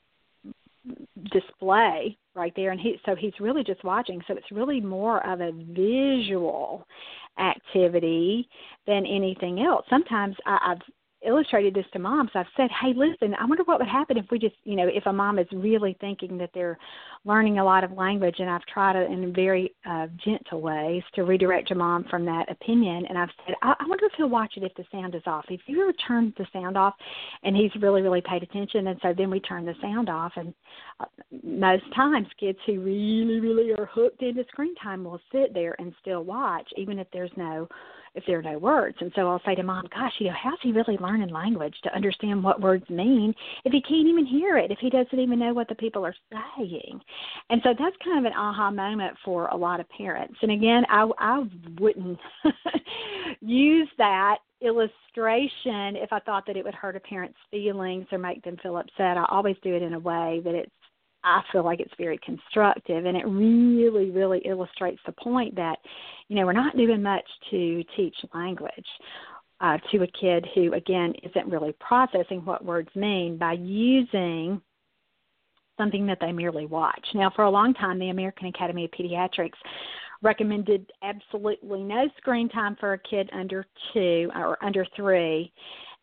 display 1.31 2.17
right 2.35 2.53
there. 2.55 2.71
And 2.71 2.79
he 2.79 2.97
so 3.05 3.15
he's 3.15 3.33
really 3.39 3.63
just 3.63 3.83
watching. 3.83 4.21
So 4.27 4.35
it's 4.35 4.51
really 4.51 4.81
more 4.81 5.25
of 5.27 5.41
a 5.41 5.51
visual 5.51 6.85
activity 7.39 8.47
than 8.87 9.05
anything 9.05 9.61
else. 9.61 9.85
Sometimes 9.89 10.35
I, 10.45 10.71
i've 10.71 10.81
illustrated 11.25 11.73
this 11.73 11.85
to 11.93 11.99
moms 11.99 12.31
i've 12.35 12.45
said 12.57 12.69
hey 12.81 12.93
listen 12.95 13.35
i 13.39 13.45
wonder 13.45 13.63
what 13.63 13.79
would 13.79 13.87
happen 13.87 14.17
if 14.17 14.25
we 14.31 14.39
just 14.39 14.55
you 14.63 14.75
know 14.75 14.87
if 14.87 15.05
a 15.05 15.13
mom 15.13 15.39
is 15.39 15.47
really 15.51 15.95
thinking 15.99 16.37
that 16.37 16.49
they're 16.53 16.77
learning 17.25 17.59
a 17.59 17.63
lot 17.63 17.83
of 17.83 17.91
language. 17.91 18.35
And 18.39 18.49
i've 18.49 18.65
tried 18.65 18.95
it 18.95 19.11
in 19.11 19.33
very 19.33 19.73
uh, 19.85 20.07
gentle 20.23 20.61
ways 20.61 21.03
to 21.15 21.23
redirect 21.23 21.71
a 21.71 21.75
mom 21.75 22.05
from 22.09 22.25
that 22.25 22.51
opinion. 22.51 23.05
And 23.07 23.17
i've 23.17 23.29
said 23.45 23.55
I, 23.61 23.75
I 23.79 23.87
wonder 23.87 24.05
if 24.05 24.13
he'll 24.17 24.29
watch 24.29 24.53
it 24.57 24.63
if 24.63 24.73
the 24.75 24.85
sound 24.91 25.15
is 25.15 25.23
off. 25.25 25.45
If 25.49 25.61
you 25.67 25.81
ever 25.81 25.93
turn 26.07 26.33
the 26.37 26.45
sound 26.51 26.77
off? 26.77 26.95
And 27.43 27.55
he's 27.55 27.71
really 27.81 28.01
really 28.01 28.21
paid 28.21 28.43
attention. 28.43 28.87
And 28.87 28.99
so 29.01 29.13
then 29.15 29.29
we 29.29 29.39
turn 29.39 29.65
the 29.65 29.75
sound 29.81 30.09
off. 30.09 30.33
And 30.35 30.53
uh, 30.99 31.05
most 31.43 31.83
times 31.95 32.27
kids 32.39 32.59
who 32.65 32.79
really 32.81 33.39
really 33.39 33.71
are 33.71 33.85
hooked 33.85 34.21
into 34.21 34.43
screen 34.51 34.75
time 34.75 35.03
will 35.03 35.21
sit 35.31 35.53
there 35.53 35.75
and 35.79 35.93
still 36.01 36.23
watch 36.23 36.67
even 36.77 36.99
if 36.99 37.07
there's 37.13 37.31
no 37.35 37.67
if 38.15 38.23
there 38.27 38.39
are 38.39 38.43
no 38.43 38.57
words. 38.57 38.97
And 38.99 39.11
so 39.15 39.27
I'll 39.27 39.41
say 39.45 39.55
to 39.55 39.63
mom, 39.63 39.87
gosh, 39.93 40.13
you 40.19 40.27
know, 40.27 40.35
how's 40.41 40.59
he 40.61 40.71
really 40.71 40.97
learning 40.97 41.29
language 41.29 41.75
to 41.83 41.95
understand 41.95 42.43
what 42.43 42.61
words 42.61 42.89
mean 42.89 43.33
if 43.63 43.71
he 43.71 43.81
can't 43.81 44.07
even 44.07 44.25
hear 44.25 44.57
it, 44.57 44.71
if 44.71 44.79
he 44.79 44.89
doesn't 44.89 45.19
even 45.19 45.39
know 45.39 45.53
what 45.53 45.69
the 45.69 45.75
people 45.75 46.05
are 46.05 46.15
saying? 46.31 46.99
And 47.49 47.61
so 47.63 47.69
that's 47.77 47.95
kind 48.03 48.19
of 48.19 48.25
an 48.25 48.37
aha 48.37 48.71
moment 48.71 49.15
for 49.23 49.47
a 49.47 49.55
lot 49.55 49.79
of 49.79 49.89
parents. 49.89 50.35
And 50.41 50.51
again, 50.51 50.83
I, 50.89 51.09
I 51.17 51.43
wouldn't 51.79 52.19
use 53.41 53.89
that 53.97 54.37
illustration 54.61 55.95
if 55.95 56.13
I 56.13 56.19
thought 56.19 56.45
that 56.47 56.57
it 56.57 56.63
would 56.63 56.75
hurt 56.75 56.95
a 56.95 56.99
parent's 56.99 57.37
feelings 57.49 58.05
or 58.11 58.17
make 58.17 58.43
them 58.43 58.57
feel 58.61 58.77
upset. 58.77 59.17
I 59.17 59.25
always 59.29 59.55
do 59.63 59.75
it 59.75 59.81
in 59.81 59.93
a 59.93 59.99
way 59.99 60.41
that 60.43 60.53
it's 60.53 60.71
I 61.23 61.41
feel 61.51 61.63
like 61.63 61.79
it's 61.79 61.93
very 61.97 62.19
constructive 62.23 63.05
and 63.05 63.15
it 63.15 63.27
really, 63.27 64.09
really 64.09 64.39
illustrates 64.39 64.99
the 65.05 65.11
point 65.11 65.55
that, 65.55 65.77
you 66.27 66.35
know, 66.35 66.45
we're 66.45 66.53
not 66.53 66.75
doing 66.75 67.03
much 67.03 67.25
to 67.51 67.83
teach 67.95 68.15
language 68.33 68.85
uh, 69.59 69.77
to 69.91 70.03
a 70.03 70.07
kid 70.07 70.47
who, 70.55 70.73
again, 70.73 71.13
isn't 71.23 71.49
really 71.49 71.73
processing 71.79 72.43
what 72.43 72.65
words 72.65 72.89
mean 72.95 73.37
by 73.37 73.53
using 73.53 74.61
something 75.77 76.05
that 76.07 76.17
they 76.19 76.31
merely 76.31 76.65
watch. 76.65 77.05
Now, 77.13 77.31
for 77.35 77.43
a 77.43 77.49
long 77.49 77.73
time, 77.73 77.99
the 77.99 78.09
American 78.09 78.47
Academy 78.47 78.85
of 78.85 78.91
Pediatrics 78.91 79.57
recommended 80.21 80.91
absolutely 81.03 81.81
no 81.81 82.07
screen 82.17 82.49
time 82.49 82.75
for 82.79 82.93
a 82.93 82.99
kid 82.99 83.29
under 83.33 83.65
two 83.93 84.29
or 84.35 84.63
under 84.63 84.85
three 84.95 85.51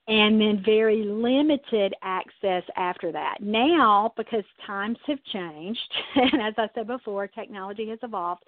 and 0.08 0.40
then 0.40 0.62
very 0.64 1.04
limited 1.04 1.94
access 2.02 2.62
after 2.76 3.12
that. 3.12 3.36
Now, 3.40 4.12
because 4.16 4.44
times 4.66 4.98
have 5.06 5.22
changed, 5.32 5.80
and 6.16 6.42
as 6.42 6.54
I 6.56 6.68
said 6.74 6.86
before, 6.86 7.28
technology 7.28 7.88
has 7.90 7.98
evolved, 8.02 8.42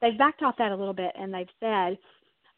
they've 0.00 0.18
backed 0.18 0.42
off 0.42 0.56
that 0.58 0.70
a 0.70 0.76
little 0.76 0.94
bit 0.94 1.12
and 1.18 1.32
they've 1.32 1.46
said 1.58 1.98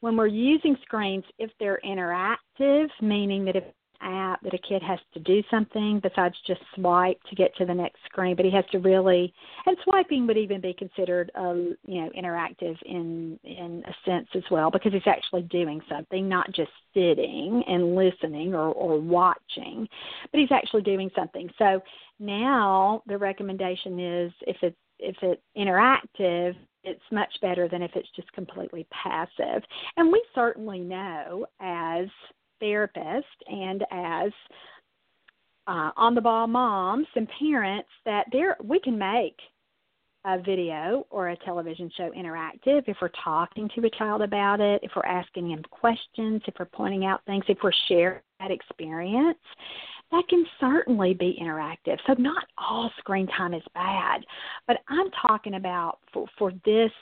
when 0.01 0.17
we're 0.17 0.27
using 0.27 0.77
screens, 0.83 1.25
if 1.39 1.51
they're 1.61 1.81
interactive, 1.85 2.89
meaning 3.01 3.45
that 3.45 3.57
if 3.57 3.65
app 4.03 4.43
that 4.43 4.55
a 4.55 4.59
kid 4.59 4.83
has 4.83 4.99
to 5.15 5.21
do 5.21 5.43
something 5.51 6.01
besides 6.03 6.35
just 6.47 6.61
swipe 6.75 7.21
to 7.29 7.37
get 7.37 7.55
to 7.57 7.65
the 7.65 7.75
next 7.75 7.99
screen, 8.07 8.37
but 8.37 8.45
he 8.45 8.51
has 8.51 8.65
to 8.73 8.79
really 8.79 9.33
and 9.67 9.77
swiping 9.85 10.27
would 10.27 10.37
even 10.37 10.61
be 10.61 10.73
considered 10.73 11.31
uh, 11.35 11.55
you 11.55 12.03
know 12.03 12.11
interactive 12.19 12.77
in 12.87 13.39
in 13.45 13.83
a 13.87 14.11
sense 14.11 14.29
as 14.35 14.43
well 14.51 14.71
because 14.71 14.93
he's 14.93 15.03
actually 15.07 15.43
doing 15.43 15.81
something, 15.89 16.29
not 16.29 16.53
just 16.53 16.71
sitting 16.95 17.63
and 17.67 17.95
listening 17.95 18.55
or 18.55 18.69
or 18.73 19.01
watching, 19.01 19.89
but 20.31 20.41
he's 20.41 20.53
actually 20.53 20.83
doing 20.83 21.11
something. 21.17 21.49
So 21.59 21.83
now 22.19 23.03
the 23.07 23.19
recommendation 23.19 23.99
is 23.99 24.33
if 24.47 24.57
it's 24.63 24.77
if 24.99 25.17
it's 25.23 25.43
interactive, 25.57 26.55
it's 26.85 27.01
much 27.11 27.33
better 27.43 27.69
than 27.69 27.83
if 27.83 27.91
it's 27.95 28.09
just 28.15 28.33
completely 28.33 28.87
passive. 28.91 29.63
And 29.97 30.13
we 30.13 30.23
certainly 30.35 30.81
know 30.81 31.47
as 31.61 32.07
therapists 32.63 33.23
and 33.47 33.85
as 33.91 34.33
uh, 35.67 35.91
on 35.97 36.15
the 36.15 36.21
ball 36.21 36.47
moms 36.47 37.07
and 37.15 37.29
parents 37.39 37.89
that 38.05 38.27
there 38.33 38.57
we 38.63 38.81
can 38.81 38.99
make 38.99 39.37
a 40.27 40.39
video 40.39 41.07
or 41.11 41.31
a 41.31 41.37
television 41.39 41.91
show 41.97 42.11
interactive 42.11 42.83
if 42.87 42.97
we're 43.01 43.11
talking 43.25 43.71
to 43.75 43.87
a 43.87 43.91
child 43.91 44.21
about 44.21 44.61
it, 44.61 44.81
if 44.83 44.91
we're 44.95 45.07
asking 45.07 45.49
them 45.49 45.63
questions, 45.71 46.43
if 46.47 46.55
we're 46.59 46.67
pointing 46.67 47.07
out 47.07 47.25
things, 47.25 47.45
if 47.49 47.59
we're 47.63 47.73
sharing 47.89 48.21
that 48.39 48.51
experience, 48.51 49.39
that 50.11 50.25
can 50.29 50.45
certainly 50.59 51.15
be 51.15 51.39
interactive. 51.41 51.97
So 52.07 52.15
not 52.19 52.45
all 52.59 52.91
screen 52.99 53.29
time 53.29 53.55
is 53.55 53.63
bad, 53.75 54.25
but 54.67 54.79
I'm 54.89 55.11
talking 55.27 55.55
about 55.55 56.01
for 56.13 56.27
for 56.37 56.53
this 56.65 56.93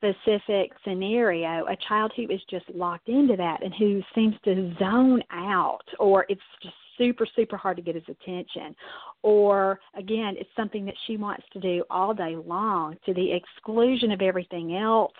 specific 0.00 0.72
scenario, 0.84 1.66
a 1.66 1.76
child 1.88 2.12
who 2.16 2.22
is 2.24 2.40
just 2.50 2.64
locked 2.74 3.08
into 3.08 3.36
that 3.36 3.62
and 3.62 3.74
who 3.74 4.02
seems 4.14 4.34
to 4.44 4.74
zone 4.78 5.22
out 5.30 5.84
or 5.98 6.24
it's 6.28 6.40
just 6.62 6.74
super, 6.96 7.26
super 7.34 7.56
hard 7.56 7.76
to 7.76 7.82
get 7.82 7.94
his 7.94 8.04
attention. 8.08 8.74
Or 9.22 9.80
again, 9.96 10.34
it's 10.38 10.50
something 10.56 10.84
that 10.84 10.94
she 11.06 11.16
wants 11.16 11.44
to 11.52 11.60
do 11.60 11.84
all 11.90 12.14
day 12.14 12.36
long 12.36 12.96
to 13.06 13.14
the 13.14 13.32
exclusion 13.32 14.12
of 14.12 14.20
everything 14.20 14.76
else. 14.76 15.12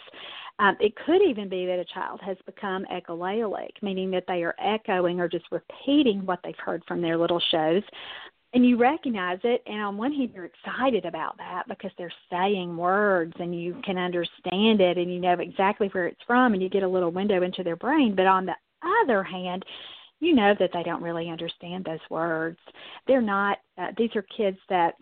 Um, 0.58 0.76
it 0.78 0.92
could 1.06 1.22
even 1.22 1.48
be 1.48 1.64
that 1.64 1.78
a 1.78 1.86
child 1.86 2.20
has 2.22 2.36
become 2.44 2.84
echolalic, 2.92 3.70
meaning 3.80 4.10
that 4.10 4.24
they 4.28 4.42
are 4.42 4.54
echoing 4.62 5.18
or 5.18 5.26
just 5.26 5.46
repeating 5.50 6.26
what 6.26 6.40
they've 6.44 6.54
heard 6.62 6.82
from 6.86 7.00
their 7.00 7.16
little 7.16 7.40
shows 7.50 7.82
and 8.52 8.66
you 8.66 8.76
recognize 8.76 9.38
it 9.44 9.62
and 9.66 9.80
on 9.80 9.96
one 9.96 10.12
hand 10.12 10.30
you're 10.34 10.46
excited 10.46 11.04
about 11.04 11.36
that 11.38 11.64
because 11.68 11.90
they're 11.96 12.12
saying 12.30 12.76
words 12.76 13.32
and 13.38 13.58
you 13.58 13.80
can 13.84 13.98
understand 13.98 14.80
it 14.80 14.98
and 14.98 15.12
you 15.12 15.20
know 15.20 15.34
exactly 15.34 15.88
where 15.88 16.06
it's 16.06 16.22
from 16.26 16.52
and 16.52 16.62
you 16.62 16.68
get 16.68 16.82
a 16.82 16.88
little 16.88 17.10
window 17.10 17.42
into 17.42 17.62
their 17.62 17.76
brain. 17.76 18.14
But 18.14 18.26
on 18.26 18.46
the 18.46 18.54
other 19.04 19.22
hand 19.22 19.64
you 20.20 20.34
know 20.34 20.54
that 20.58 20.70
they 20.72 20.82
don't 20.82 21.02
really 21.02 21.30
understand 21.30 21.84
those 21.84 21.98
words. 22.10 22.58
They're 23.06 23.22
not 23.22 23.58
uh, 23.78 23.88
these 23.96 24.14
are 24.14 24.24
kids 24.36 24.58
that 24.68 24.94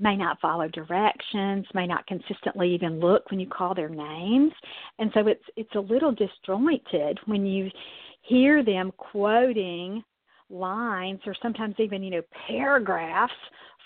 may 0.00 0.16
not 0.16 0.40
follow 0.40 0.68
directions 0.68 1.66
may 1.74 1.86
not 1.86 2.06
consistently 2.06 2.72
even 2.72 3.00
look 3.00 3.30
when 3.30 3.40
you 3.40 3.48
call 3.48 3.74
their 3.74 3.88
names. 3.88 4.52
And 4.98 5.10
so 5.14 5.26
it's 5.26 5.44
it's 5.56 5.74
a 5.74 5.80
little 5.80 6.12
disjointed 6.12 7.18
when 7.26 7.46
you 7.46 7.70
hear 8.22 8.62
them 8.62 8.92
quoting 8.96 10.02
lines 10.50 11.20
or 11.26 11.34
sometimes 11.42 11.74
even 11.78 12.02
you 12.02 12.10
know 12.10 12.22
paragraphs 12.46 13.32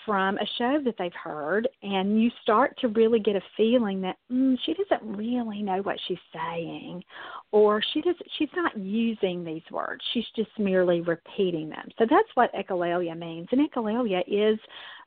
from 0.05 0.37
a 0.39 0.47
show 0.59 0.81
that 0.85 0.95
they've 0.99 1.13
heard 1.15 1.69
and 1.83 2.21
you 2.21 2.31
start 2.43 2.77
to 2.81 2.89
really 2.89 3.21
get 3.21 3.37
a 3.37 3.41
feeling 3.57 4.01
that 4.01 4.17
mm, 4.31 4.57
she 4.65 4.75
doesn't 4.75 5.17
really 5.17 5.63
know 5.63 5.83
what 5.83 5.97
she's 6.09 6.19
saying 6.35 7.03
or 7.51 7.83
she 7.93 8.01
does 8.01 8.15
she's 8.39 8.49
not 8.57 8.77
using 8.77 9.45
these 9.45 9.63
words 9.71 10.03
she's 10.13 10.25
just 10.37 10.51
merely 10.59 11.01
repeating 11.01 11.69
them 11.69 11.89
so 11.99 12.07
that's 12.09 12.29
what 12.35 12.53
echolalia 12.55 13.17
means 13.17 13.49
and 13.53 13.69
echolalia 13.69 14.23
is 14.27 14.59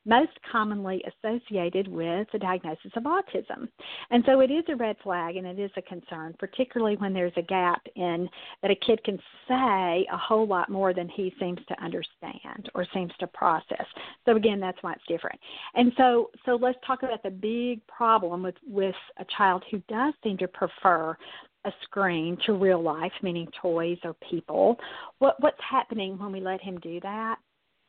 most 0.06 0.30
commonly 0.50 1.02
associated 1.04 1.88
with 1.88 2.28
the 2.32 2.38
diagnosis 2.38 2.92
of 2.94 3.02
autism. 3.02 3.68
And 4.10 4.22
so 4.24 4.40
it 4.40 4.50
is 4.50 4.64
a 4.68 4.76
red 4.76 4.96
flag 5.02 5.36
and 5.36 5.46
it 5.46 5.58
is 5.58 5.70
a 5.76 5.82
concern, 5.82 6.34
particularly 6.38 6.96
when 6.96 7.12
there's 7.12 7.32
a 7.36 7.42
gap 7.42 7.84
in 7.96 8.28
that 8.62 8.70
a 8.70 8.76
kid 8.76 9.02
can 9.04 9.18
say 9.48 10.06
a 10.10 10.16
whole 10.16 10.46
lot 10.46 10.70
more 10.70 10.94
than 10.94 11.08
he 11.08 11.34
seems 11.40 11.58
to 11.68 11.82
understand 11.82 12.70
or 12.74 12.86
seems 12.94 13.12
to 13.18 13.26
process. 13.26 13.84
So 14.24 14.36
again, 14.36 14.60
that's 14.60 14.78
it's 14.94 15.06
different. 15.08 15.38
And 15.74 15.92
so 15.96 16.30
so 16.44 16.56
let's 16.60 16.78
talk 16.86 17.02
about 17.02 17.22
the 17.22 17.30
big 17.30 17.86
problem 17.86 18.42
with 18.42 18.56
with 18.66 18.94
a 19.18 19.24
child 19.36 19.64
who 19.70 19.82
does 19.88 20.14
seem 20.22 20.36
to 20.38 20.48
prefer 20.48 21.16
a 21.64 21.72
screen 21.82 22.38
to 22.46 22.52
real 22.52 22.82
life, 22.82 23.12
meaning 23.22 23.48
toys 23.60 23.98
or 24.04 24.14
people. 24.30 24.76
What 25.18 25.36
what's 25.40 25.60
happening 25.68 26.18
when 26.18 26.32
we 26.32 26.40
let 26.40 26.60
him 26.60 26.78
do 26.80 27.00
that? 27.00 27.36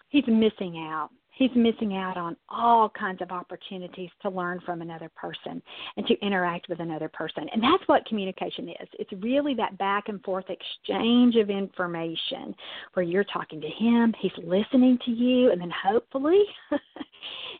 He's 0.09 0.27
missing 0.27 0.87
out 0.89 1.09
he's 1.37 1.51
missing 1.55 1.95
out 1.95 2.17
on 2.17 2.35
all 2.49 2.89
kinds 2.89 3.21
of 3.21 3.31
opportunities 3.31 4.09
to 4.21 4.29
learn 4.29 4.59
from 4.65 4.81
another 4.81 5.09
person 5.15 5.61
and 5.95 6.07
to 6.07 6.15
interact 6.25 6.67
with 6.69 6.79
another 6.79 7.09
person. 7.09 7.47
And 7.53 7.61
that's 7.61 7.83
what 7.87 8.05
communication 8.05 8.69
is. 8.69 8.87
It's 8.93 9.11
really 9.21 9.53
that 9.55 9.77
back 9.77 10.09
and 10.09 10.21
forth 10.23 10.45
exchange 10.49 11.35
of 11.35 11.49
information 11.49 12.55
where 12.93 13.03
you're 13.03 13.23
talking 13.25 13.61
to 13.61 13.67
him, 13.67 14.13
he's 14.19 14.31
listening 14.43 14.97
to 15.05 15.11
you, 15.11 15.51
and 15.51 15.61
then 15.61 15.71
hopefully 15.71 16.43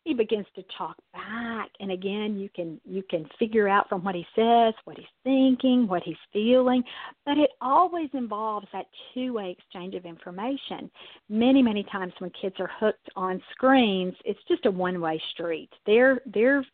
he 0.04 0.13
begins 0.13 0.46
to 0.56 0.63
talk 0.78 0.96
back. 1.13 1.70
And 1.80 1.91
again, 1.91 2.38
you 2.39 2.50
can 2.56 2.80
you 2.86 3.04
can 3.10 3.28
figure 3.38 3.67
out 3.67 3.89
from 3.89 4.04
what 4.04 4.15
he 4.15 4.26
says, 4.36 4.74
what 4.86 4.98
he's 4.98 5.06
thinking, 5.24 5.88
what 5.88 6.04
he's 6.04 6.15
feeling, 6.32 6.84
but 7.26 7.38
it 7.38 7.52
always 7.62 8.10
involves 8.13 8.67
that 8.74 8.88
two-way 9.13 9.56
exchange 9.58 9.96
of 9.96 10.06
information. 10.06 10.89
Many, 11.30 11.62
many 11.62 11.84
times 11.84 12.13
when 12.20 12.32
kids 12.41 12.56
are 12.60 12.70
hooked 12.80 13.10
on 13.15 13.41
screens, 13.52 14.15
it's 14.26 14.39
just 14.48 14.65
a 14.65 14.72
one 14.72 15.02
way 15.02 15.22
street. 15.32 15.70
They're 15.86 16.22
they're 16.34 16.65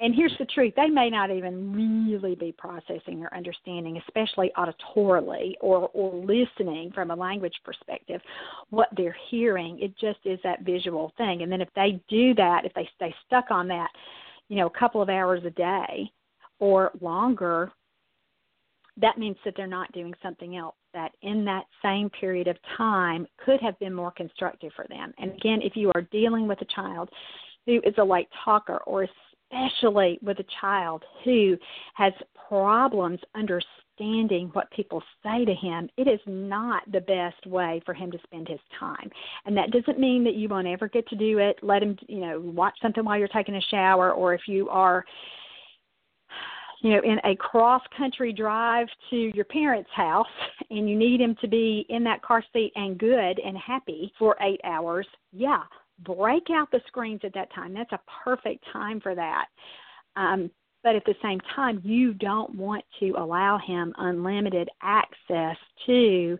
and 0.00 0.14
here's 0.14 0.34
the 0.38 0.44
truth 0.46 0.72
they 0.76 0.88
may 0.88 1.10
not 1.10 1.30
even 1.30 1.72
really 2.06 2.34
be 2.34 2.52
processing 2.56 3.22
or 3.22 3.34
understanding 3.34 4.00
especially 4.06 4.50
auditorily 4.56 5.52
or 5.60 5.90
or 5.92 6.14
listening 6.24 6.90
from 6.92 7.10
a 7.10 7.16
language 7.16 7.54
perspective 7.64 8.20
what 8.70 8.88
they're 8.96 9.16
hearing 9.30 9.78
it 9.80 9.92
just 9.98 10.18
is 10.24 10.38
that 10.42 10.62
visual 10.62 11.12
thing 11.16 11.42
and 11.42 11.50
then 11.50 11.60
if 11.60 11.68
they 11.74 12.00
do 12.08 12.34
that 12.34 12.64
if 12.64 12.72
they 12.74 12.88
stay 12.96 13.14
stuck 13.26 13.50
on 13.50 13.68
that 13.68 13.90
you 14.48 14.56
know 14.56 14.66
a 14.66 14.78
couple 14.78 15.02
of 15.02 15.08
hours 15.08 15.42
a 15.44 15.50
day 15.50 16.10
or 16.58 16.90
longer 17.00 17.70
that 19.00 19.18
means 19.18 19.36
that 19.44 19.54
they're 19.56 19.66
not 19.66 19.90
doing 19.92 20.12
something 20.22 20.56
else 20.56 20.74
that 20.92 21.12
in 21.22 21.44
that 21.44 21.64
same 21.82 22.10
period 22.10 22.48
of 22.48 22.56
time 22.76 23.26
could 23.44 23.60
have 23.60 23.78
been 23.78 23.94
more 23.94 24.10
constructive 24.10 24.72
for 24.74 24.86
them. 24.88 25.12
And 25.18 25.32
again, 25.32 25.60
if 25.62 25.76
you 25.76 25.92
are 25.94 26.02
dealing 26.02 26.48
with 26.48 26.60
a 26.60 26.66
child 26.74 27.08
who 27.66 27.80
is 27.84 27.94
a 27.98 28.04
late 28.04 28.28
talker, 28.44 28.78
or 28.86 29.06
especially 29.50 30.18
with 30.22 30.38
a 30.38 30.44
child 30.60 31.04
who 31.24 31.56
has 31.94 32.12
problems 32.48 33.20
understanding 33.34 34.50
what 34.52 34.70
people 34.70 35.02
say 35.22 35.44
to 35.44 35.54
him, 35.54 35.88
it 35.96 36.06
is 36.06 36.20
not 36.26 36.82
the 36.92 37.00
best 37.00 37.46
way 37.46 37.82
for 37.84 37.94
him 37.94 38.10
to 38.10 38.18
spend 38.24 38.48
his 38.48 38.60
time. 38.78 39.10
And 39.44 39.56
that 39.56 39.70
doesn't 39.70 39.98
mean 39.98 40.24
that 40.24 40.34
you 40.34 40.48
won't 40.48 40.68
ever 40.68 40.88
get 40.88 41.08
to 41.08 41.16
do 41.16 41.38
it. 41.38 41.58
Let 41.62 41.82
him, 41.82 41.96
you 42.06 42.20
know, 42.20 42.40
watch 42.40 42.74
something 42.80 43.04
while 43.04 43.18
you're 43.18 43.28
taking 43.28 43.56
a 43.56 43.60
shower, 43.70 44.12
or 44.12 44.34
if 44.34 44.42
you 44.46 44.68
are 44.68 45.04
you 46.80 46.90
know, 46.90 47.00
in 47.02 47.18
a 47.24 47.34
cross 47.34 47.82
country 47.96 48.32
drive 48.32 48.86
to 49.10 49.32
your 49.34 49.44
parents' 49.46 49.90
house 49.92 50.26
and 50.70 50.88
you 50.88 50.96
need 50.96 51.20
him 51.20 51.36
to 51.40 51.48
be 51.48 51.84
in 51.88 52.04
that 52.04 52.22
car 52.22 52.42
seat 52.52 52.72
and 52.76 52.98
good 52.98 53.40
and 53.40 53.56
happy 53.58 54.12
for 54.18 54.36
eight 54.40 54.60
hours, 54.64 55.06
yeah, 55.32 55.62
break 56.00 56.44
out 56.50 56.70
the 56.70 56.80
screens 56.86 57.20
at 57.24 57.34
that 57.34 57.52
time. 57.54 57.74
That's 57.74 57.92
a 57.92 58.00
perfect 58.24 58.64
time 58.72 59.00
for 59.00 59.14
that. 59.14 59.46
Um, 60.16 60.50
but 60.82 60.94
at 60.94 61.04
the 61.04 61.14
same 61.22 61.40
time, 61.56 61.80
you 61.84 62.14
don't 62.14 62.54
want 62.54 62.84
to 63.00 63.10
allow 63.18 63.58
him 63.58 63.92
unlimited 63.98 64.68
access 64.82 65.56
to 65.86 66.38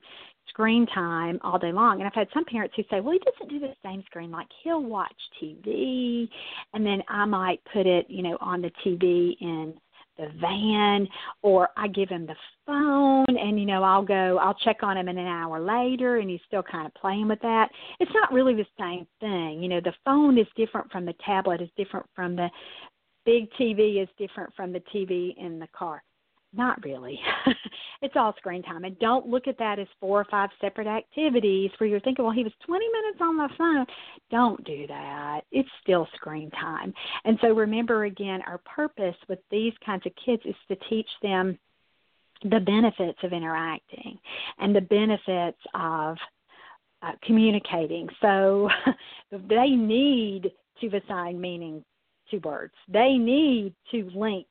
screen 0.49 0.87
time 0.87 1.39
all 1.43 1.59
day 1.59 1.73
long. 1.73 1.99
And 1.99 2.07
I've 2.07 2.15
had 2.15 2.29
some 2.33 2.45
parents 2.45 2.75
who 2.77 2.83
say, 2.91 3.01
well, 3.01 3.13
he 3.13 3.19
doesn't 3.19 3.51
do 3.51 3.61
the 3.61 3.75
same 3.85 4.03
screen. 4.07 4.31
Like 4.31 4.49
he'll 4.63 4.83
watch 4.83 5.15
TV, 5.43 6.29
and 6.73 6.85
then 6.87 7.03
I 7.09 7.25
might 7.25 7.61
put 7.73 7.87
it, 7.87 8.07
you 8.09 8.23
know, 8.23 8.39
on 8.41 8.63
the 8.63 8.71
TV 8.85 9.37
in 9.41 9.75
the 10.19 10.29
van 10.41 11.07
or 11.43 11.69
I 11.77 11.89
give 11.89 12.09
him 12.09 12.27
the 12.27 12.35
phone 12.67 13.37
and 13.39 13.59
you 13.59 13.67
know 13.67 13.83
I'll 13.83 14.05
go 14.05 14.39
I'll 14.39 14.55
check 14.65 14.83
on 14.83 14.97
him 14.97 15.09
in 15.09 15.17
an 15.17 15.27
hour 15.27 15.61
later 15.61 16.19
and 16.19 16.29
he's 16.29 16.41
still 16.47 16.63
kind 16.63 16.87
of 16.87 16.95
playing 16.95 17.29
with 17.29 17.41
that. 17.41 17.69
It's 18.01 18.11
not 18.15 18.33
really 18.33 18.55
the 18.55 18.67
same 18.79 19.07
thing. 19.21 19.63
You 19.63 19.69
know, 19.69 19.81
the 19.83 19.95
phone 20.05 20.39
is 20.39 20.47
different 20.57 20.91
from 20.91 21.07
the 21.07 21.15
tablet 21.25 21.63
is 21.63 21.71
different 21.77 22.07
from 22.15 22.37
the 22.37 22.49
big 23.25 23.49
TV 23.61 24.03
is 24.03 24.09
different 24.19 24.53
from 24.55 24.73
the 24.73 24.83
TV 24.95 25.35
in 25.37 25.59
the 25.59 25.69
car. 25.77 26.03
Not 26.55 26.83
really. 26.83 27.21
it's 28.03 28.15
all 28.17 28.35
screen 28.39 28.63
time. 28.63 28.85
And 28.85 28.99
don't 28.99 29.27
look 29.27 29.47
at 29.47 29.59
that 29.59 29.79
as 29.79 29.87
four 30.01 30.21
or 30.21 30.27
five 30.31 30.49
separate 30.61 30.87
activities 30.87 31.71
where 31.77 31.89
you're 31.89 32.01
thinking, 32.01 32.25
well, 32.25 32.33
he 32.33 32.45
was 32.45 32.53
20 32.65 32.87
minutes 32.87 33.19
on 33.21 33.37
the 33.37 33.49
phone. 33.59 33.87
Don't 34.31 34.65
do 34.65 34.87
that. 34.87 35.43
It's 35.53 35.69
still 35.83 36.09
screen 36.15 36.51
time. 36.53 36.95
And 37.25 37.39
so 37.43 37.49
remember 37.49 38.05
again, 38.05 38.41
our 38.47 38.59
purpose 38.59 39.17
with 39.29 39.41
these 39.51 39.75
kinds 39.85 40.07
of 40.07 40.13
kids 40.25 40.43
is 40.47 40.55
to 40.69 40.77
teach 40.89 41.09
them 41.23 41.59
the 42.43 42.61
benefits 42.61 43.19
of 43.23 43.33
interacting 43.33 44.19
and 44.59 44.75
the 44.75 44.81
benefits 44.81 45.59
of 45.75 46.17
uh, 47.03 47.13
communicating. 47.25 48.09
So 48.23 48.71
they 49.49 49.71
need 49.71 50.51
to 50.81 50.97
assign 50.97 51.41
meaning 51.41 51.85
to 52.31 52.39
words, 52.39 52.75
they 52.89 53.17
need 53.17 53.75
to 53.91 54.11
link 54.15 54.47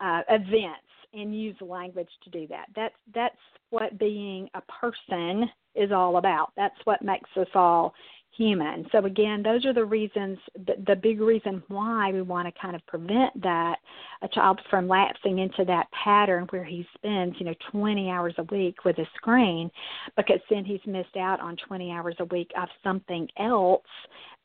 uh, 0.00 0.22
events 0.30 0.86
and 1.12 1.38
use 1.38 1.56
language 1.60 2.08
to 2.24 2.30
do 2.30 2.46
that. 2.48 2.66
That's 2.74 2.94
that's 3.14 3.36
what 3.70 3.98
being 3.98 4.48
a 4.54 4.62
person 4.62 5.48
is 5.74 5.92
all 5.92 6.16
about. 6.18 6.52
That's 6.56 6.78
what 6.84 7.02
makes 7.02 7.30
us 7.36 7.48
all 7.54 7.94
human. 8.36 8.86
So 8.92 9.04
again, 9.04 9.42
those 9.42 9.64
are 9.66 9.74
the 9.74 9.84
reasons, 9.84 10.38
the, 10.54 10.74
the 10.86 10.96
big 10.96 11.20
reason 11.20 11.62
why 11.68 12.12
we 12.12 12.22
want 12.22 12.52
to 12.52 12.60
kind 12.60 12.74
of 12.74 12.84
prevent 12.86 13.40
that 13.42 13.76
a 14.22 14.28
child 14.28 14.60
from 14.70 14.88
lapsing 14.88 15.38
into 15.38 15.64
that 15.66 15.86
pattern 15.92 16.46
where 16.50 16.64
he 16.64 16.86
spends, 16.94 17.34
you 17.38 17.46
know, 17.46 17.54
20 17.70 18.10
hours 18.10 18.34
a 18.38 18.44
week 18.44 18.84
with 18.84 18.98
a 18.98 19.06
screen, 19.16 19.70
because 20.16 20.40
then 20.50 20.64
he's 20.64 20.80
missed 20.86 21.16
out 21.16 21.40
on 21.40 21.56
20 21.68 21.90
hours 21.90 22.16
a 22.20 22.24
week 22.26 22.50
of 22.60 22.68
something 22.82 23.28
else 23.38 23.82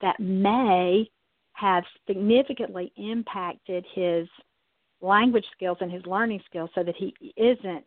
that 0.02 0.20
may 0.20 1.10
have 1.54 1.84
significantly 2.06 2.92
impacted 2.98 3.86
his 3.94 4.28
language 5.02 5.46
skills 5.54 5.78
and 5.82 5.92
his 5.92 6.06
learning 6.06 6.42
skills 6.46 6.70
so 6.76 6.84
that 6.84 6.96
he 6.96 7.14
isn't 7.36 7.86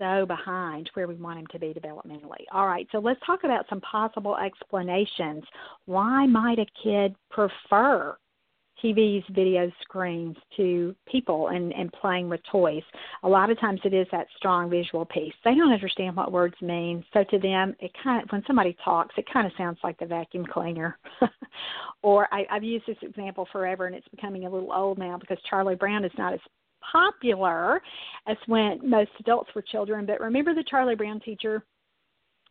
so 0.00 0.24
behind 0.26 0.90
where 0.94 1.06
we 1.06 1.14
want 1.14 1.38
him 1.38 1.46
to 1.48 1.58
be 1.58 1.74
developmentally. 1.74 2.44
All 2.52 2.66
right, 2.66 2.88
so 2.90 2.98
let's 2.98 3.20
talk 3.24 3.44
about 3.44 3.66
some 3.68 3.80
possible 3.82 4.36
explanations. 4.36 5.44
Why 5.86 6.26
might 6.26 6.58
a 6.58 6.66
kid 6.82 7.14
prefer 7.30 8.16
TVs, 8.82 9.24
video 9.34 9.70
screens 9.82 10.36
to 10.56 10.94
people 11.10 11.48
and, 11.48 11.72
and 11.72 11.92
playing 11.92 12.28
with 12.28 12.40
toys. 12.50 12.82
A 13.22 13.28
lot 13.28 13.50
of 13.50 13.58
times 13.60 13.80
it 13.84 13.94
is 13.94 14.06
that 14.12 14.26
strong 14.36 14.70
visual 14.70 15.04
piece. 15.04 15.34
They 15.44 15.54
don't 15.54 15.72
understand 15.72 16.16
what 16.16 16.32
words 16.32 16.54
mean, 16.60 17.04
so 17.12 17.24
to 17.24 17.38
them, 17.38 17.74
it 17.80 17.92
kind 18.02 18.22
of 18.22 18.30
when 18.30 18.42
somebody 18.46 18.76
talks, 18.84 19.14
it 19.18 19.26
kind 19.32 19.46
of 19.46 19.52
sounds 19.56 19.78
like 19.82 19.98
the 19.98 20.06
vacuum 20.06 20.46
cleaner. 20.46 20.98
or 22.02 22.28
I, 22.32 22.46
I've 22.50 22.64
used 22.64 22.86
this 22.86 22.96
example 23.02 23.46
forever, 23.52 23.86
and 23.86 23.94
it's 23.94 24.08
becoming 24.08 24.46
a 24.46 24.50
little 24.50 24.72
old 24.72 24.98
now 24.98 25.18
because 25.18 25.38
Charlie 25.48 25.74
Brown 25.74 26.04
is 26.04 26.12
not 26.16 26.32
as 26.32 26.40
popular 26.92 27.82
as 28.26 28.36
when 28.46 28.78
most 28.88 29.10
adults 29.20 29.50
were 29.54 29.62
children. 29.62 30.06
But 30.06 30.20
remember 30.20 30.54
the 30.54 30.64
Charlie 30.68 30.94
Brown 30.94 31.20
teacher 31.20 31.62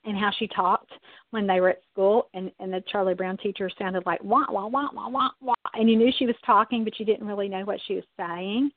and 0.05 0.17
how 0.17 0.31
she 0.37 0.47
talked 0.47 0.91
when 1.31 1.45
they 1.45 1.59
were 1.59 1.69
at 1.69 1.81
school 1.91 2.29
and 2.33 2.51
and 2.59 2.71
the 2.71 2.83
Charlie 2.91 3.13
Brown 3.13 3.37
teacher 3.37 3.69
sounded 3.77 4.05
like 4.05 4.23
wah 4.23 4.45
wah 4.49 4.67
wah 4.67 4.89
wah 4.93 5.09
wah 5.09 5.29
wah 5.41 5.53
and 5.73 5.89
you 5.89 5.95
knew 5.95 6.11
she 6.17 6.25
was 6.25 6.35
talking 6.45 6.83
but 6.83 6.99
you 6.99 7.05
didn't 7.05 7.27
really 7.27 7.49
know 7.49 7.63
what 7.63 7.79
she 7.87 7.95
was 7.95 8.03
saying. 8.19 8.71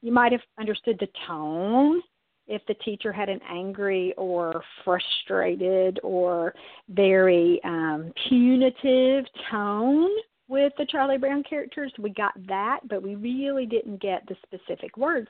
You 0.00 0.12
might 0.12 0.32
have 0.32 0.42
understood 0.58 0.98
the 0.98 1.08
tone 1.26 2.02
if 2.46 2.60
the 2.66 2.74
teacher 2.84 3.12
had 3.12 3.28
an 3.28 3.40
angry 3.48 4.12
or 4.16 4.62
frustrated 4.84 6.00
or 6.02 6.54
very 6.88 7.60
um 7.64 8.12
punitive 8.28 9.24
tone 9.50 10.10
with 10.48 10.72
the 10.76 10.86
Charlie 10.86 11.18
Brown 11.18 11.42
characters. 11.48 11.92
We 11.98 12.10
got 12.10 12.34
that, 12.46 12.80
but 12.88 13.02
we 13.02 13.14
really 13.14 13.66
didn't 13.66 14.00
get 14.02 14.26
the 14.28 14.36
specific 14.44 14.96
words. 14.96 15.28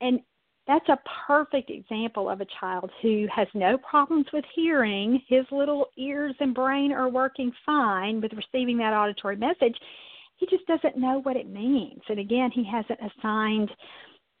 And 0.00 0.20
that's 0.66 0.88
a 0.88 0.98
perfect 1.26 1.70
example 1.70 2.30
of 2.30 2.40
a 2.40 2.46
child 2.60 2.90
who 3.00 3.26
has 3.34 3.48
no 3.54 3.78
problems 3.78 4.26
with 4.32 4.44
hearing. 4.54 5.20
His 5.28 5.44
little 5.50 5.86
ears 5.96 6.34
and 6.40 6.54
brain 6.54 6.92
are 6.92 7.08
working 7.08 7.52
fine 7.66 8.20
with 8.20 8.32
receiving 8.32 8.78
that 8.78 8.94
auditory 8.94 9.36
message. 9.36 9.76
He 10.36 10.46
just 10.46 10.66
doesn't 10.66 10.96
know 10.96 11.20
what 11.22 11.36
it 11.36 11.48
means. 11.48 12.00
And 12.08 12.18
again, 12.18 12.50
he 12.52 12.64
hasn't 12.64 12.98
assigned 13.00 13.70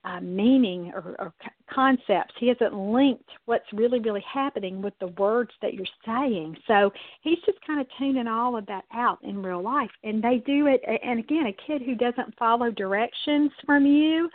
uh, 0.04 0.20
meaning 0.20 0.92
or, 0.94 1.14
or 1.18 1.34
concepts. 1.72 2.34
He 2.38 2.48
hasn't 2.48 2.74
linked 2.74 3.28
what's 3.44 3.72
really, 3.72 4.00
really 4.00 4.24
happening 4.32 4.82
with 4.82 4.94
the 5.00 5.08
words 5.08 5.50
that 5.60 5.74
you're 5.74 5.86
saying. 6.04 6.56
So 6.66 6.90
he's 7.22 7.38
just 7.46 7.58
kind 7.64 7.80
of 7.80 7.86
tuning 7.98 8.26
all 8.26 8.56
of 8.56 8.66
that 8.66 8.84
out 8.92 9.18
in 9.22 9.42
real 9.42 9.62
life. 9.62 9.90
And 10.02 10.22
they 10.22 10.42
do 10.44 10.66
it. 10.66 10.82
And 11.04 11.20
again, 11.20 11.46
a 11.46 11.66
kid 11.66 11.82
who 11.82 11.94
doesn't 11.94 12.36
follow 12.36 12.70
directions 12.70 13.52
from 13.64 13.86
you, 13.86 14.28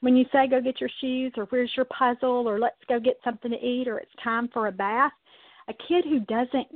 when 0.00 0.16
you 0.16 0.24
say 0.32 0.46
go 0.48 0.60
get 0.60 0.80
your 0.80 0.90
shoes 1.00 1.32
or 1.36 1.44
where's 1.46 1.72
your 1.76 1.86
puzzle 1.86 2.48
or 2.48 2.58
let's 2.58 2.76
go 2.88 3.00
get 3.00 3.18
something 3.24 3.50
to 3.50 3.64
eat 3.64 3.88
or 3.88 3.98
it's 3.98 4.10
time 4.22 4.48
for 4.52 4.68
a 4.68 4.72
bath, 4.72 5.12
a 5.68 5.72
kid 5.72 6.04
who 6.04 6.20
doesn't 6.20 6.68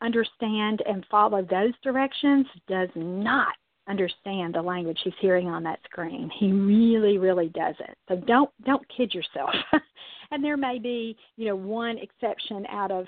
understand 0.00 0.82
and 0.88 1.04
follow 1.10 1.42
those 1.42 1.72
directions 1.82 2.46
does 2.68 2.88
not 2.94 3.54
understand 3.88 4.54
the 4.54 4.62
language 4.62 4.98
he's 5.02 5.14
hearing 5.20 5.48
on 5.48 5.62
that 5.62 5.80
screen. 5.84 6.30
He 6.38 6.52
really, 6.52 7.18
really 7.18 7.48
doesn't. 7.48 7.96
So 8.08 8.16
don't 8.26 8.50
don't 8.64 8.86
kid 8.94 9.12
yourself. 9.14 9.50
and 10.30 10.44
there 10.44 10.56
may 10.56 10.78
be, 10.78 11.16
you 11.36 11.46
know, 11.46 11.56
one 11.56 11.98
exception 11.98 12.66
out 12.66 12.90
of 12.90 13.06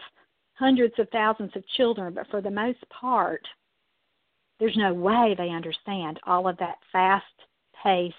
hundreds 0.55 0.95
of 0.99 1.09
thousands 1.11 1.53
of 1.55 1.67
children, 1.77 2.15
but 2.15 2.27
for 2.31 2.41
the 2.41 2.51
most 2.51 2.79
part, 2.89 3.43
there's 4.59 4.77
no 4.77 4.93
way 4.93 5.35
they 5.37 5.49
understand 5.49 6.19
all 6.27 6.49
of 6.49 6.57
that 6.59 6.77
fast 6.93 7.25
paced 7.83 8.15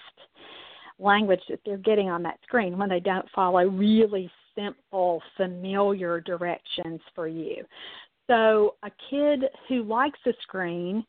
language 1.02 1.42
that 1.50 1.60
they're 1.66 1.78
getting 1.78 2.10
on 2.10 2.24
that 2.24 2.40
screen 2.44 2.78
when 2.78 2.90
they 2.90 3.00
don't 3.00 3.28
follow 3.34 3.66
really 3.66 4.30
simple, 4.56 5.22
familiar 5.38 6.22
directions 6.22 7.02
for 7.16 7.28
you. 7.28 7.64
So, 8.28 8.76
a 8.84 8.92
kid 9.10 9.46
who 9.68 9.84
likes 9.84 10.20
a 10.26 10.34
screen 10.44 11.06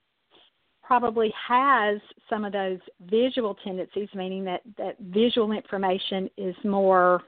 probably 0.82 1.32
has 1.48 2.00
some 2.28 2.44
of 2.44 2.52
those 2.52 2.78
visual 3.08 3.56
tendencies, 3.64 4.08
meaning 4.14 4.44
that, 4.44 4.62
that 4.76 4.96
visual 4.98 5.52
information 5.52 6.28
is 6.36 6.56
more 6.64 7.22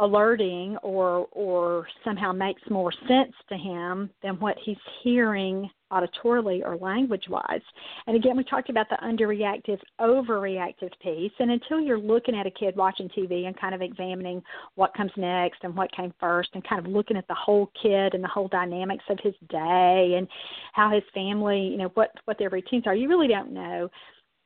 alerting 0.00 0.76
or 0.78 1.28
or 1.30 1.86
somehow 2.04 2.32
makes 2.32 2.62
more 2.68 2.92
sense 3.06 3.32
to 3.48 3.56
him 3.56 4.10
than 4.22 4.34
what 4.40 4.56
he's 4.64 4.76
hearing 5.02 5.70
auditorily 5.92 6.64
or 6.64 6.76
language 6.76 7.24
wise. 7.28 7.60
And 8.06 8.16
again, 8.16 8.36
we 8.36 8.44
talked 8.44 8.70
about 8.70 8.88
the 8.88 8.96
underreactive, 9.02 9.78
overreactive 10.00 10.90
piece. 11.02 11.32
And 11.38 11.50
until 11.50 11.80
you're 11.80 11.98
looking 11.98 12.34
at 12.34 12.46
a 12.46 12.50
kid 12.50 12.76
watching 12.76 13.08
TV 13.10 13.46
and 13.46 13.58
kind 13.58 13.74
of 13.74 13.82
examining 13.82 14.42
what 14.74 14.94
comes 14.94 15.12
next 15.16 15.58
and 15.62 15.76
what 15.76 15.92
came 15.92 16.12
first 16.18 16.50
and 16.54 16.66
kind 16.66 16.84
of 16.84 16.90
looking 16.90 17.16
at 17.16 17.28
the 17.28 17.34
whole 17.34 17.70
kid 17.80 18.14
and 18.14 18.24
the 18.24 18.28
whole 18.28 18.48
dynamics 18.48 19.04
of 19.10 19.18
his 19.22 19.34
day 19.48 20.14
and 20.16 20.26
how 20.72 20.90
his 20.90 21.02
family, 21.14 21.60
you 21.60 21.76
know, 21.76 21.90
what, 21.94 22.10
what 22.24 22.38
their 22.38 22.50
routines 22.50 22.86
are, 22.86 22.94
you 22.94 23.08
really 23.08 23.28
don't 23.28 23.52
know 23.52 23.88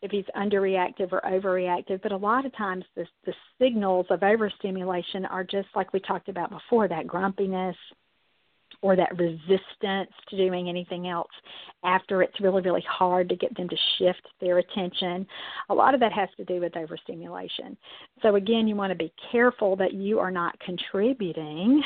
if 0.02 0.10
he's 0.10 0.24
underreactive 0.36 1.12
or 1.12 1.20
overreactive. 1.22 2.02
But 2.02 2.12
a 2.12 2.16
lot 2.16 2.46
of 2.46 2.54
times 2.56 2.84
the, 2.94 3.06
the 3.24 3.32
signals 3.60 4.06
of 4.10 4.22
overstimulation 4.22 5.24
are 5.24 5.44
just 5.44 5.68
like 5.74 5.92
we 5.92 6.00
talked 6.00 6.28
about 6.28 6.50
before, 6.50 6.88
that 6.88 7.06
grumpiness, 7.06 7.76
or 8.82 8.96
that 8.96 9.16
resistance 9.18 10.10
to 10.28 10.36
doing 10.36 10.68
anything 10.68 11.08
else 11.08 11.30
after 11.84 12.22
it's 12.22 12.40
really, 12.40 12.62
really 12.62 12.84
hard 12.88 13.28
to 13.28 13.36
get 13.36 13.56
them 13.56 13.68
to 13.68 13.76
shift 13.98 14.22
their 14.40 14.58
attention. 14.58 15.26
A 15.70 15.74
lot 15.74 15.94
of 15.94 16.00
that 16.00 16.12
has 16.12 16.28
to 16.36 16.44
do 16.44 16.60
with 16.60 16.76
overstimulation. 16.76 17.76
So, 18.22 18.36
again, 18.36 18.66
you 18.66 18.76
want 18.76 18.90
to 18.90 18.96
be 18.96 19.12
careful 19.30 19.76
that 19.76 19.94
you 19.94 20.18
are 20.18 20.30
not 20.30 20.58
contributing 20.60 21.82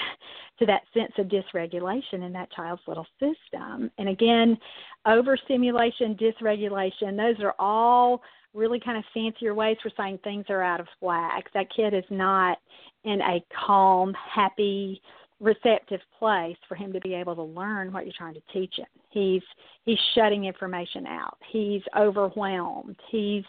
to 0.59 0.67
that 0.67 0.83
sense 0.95 1.13
of 1.19 1.27
dysregulation 1.27 2.25
in 2.25 2.33
that 2.33 2.51
child's 2.53 2.83
little 2.87 3.07
system. 3.19 3.91
And 3.99 4.09
again, 4.09 4.59
overstimulation, 5.07 6.17
dysregulation, 6.17 7.17
those 7.17 7.43
are 7.43 7.55
all 7.59 8.23
really 8.53 8.81
kind 8.81 8.99
of 8.99 9.05
fancier 9.15 9.55
ways 9.55 9.77
for 9.83 9.91
saying 9.97 10.19
things 10.23 10.45
are 10.49 10.63
out 10.63 10.81
of 10.81 10.87
whack. 11.01 11.45
That 11.55 11.67
kid 11.75 11.95
is 11.95 12.05
not 12.11 12.59
in 13.05 13.21
a 13.21 13.45
calm, 13.67 14.15
happy, 14.15 15.01
receptive 15.41 16.01
place 16.19 16.57
for 16.69 16.75
him 16.75 16.93
to 16.93 17.01
be 17.01 17.15
able 17.15 17.35
to 17.35 17.43
learn 17.43 17.93
what 17.93 18.05
you're 18.05 18.15
trying 18.17 18.35
to 18.35 18.43
teach 18.53 18.75
him. 18.77 18.87
He's 19.09 19.43
he's 19.85 19.99
shutting 20.15 20.45
information 20.45 21.07
out. 21.07 21.39
He's 21.51 21.83
overwhelmed. 21.99 22.97
He's 23.11 23.45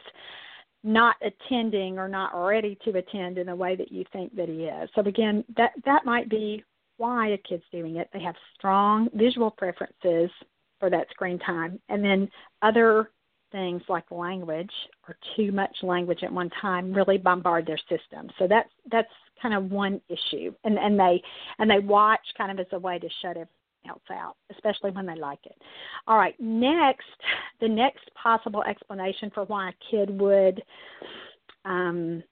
not 0.83 1.15
attending 1.21 1.99
or 1.99 2.07
not 2.07 2.31
ready 2.33 2.77
to 2.85 2.97
attend 2.97 3.37
in 3.37 3.47
the 3.47 3.55
way 3.55 3.75
that 3.75 3.91
you 3.91 4.03
think 4.11 4.35
that 4.35 4.49
he 4.49 4.63
is. 4.63 4.89
So 4.95 5.01
again, 5.01 5.43
that 5.57 5.71
that 5.85 6.05
might 6.05 6.29
be 6.29 6.63
why 6.97 7.29
a 7.29 7.37
kid's 7.37 7.63
doing 7.71 7.97
it. 7.97 8.09
They 8.13 8.21
have 8.21 8.35
strong 8.55 9.09
visual 9.13 9.51
preferences 9.51 10.29
for 10.79 10.89
that 10.89 11.09
screen 11.11 11.39
time. 11.39 11.79
And 11.89 12.03
then 12.03 12.29
other 12.61 13.11
things 13.51 13.81
like 13.89 14.09
language 14.11 14.71
or 15.07 15.15
too 15.35 15.51
much 15.51 15.75
language 15.83 16.23
at 16.23 16.31
one 16.31 16.49
time 16.61 16.93
really 16.93 17.17
bombard 17.17 17.65
their 17.65 17.79
system. 17.89 18.29
So 18.39 18.47
that's 18.47 18.69
that's 18.91 19.09
kind 19.41 19.53
of 19.53 19.71
one 19.71 20.01
issue, 20.09 20.53
and 20.63 20.77
and 20.77 20.99
they 20.99 21.21
and 21.59 21.69
they 21.69 21.79
watch 21.79 22.21
kind 22.37 22.51
of 22.51 22.59
as 22.59 22.71
a 22.71 22.79
way 22.79 22.99
to 22.99 23.09
shut 23.21 23.31
everything 23.31 23.47
else 23.87 24.01
out, 24.11 24.35
especially 24.51 24.91
when 24.91 25.05
they 25.05 25.15
like 25.15 25.45
it. 25.45 25.55
All 26.07 26.17
right, 26.17 26.35
next, 26.39 27.07
the 27.59 27.67
next 27.67 28.09
possible 28.21 28.63
explanation 28.63 29.31
for 29.33 29.45
why 29.45 29.69
a 29.69 29.73
kid 29.89 30.09
would 30.19 30.61
um, 31.65 32.23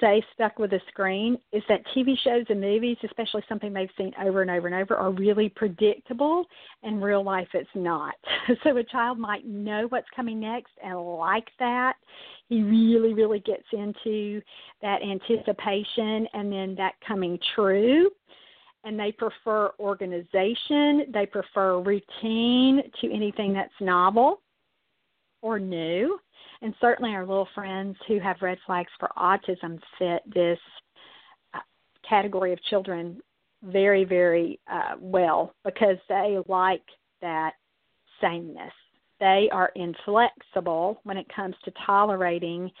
say 0.00 0.22
stuck 0.34 0.58
with 0.58 0.72
a 0.72 0.80
screen 0.88 1.38
is 1.52 1.62
that 1.68 1.82
TV 1.94 2.14
shows 2.22 2.44
and 2.48 2.60
movies, 2.60 2.96
especially 3.04 3.42
something 3.48 3.72
they've 3.72 3.90
seen 3.96 4.12
over 4.22 4.42
and 4.42 4.50
over 4.50 4.66
and 4.66 4.76
over, 4.76 4.96
are 4.96 5.10
really 5.10 5.48
predictable. 5.48 6.44
In 6.82 7.00
real 7.00 7.24
life, 7.24 7.48
it's 7.54 7.68
not. 7.74 8.14
so 8.64 8.76
a 8.76 8.84
child 8.84 9.18
might 9.18 9.46
know 9.46 9.86
what's 9.88 10.08
coming 10.14 10.40
next 10.40 10.72
and 10.82 11.00
like 11.00 11.48
that. 11.58 11.94
He 12.48 12.62
really, 12.62 13.14
really 13.14 13.40
gets 13.40 13.66
into 13.72 14.40
that 14.82 15.00
anticipation 15.02 16.26
and 16.32 16.52
then 16.52 16.74
that 16.76 16.94
coming 17.06 17.38
true. 17.54 18.10
And 18.84 18.98
they 18.98 19.10
prefer 19.10 19.72
organization, 19.80 21.06
they 21.12 21.26
prefer 21.26 21.80
routine 21.80 22.82
to 23.00 23.12
anything 23.12 23.52
that's 23.52 23.72
novel 23.80 24.42
or 25.42 25.58
new 25.58 26.18
and 26.66 26.74
certainly 26.80 27.12
our 27.12 27.24
little 27.24 27.46
friends 27.54 27.96
who 28.08 28.18
have 28.18 28.42
red 28.42 28.58
flags 28.66 28.90
for 28.98 29.08
autism 29.16 29.78
fit 30.00 30.20
this 30.34 30.58
uh, 31.54 31.60
category 32.08 32.52
of 32.52 32.60
children 32.64 33.20
very, 33.62 34.02
very 34.02 34.58
uh, 34.68 34.96
well 34.98 35.54
because 35.64 35.96
they 36.08 36.38
like 36.48 36.82
that 37.22 37.52
sameness. 38.20 38.72
They 39.20 39.48
are 39.52 39.70
inflexible 39.76 40.98
when 41.04 41.16
it 41.16 41.26
comes 41.32 41.54
to 41.66 41.72
tolerating 41.86 42.72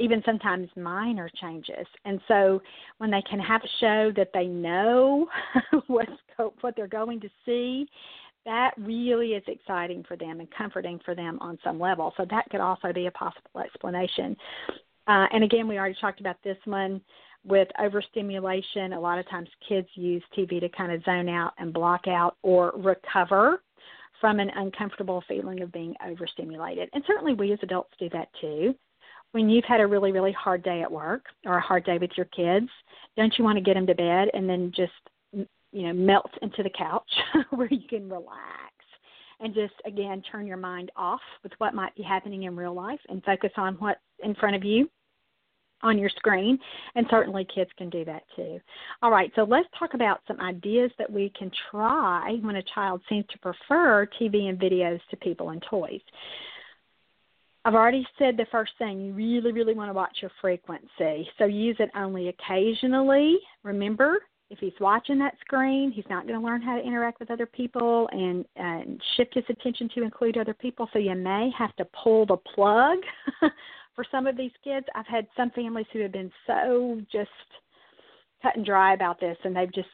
even 0.00 0.20
sometimes 0.26 0.68
minor 0.76 1.30
changes. 1.40 1.86
And 2.04 2.20
so 2.26 2.60
when 2.98 3.10
they 3.10 3.22
can 3.22 3.38
have 3.38 3.62
a 3.62 3.68
show 3.80 4.12
that 4.16 4.30
they 4.34 4.46
know 4.46 5.28
what's 5.86 6.10
what 6.60 6.74
they're 6.74 6.88
going 6.88 7.20
to 7.20 7.28
see, 7.46 7.86
that 8.44 8.72
really 8.78 9.32
is 9.32 9.42
exciting 9.46 10.04
for 10.06 10.16
them 10.16 10.40
and 10.40 10.48
comforting 10.50 11.00
for 11.04 11.14
them 11.14 11.38
on 11.40 11.58
some 11.62 11.78
level. 11.78 12.14
So 12.16 12.24
that 12.30 12.48
could 12.50 12.60
also 12.60 12.92
be 12.92 13.06
a 13.06 13.10
possible 13.10 13.60
explanation. 13.62 14.36
Uh, 15.06 15.26
and 15.32 15.44
again, 15.44 15.66
we 15.66 15.78
already 15.78 15.96
talked 16.00 16.20
about 16.20 16.36
this 16.42 16.58
one 16.64 17.00
with 17.44 17.68
overstimulation. 17.80 18.92
A 18.92 19.00
lot 19.00 19.18
of 19.18 19.28
times 19.28 19.48
kids 19.66 19.88
use 19.94 20.22
TV 20.36 20.60
to 20.60 20.68
kind 20.68 20.92
of 20.92 21.02
zone 21.04 21.28
out 21.28 21.52
and 21.58 21.72
block 21.72 22.06
out 22.06 22.36
or 22.42 22.72
recover 22.76 23.62
from 24.20 24.40
an 24.40 24.50
uncomfortable 24.56 25.22
feeling 25.28 25.62
of 25.62 25.72
being 25.72 25.94
overstimulated. 26.06 26.88
And 26.92 27.04
certainly 27.06 27.34
we 27.34 27.52
as 27.52 27.58
adults 27.62 27.92
do 27.98 28.08
that 28.10 28.28
too. 28.40 28.74
When 29.32 29.48
you've 29.48 29.64
had 29.64 29.80
a 29.80 29.86
really, 29.86 30.10
really 30.10 30.32
hard 30.32 30.62
day 30.62 30.82
at 30.82 30.90
work 30.90 31.26
or 31.44 31.58
a 31.58 31.62
hard 31.62 31.84
day 31.84 31.98
with 31.98 32.10
your 32.16 32.26
kids, 32.26 32.68
don't 33.16 33.32
you 33.38 33.44
want 33.44 33.56
to 33.56 33.64
get 33.64 33.74
them 33.74 33.86
to 33.86 33.94
bed 33.94 34.28
and 34.32 34.48
then 34.48 34.72
just, 34.74 34.92
you 35.72 35.82
know, 35.86 35.92
melt 35.92 36.30
into 36.42 36.62
the 36.62 36.70
couch 36.70 37.10
where 37.50 37.68
you 37.68 37.86
can 37.88 38.08
relax 38.08 38.72
and 39.40 39.54
just, 39.54 39.74
again, 39.86 40.22
turn 40.30 40.46
your 40.46 40.56
mind 40.56 40.90
off 40.96 41.20
with 41.42 41.52
what 41.58 41.74
might 41.74 41.94
be 41.94 42.02
happening 42.02 42.44
in 42.44 42.56
real 42.56 42.74
life 42.74 43.00
and 43.08 43.22
focus 43.24 43.52
on 43.56 43.74
what's 43.74 44.00
in 44.22 44.34
front 44.34 44.56
of 44.56 44.64
you 44.64 44.88
on 45.82 45.98
your 45.98 46.10
screen, 46.10 46.58
and 46.96 47.06
certainly 47.08 47.46
kids 47.54 47.70
can 47.78 47.88
do 47.88 48.04
that 48.04 48.24
too. 48.34 48.58
All 49.00 49.10
right, 49.10 49.30
so 49.36 49.44
let's 49.44 49.68
talk 49.78 49.94
about 49.94 50.20
some 50.26 50.40
ideas 50.40 50.90
that 50.98 51.10
we 51.10 51.32
can 51.38 51.52
try 51.70 52.36
when 52.40 52.56
a 52.56 52.62
child 52.74 53.00
seems 53.08 53.24
to 53.30 53.38
prefer 53.38 54.08
TV 54.20 54.48
and 54.48 54.58
videos 54.58 55.00
to 55.10 55.16
people 55.16 55.50
and 55.50 55.62
toys. 55.70 56.00
I've 57.64 57.74
already 57.74 58.06
said 58.18 58.36
the 58.36 58.46
first 58.50 58.72
thing, 58.78 59.00
you 59.00 59.12
really, 59.12 59.52
really 59.52 59.74
want 59.74 59.90
to 59.90 59.92
watch 59.92 60.16
your 60.22 60.30
frequency. 60.40 61.28
So 61.38 61.44
use 61.44 61.76
it 61.78 61.90
only 61.94 62.28
occasionally. 62.28 63.36
Remember, 63.62 64.20
if 64.50 64.58
he's 64.58 64.72
watching 64.80 65.18
that 65.18 65.34
screen, 65.40 65.92
he's 65.92 66.04
not 66.08 66.26
going 66.26 66.38
to 66.38 66.44
learn 66.44 66.62
how 66.62 66.76
to 66.76 66.82
interact 66.82 67.20
with 67.20 67.30
other 67.30 67.46
people 67.46 68.08
and, 68.12 68.46
and 68.56 69.00
shift 69.16 69.34
his 69.34 69.44
attention 69.48 69.90
to 69.94 70.02
include 70.02 70.38
other 70.38 70.54
people. 70.54 70.88
So 70.92 70.98
you 70.98 71.14
may 71.14 71.50
have 71.56 71.74
to 71.76 71.86
pull 72.02 72.24
the 72.24 72.38
plug 72.54 72.98
for 73.94 74.04
some 74.10 74.26
of 74.26 74.36
these 74.36 74.52
kids. 74.64 74.86
I've 74.94 75.06
had 75.06 75.26
some 75.36 75.50
families 75.50 75.86
who 75.92 76.00
have 76.00 76.12
been 76.12 76.32
so 76.46 77.00
just 77.12 77.30
cut 78.42 78.56
and 78.56 78.64
dry 78.64 78.94
about 78.94 79.20
this, 79.20 79.36
and 79.44 79.54
they've 79.54 79.72
just 79.72 79.88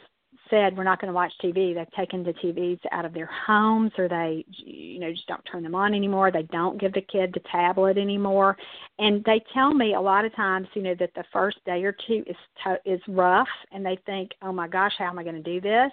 said 0.50 0.76
we're 0.76 0.84
not 0.84 1.00
going 1.00 1.08
to 1.08 1.14
watch 1.14 1.32
TV. 1.42 1.74
They've 1.74 1.90
taken 1.92 2.22
the 2.22 2.32
TVs 2.34 2.80
out 2.92 3.04
of 3.04 3.14
their 3.14 3.28
homes, 3.46 3.92
or 3.98 4.08
they, 4.08 4.44
you 4.48 5.00
know, 5.00 5.10
just 5.10 5.26
don't 5.26 5.44
turn 5.50 5.62
them 5.62 5.74
on 5.74 5.94
anymore. 5.94 6.30
They 6.30 6.42
don't 6.44 6.80
give 6.80 6.92
the 6.92 7.00
kid 7.00 7.32
the 7.34 7.40
tablet 7.50 7.98
anymore, 7.98 8.56
and 8.98 9.24
they 9.24 9.42
tell 9.52 9.74
me 9.74 9.94
a 9.94 10.00
lot 10.00 10.24
of 10.24 10.34
times, 10.34 10.68
you 10.74 10.82
know, 10.82 10.94
that 10.98 11.14
the 11.14 11.24
first 11.32 11.58
day 11.64 11.84
or 11.84 11.92
two 12.06 12.24
is 12.26 12.36
to- 12.62 12.80
is 12.84 13.00
rough, 13.08 13.48
and 13.72 13.84
they 13.84 13.96
think, 14.06 14.32
oh 14.42 14.52
my 14.52 14.68
gosh, 14.68 14.94
how 14.98 15.06
am 15.06 15.18
I 15.18 15.24
going 15.24 15.42
to 15.42 15.42
do 15.42 15.60
this? 15.60 15.92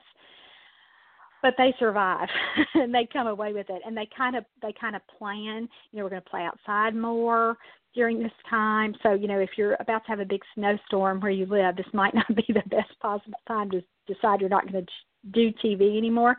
But 1.42 1.54
they 1.58 1.74
survive 1.80 2.28
and 2.76 2.94
they 2.94 3.08
come 3.12 3.28
away 3.28 3.54
with 3.54 3.70
it 3.70 3.82
and 3.86 3.96
they 3.96 4.08
kind 4.16 4.36
of 4.36 4.46
they 4.62 4.74
kind 4.80 4.96
of 4.96 5.02
plan 5.18 5.68
you 5.92 5.98
know 5.98 6.04
we're 6.04 6.10
going 6.10 6.22
to 6.22 6.30
play 6.30 6.44
outside 6.44 6.96
more 6.96 7.58
during 7.94 8.22
this 8.22 8.32
time. 8.50 8.96
So, 9.04 9.14
you 9.14 9.28
know, 9.28 9.40
if 9.40 9.52
you're 9.58 9.76
about 9.80 10.04
to 10.06 10.10
have 10.10 10.20
a 10.20 10.26
big 10.26 10.42
snowstorm 10.56 11.20
where 11.20 11.32
you 11.32 11.46
live, 11.46 11.76
this 11.76 11.86
might 11.94 12.14
not 12.16 12.28
be 12.36 12.46
the 12.48 12.64
best 12.70 12.98
possible 13.02 13.40
time 13.48 13.70
to 13.72 13.84
decide 14.08 14.40
you're 14.40 14.50
not 14.50 14.72
going 14.72 14.86
to 14.86 14.92
do 15.32 15.52
TV 15.64 15.98
anymore 15.98 16.36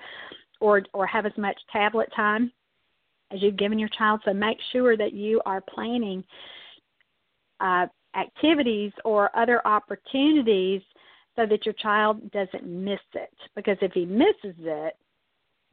or 0.60 0.82
or 0.92 1.06
have 1.06 1.26
as 1.26 1.32
much 1.36 1.58
tablet 1.72 2.08
time 2.14 2.50
as 3.32 3.42
you've 3.42 3.56
given 3.56 3.78
your 3.78 3.88
child. 3.96 4.20
So 4.24 4.32
make 4.32 4.58
sure 4.72 4.96
that 4.96 5.12
you 5.12 5.40
are 5.46 5.60
planning 5.60 6.24
uh, 7.60 7.86
activities 8.16 8.92
or 9.04 9.34
other 9.36 9.66
opportunities 9.66 10.82
so 11.36 11.46
that 11.46 11.64
your 11.64 11.74
child 11.74 12.30
doesn't 12.30 12.66
miss 12.66 13.00
it. 13.14 13.34
Because 13.54 13.78
if 13.80 13.92
he 13.92 14.04
misses 14.04 14.56
it, 14.60 14.96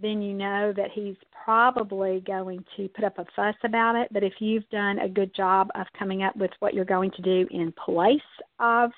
then 0.02 0.22
you 0.22 0.34
know 0.34 0.74
that 0.76 0.92
he's 0.94 1.18
probably 1.44 2.22
going 2.26 2.64
to 2.78 2.88
put 2.90 3.04
up 3.04 3.20
a 3.20 3.26
fuss 3.36 3.56
about 3.64 3.96
it. 3.96 4.08
But 4.12 4.24
if 4.24 4.34
you've 4.40 4.68
done 4.70 5.00
a 5.00 5.10
good 5.10 5.36
job 5.36 5.70
of 5.76 5.88
coming 5.98 6.24
up 6.24 6.36
with 6.38 6.52
what 6.60 6.74
you're 6.74 6.86
going 6.86 7.12
to 7.12 7.22
do 7.22 7.48
in 7.52 7.74
place 7.74 8.20
of 8.60 8.92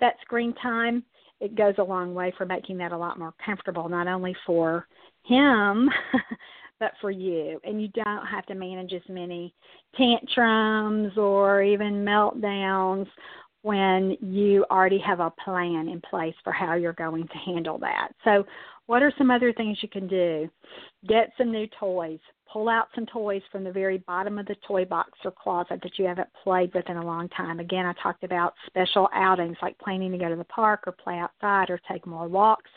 that 0.00 0.16
screen 0.20 0.52
time, 0.54 1.02
it 1.40 1.54
goes 1.54 1.74
a 1.78 1.82
long 1.82 2.14
way 2.14 2.32
for 2.36 2.44
making 2.46 2.78
that 2.78 2.92
a 2.92 2.96
lot 2.96 3.18
more 3.18 3.34
comfortable, 3.44 3.88
not 3.88 4.08
only 4.08 4.34
for 4.46 4.86
him, 5.24 5.88
but 6.80 6.92
for 7.00 7.10
you. 7.10 7.60
And 7.64 7.80
you 7.80 7.88
don't 7.88 8.26
have 8.26 8.46
to 8.46 8.54
manage 8.54 8.92
as 8.92 9.02
many 9.08 9.54
tantrums 9.96 11.16
or 11.16 11.62
even 11.62 12.04
meltdowns 12.04 13.06
when 13.66 14.16
you 14.20 14.64
already 14.70 15.00
have 15.04 15.18
a 15.18 15.32
plan 15.44 15.88
in 15.88 16.00
place 16.08 16.36
for 16.44 16.52
how 16.52 16.74
you're 16.74 16.92
going 16.92 17.26
to 17.26 17.38
handle 17.38 17.78
that. 17.78 18.10
So, 18.22 18.46
what 18.86 19.02
are 19.02 19.12
some 19.18 19.28
other 19.28 19.52
things 19.52 19.78
you 19.82 19.88
can 19.88 20.06
do? 20.06 20.48
Get 21.08 21.32
some 21.36 21.50
new 21.50 21.66
toys. 21.80 22.20
Pull 22.52 22.68
out 22.68 22.86
some 22.94 23.06
toys 23.06 23.42
from 23.50 23.64
the 23.64 23.72
very 23.72 23.98
bottom 23.98 24.38
of 24.38 24.46
the 24.46 24.54
toy 24.68 24.84
box 24.84 25.10
or 25.24 25.32
closet 25.32 25.80
that 25.82 25.98
you 25.98 26.04
haven't 26.04 26.28
played 26.44 26.72
with 26.74 26.88
in 26.88 26.96
a 26.96 27.04
long 27.04 27.28
time. 27.30 27.58
Again, 27.58 27.86
I 27.86 27.92
talked 28.00 28.22
about 28.22 28.54
special 28.68 29.08
outings 29.12 29.56
like 29.60 29.76
planning 29.80 30.12
to 30.12 30.18
go 30.18 30.28
to 30.28 30.36
the 30.36 30.44
park 30.44 30.84
or 30.86 30.92
play 30.92 31.18
outside 31.18 31.68
or 31.68 31.80
take 31.90 32.06
more 32.06 32.28
walks. 32.28 32.70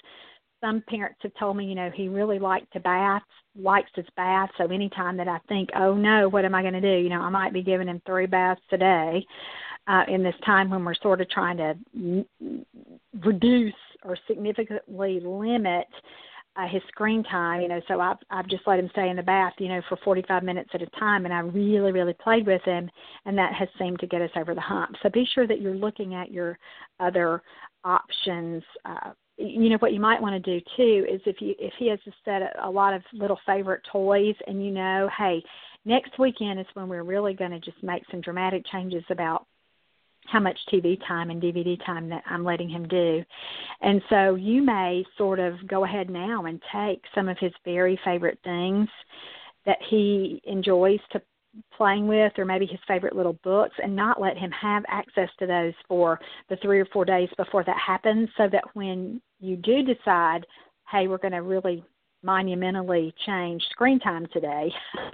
Some 0.60 0.82
parents 0.90 1.20
have 1.22 1.36
told 1.40 1.56
me, 1.56 1.66
you 1.66 1.76
know, 1.76 1.92
he 1.94 2.08
really 2.08 2.40
liked 2.40 2.74
to 2.74 2.80
bath, 2.80 3.22
likes 3.56 3.92
his 3.94 4.08
bath. 4.18 4.50
So 4.58 4.66
anytime 4.66 5.18
that 5.18 5.28
I 5.28 5.38
think, 5.48 5.70
oh 5.76 5.94
no, 5.94 6.28
what 6.28 6.46
am 6.46 6.56
I 6.56 6.64
going 6.64 6.74
to 6.74 6.82
do? 6.82 7.04
You 7.04 7.10
know, 7.10 7.22
I 7.22 7.30
might 7.30 7.54
be 7.54 7.62
giving 7.62 7.88
him 7.88 8.02
three 8.08 8.26
baths 8.26 8.60
a 8.72 8.78
day 8.78 9.24
uh, 9.88 10.04
in 10.08 10.24
this 10.24 10.36
time 10.46 10.70
when 10.70 10.84
we're 10.86 10.94
sort 10.96 11.22
of 11.22 11.30
trying 11.30 11.58
to 11.58 12.26
reduce 13.24 13.74
or 14.04 14.18
significantly 14.28 15.20
limit 15.24 15.88
uh, 16.56 16.68
his 16.68 16.82
screen 16.88 17.24
time. 17.24 17.62
You 17.62 17.68
know, 17.68 17.82
so 17.88 18.00
I've 18.00 18.18
I've 18.30 18.48
just 18.48 18.68
let 18.68 18.80
him 18.80 18.90
stay 18.92 19.10
in 19.10 19.16
the 19.16 19.24
bath, 19.24 19.54
you 19.60 19.70
know, 19.70 19.82
for 19.88 19.98
45 20.04 20.44
minutes 20.44 20.70
at 20.74 20.82
a 20.82 20.88
time, 21.00 21.26
and 21.26 21.34
I 21.34 21.40
really 21.40 21.92
really 21.92 22.14
played 22.14 22.46
with 22.46 22.62
him, 22.64 22.90
and 23.26 23.38
that 23.38 23.54
has 23.54 23.70
seemed 23.78 24.00
to 24.00 24.08
get 24.08 24.22
us 24.22 24.32
over 24.36 24.54
the 24.54 24.62
hump. 24.62 24.96
So 25.02 25.10
be 25.10 25.28
sure 25.34 25.48
that 25.48 25.62
you're 25.62 25.76
looking 25.76 26.16
at 26.16 26.32
your 26.32 26.58
other 27.00 27.42
options. 27.84 28.64
Uh, 28.86 29.12
you 29.38 29.70
know 29.70 29.78
what 29.78 29.94
you 29.94 30.02
might 30.02 30.22
want 30.22 30.44
to 30.44 30.60
do 30.60 30.64
too 30.76 31.06
is 31.10 31.22
if 31.26 31.38
you 31.40 31.56
if 31.60 31.74
he 31.80 31.88
has 31.90 32.00
a 32.08 32.12
set 32.26 32.42
a 32.62 32.70
lot 32.70 32.94
of 32.94 33.02
little 33.14 33.40
favorite 33.46 33.82
toys 33.90 34.36
and 34.48 34.64
you 34.64 34.72
know 34.72 35.10
hey 35.18 35.42
next 35.86 36.20
weekend 36.20 36.60
is 36.60 36.66
when 36.74 36.90
we're 36.90 37.04
really 37.04 37.34
going 37.34 37.52
to 37.52 37.60
just 37.60 37.82
make 37.82 38.04
some 38.12 38.20
dramatic 38.20 38.66
changes 38.70 39.04
about 39.10 39.46
how 40.32 40.40
much 40.40 40.58
TV 40.72 41.00
time 41.08 41.30
and 41.30 41.42
DVD 41.42 41.84
time 41.86 42.10
that 42.10 42.24
I'm 42.26 42.44
letting 42.44 42.70
him 42.70 42.88
do. 42.88 43.24
And 43.82 44.02
so 44.10 44.36
you 44.36 44.62
may 44.62 45.04
sort 45.18 45.40
of 45.40 45.56
go 45.68 45.86
ahead 45.86 46.10
now 46.10 46.46
and 46.46 46.62
take 46.74 47.04
some 47.16 47.28
of 47.28 47.38
his 47.40 47.54
very 47.66 48.00
favorite 48.04 48.40
things 48.44 48.88
that 49.66 49.78
he 49.90 50.42
enjoys 50.46 51.00
to 51.12 51.22
playing 51.76 52.08
with 52.08 52.32
or 52.38 52.46
maybe 52.46 52.66
his 52.66 52.80
favorite 52.88 53.16
little 53.16 53.38
books 53.44 53.76
and 53.82 53.96
not 53.96 54.22
let 54.22 54.38
him 54.38 54.52
have 54.52 54.84
access 54.88 55.30
to 55.40 55.48
those 55.48 55.74
for 55.88 56.20
the 56.50 56.56
3 56.58 56.80
or 56.80 56.86
4 56.86 57.06
days 57.06 57.30
before 57.38 57.64
that 57.64 57.78
happens 57.78 58.30
so 58.38 58.48
that 58.52 58.64
when 58.74 59.22
you 59.40 59.56
do 59.56 59.84
decide, 59.84 60.46
hey, 60.92 61.08
we're 61.08 61.18
going 61.18 61.34
to 61.34 61.42
really 61.42 61.84
monumentally 62.24 63.14
change 63.26 63.64
screen 63.72 64.00
time 64.00 64.28
today, 64.34 64.72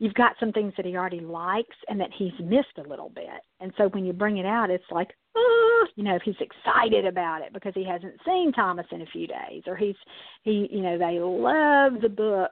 you've 0.00 0.14
got 0.14 0.32
some 0.40 0.50
things 0.50 0.72
that 0.76 0.86
he 0.86 0.96
already 0.96 1.20
likes 1.20 1.76
and 1.88 2.00
that 2.00 2.10
he's 2.16 2.32
missed 2.42 2.78
a 2.78 2.88
little 2.88 3.10
bit. 3.10 3.44
And 3.60 3.72
so 3.76 3.88
when 3.90 4.04
you 4.04 4.12
bring 4.12 4.38
it 4.38 4.46
out, 4.46 4.70
it's 4.70 4.82
like, 4.90 5.10
oh, 5.36 5.86
you 5.94 6.02
know, 6.02 6.18
he's 6.24 6.34
excited 6.40 7.06
about 7.06 7.42
it 7.42 7.52
because 7.52 7.74
he 7.74 7.84
hasn't 7.84 8.14
seen 8.26 8.50
Thomas 8.52 8.86
in 8.90 9.02
a 9.02 9.06
few 9.06 9.26
days, 9.26 9.62
or 9.66 9.76
he's 9.76 9.94
he, 10.42 10.68
you 10.72 10.80
know, 10.82 10.98
they 10.98 11.20
love 11.20 12.00
the 12.02 12.08
book. 12.08 12.50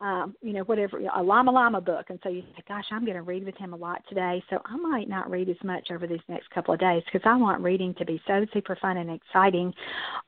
Um, 0.00 0.34
you 0.42 0.52
know, 0.52 0.64
whatever 0.64 0.98
a 0.98 1.22
llama 1.22 1.52
llama 1.52 1.80
book, 1.80 2.06
and 2.10 2.18
so 2.22 2.28
you 2.28 2.42
say, 2.56 2.64
"Gosh, 2.68 2.84
I'm 2.90 3.04
going 3.04 3.16
to 3.16 3.22
read 3.22 3.46
with 3.46 3.56
him 3.56 3.72
a 3.72 3.76
lot 3.76 4.02
today, 4.08 4.42
so 4.50 4.60
I 4.66 4.76
might 4.76 5.08
not 5.08 5.30
read 5.30 5.48
as 5.48 5.56
much 5.62 5.88
over 5.92 6.06
these 6.06 6.18
next 6.28 6.50
couple 6.50 6.74
of 6.74 6.80
days 6.80 7.02
because 7.04 7.24
I 7.24 7.36
want 7.36 7.62
reading 7.62 7.94
to 7.94 8.04
be 8.04 8.20
so 8.26 8.44
super 8.52 8.76
fun 8.82 8.96
and 8.96 9.08
exciting 9.08 9.72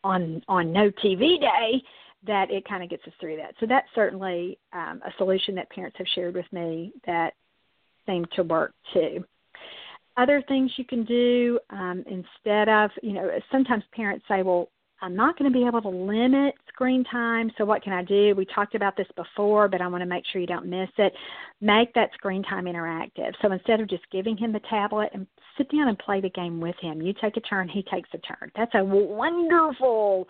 on 0.05 0.41
on 0.49 0.73
no 0.73 0.91
TV 1.05 1.41
day 1.41 1.83
that 2.25 2.51
it 2.51 2.69
kind 2.69 2.83
of 2.83 2.91
gets 2.91 3.03
us 3.07 3.13
through 3.21 3.37
that. 3.37 3.55
So 3.61 3.67
that's 3.67 3.89
certainly 3.95 4.59
um, 4.73 5.01
a 5.05 5.11
solution 5.19 5.55
that 5.57 5.71
parents 5.71 5.97
have 5.99 6.07
shared 6.15 6.35
with 6.35 6.51
me 6.53 6.93
that 7.07 7.35
seemed 8.07 8.29
to 8.37 8.43
work 8.43 8.73
too. 8.93 9.25
Other 10.17 10.43
things 10.49 10.73
you 10.77 10.85
can 10.85 11.05
do 11.05 11.59
um, 11.71 12.03
instead 12.07 12.69
of, 12.69 12.91
you 13.03 13.13
know, 13.13 13.29
sometimes 13.53 13.85
parents 13.95 14.25
say, 14.29 14.43
well, 14.43 14.69
I'm 15.03 15.15
not 15.15 15.39
going 15.39 15.53
to 15.53 15.57
be 15.57 15.67
able 15.67 15.83
to 15.83 15.91
limit 15.91 16.55
screen 16.69 17.05
time, 17.05 17.53
so 17.59 17.67
what 17.67 17.83
can 17.83 17.93
I 17.93 18.03
do? 18.03 18.35
We 18.35 18.47
talked 18.47 18.75
about 18.75 18.97
this 18.97 19.07
before, 19.15 19.69
but 19.69 19.83
I 19.83 19.87
want 19.89 20.01
to 20.01 20.07
make 20.07 20.25
sure 20.33 20.41
you 20.41 20.47
don't 20.47 20.67
miss 20.67 20.89
it. 20.97 21.13
Make 21.61 21.93
that 21.95 22.15
screen 22.15 22.43
time 22.43 22.65
interactive. 22.65 23.33
So 23.43 23.53
instead 23.53 23.81
of 23.81 23.91
just 23.91 24.11
giving 24.11 24.39
him 24.39 24.53
the 24.53 24.61
tablet 24.71 25.11
and 25.13 25.27
sit 25.59 25.71
down 25.71 25.89
and 25.89 25.99
play 25.99 26.23
the 26.23 26.31
game 26.31 26.61
with 26.61 26.77
him, 26.81 27.03
you 27.03 27.13
take 27.21 27.37
a 27.37 27.41
turn, 27.41 27.69
he 27.69 27.83
takes 27.83 28.09
a 28.15 28.19
turn. 28.19 28.51
That's 28.57 28.75
a 28.75 28.83
wonderful 28.83 30.27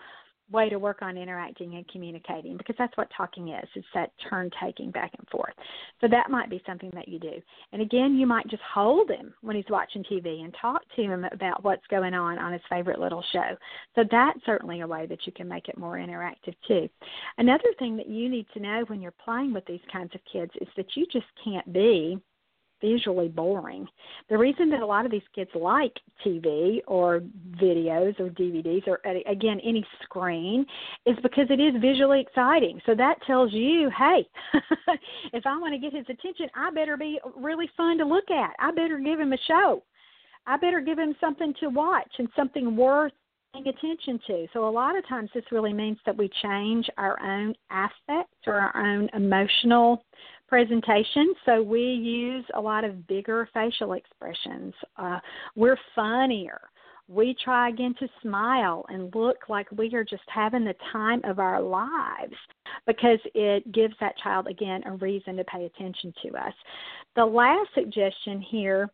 way 0.51 0.69
to 0.69 0.77
work 0.77 1.01
on 1.01 1.17
interacting 1.17 1.75
and 1.75 1.87
communicating 1.89 2.57
because 2.57 2.75
that's 2.77 2.95
what 2.97 3.09
talking 3.15 3.49
is 3.49 3.67
it's 3.75 3.87
that 3.93 4.11
turn 4.29 4.49
taking 4.61 4.91
back 4.91 5.11
and 5.17 5.27
forth. 5.29 5.53
So 6.01 6.07
that 6.07 6.29
might 6.29 6.49
be 6.49 6.61
something 6.65 6.91
that 6.93 7.07
you 7.07 7.19
do. 7.19 7.41
And 7.73 7.81
again 7.81 8.15
you 8.15 8.25
might 8.25 8.47
just 8.47 8.63
hold 8.73 9.09
him 9.09 9.33
when 9.41 9.55
he's 9.55 9.65
watching 9.69 10.03
tv 10.03 10.43
and 10.43 10.55
talk 10.61 10.81
to 10.95 11.01
him 11.01 11.25
about 11.31 11.63
what's 11.63 11.85
going 11.87 12.13
on 12.13 12.39
on 12.39 12.53
his 12.53 12.61
favorite 12.69 12.99
little 12.99 13.23
show. 13.33 13.55
So 13.95 14.03
that's 14.09 14.39
certainly 14.45 14.81
a 14.81 14.87
way 14.87 15.05
that 15.07 15.25
you 15.25 15.33
can 15.33 15.47
make 15.47 15.67
it 15.67 15.77
more 15.77 15.95
interactive 15.97 16.55
too. 16.67 16.89
Another 17.37 17.73
thing 17.79 17.97
that 17.97 18.07
you 18.07 18.29
need 18.29 18.45
to 18.53 18.59
know 18.59 18.83
when 18.87 19.01
you're 19.01 19.13
playing 19.23 19.53
with 19.53 19.65
these 19.65 19.81
kinds 19.91 20.13
of 20.15 20.21
kids 20.31 20.51
is 20.61 20.67
that 20.77 20.95
you 20.95 21.05
just 21.11 21.25
can't 21.43 21.71
be 21.73 22.19
visually 22.81 23.27
boring. 23.27 23.87
The 24.29 24.37
reason 24.37 24.69
that 24.71 24.81
a 24.81 24.85
lot 24.85 25.05
of 25.05 25.11
these 25.11 25.21
kids 25.33 25.49
like 25.55 25.93
TV 26.25 26.79
or 26.87 27.21
videos 27.61 28.19
or 28.19 28.29
DVDs 28.29 28.87
or 28.87 28.99
again 29.27 29.59
any 29.63 29.85
screen 30.03 30.65
is 31.05 31.15
because 31.23 31.47
it 31.49 31.59
is 31.59 31.73
visually 31.81 32.21
exciting. 32.21 32.81
So 32.85 32.95
that 32.95 33.15
tells 33.25 33.53
you, 33.53 33.89
hey, 33.97 34.27
if 35.33 35.45
I 35.45 35.57
want 35.57 35.73
to 35.73 35.79
get 35.79 35.93
his 35.93 36.05
attention, 36.09 36.47
I 36.55 36.71
better 36.71 36.97
be 36.97 37.19
really 37.35 37.69
fun 37.75 37.97
to 37.97 38.05
look 38.05 38.29
at. 38.31 38.51
I 38.59 38.71
better 38.71 38.99
give 38.99 39.19
him 39.19 39.33
a 39.33 39.37
show. 39.47 39.83
I 40.45 40.57
better 40.57 40.79
give 40.79 40.97
him 40.97 41.15
something 41.19 41.53
to 41.59 41.67
watch 41.67 42.11
and 42.19 42.29
something 42.35 42.75
worth 42.75 43.11
paying 43.53 43.67
attention 43.67 44.19
to. 44.27 44.47
So 44.53 44.67
a 44.67 44.69
lot 44.69 44.97
of 44.97 45.07
times 45.07 45.29
this 45.33 45.43
really 45.51 45.73
means 45.73 45.97
that 46.05 46.17
we 46.17 46.29
change 46.41 46.87
our 46.97 47.21
own 47.21 47.53
aspects 47.69 48.37
or 48.45 48.53
our 48.53 48.75
own 48.77 49.09
emotional 49.13 50.03
presentation. 50.47 51.33
So 51.45 51.61
we 51.61 51.81
use 51.81 52.45
a 52.55 52.61
lot 52.61 52.83
of 52.83 53.07
bigger 53.07 53.49
facial 53.53 53.93
expressions. 53.93 54.73
Uh, 54.97 55.19
we're 55.55 55.77
funnier. 55.95 56.61
We 57.09 57.35
try 57.41 57.69
again 57.69 57.95
to 57.99 58.07
smile 58.21 58.85
and 58.89 59.13
look 59.15 59.37
like 59.47 59.71
we 59.71 59.93
are 59.93 60.03
just 60.03 60.23
having 60.27 60.65
the 60.65 60.75
time 60.91 61.21
of 61.23 61.39
our 61.39 61.61
lives 61.61 62.35
because 62.85 63.19
it 63.33 63.71
gives 63.71 63.93
that 64.01 64.17
child, 64.17 64.47
again, 64.47 64.81
a 64.85 64.91
reason 64.97 65.37
to 65.37 65.43
pay 65.45 65.65
attention 65.65 66.13
to 66.23 66.35
us. 66.35 66.53
The 67.15 67.25
last 67.25 67.69
suggestion 67.73 68.41
here 68.41 68.89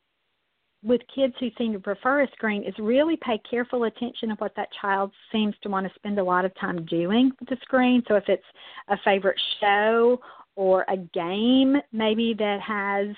with 0.84 1.02
kids 1.14 1.34
who 1.40 1.48
seem 1.58 1.74
to 1.74 1.80
prefer 1.80 2.22
a 2.22 2.28
screen 2.34 2.64
is 2.64 2.74
really 2.78 3.18
pay 3.18 3.40
careful 3.50 3.86
attention 3.86 4.30
to 4.30 4.36
what 4.36 4.54
that 4.56 4.68
child 4.80 5.12
seems 5.32 5.56
to 5.64 5.70
want 5.70 5.88
to 5.88 5.94
spend 5.96 6.20
a 6.20 6.24
lot 6.24 6.46
of 6.46 6.54
time 6.60 6.86
doing 6.86 7.32
with 7.40 7.50
the 7.50 7.58
screen. 7.62 8.04
So 8.08 8.16
if 8.16 8.26
it's 8.28 8.44
a 8.90 8.98
favorite 9.04 9.40
show 9.60 10.20
or 10.56 10.86
a 10.90 10.98
game 10.98 11.76
maybe 11.92 12.36
that 12.38 12.60
has 12.62 13.16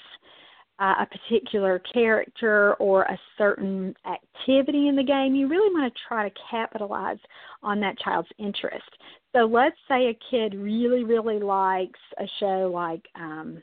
uh, 0.80 0.96
a 1.02 1.06
particular 1.06 1.80
character 1.94 2.74
or 2.76 3.04
a 3.04 3.18
certain 3.38 3.96
activity 4.06 4.88
in 4.90 4.96
the 4.96 5.04
game, 5.04 5.34
you 5.34 5.48
really 5.48 5.74
want 5.74 5.94
to 5.94 6.02
try 6.08 6.28
to 6.28 6.36
capitalize 6.50 7.18
on 7.64 7.80
that 7.80 7.98
child's 8.00 8.28
interest. 8.38 8.90
So 9.34 9.46
let's 9.46 9.78
say 9.88 10.10
a 10.10 10.20
kid 10.30 10.54
really, 10.56 11.04
really 11.04 11.40
likes 11.40 12.00
a 12.20 12.26
show 12.40 12.70
like, 12.74 13.06
um, 13.16 13.62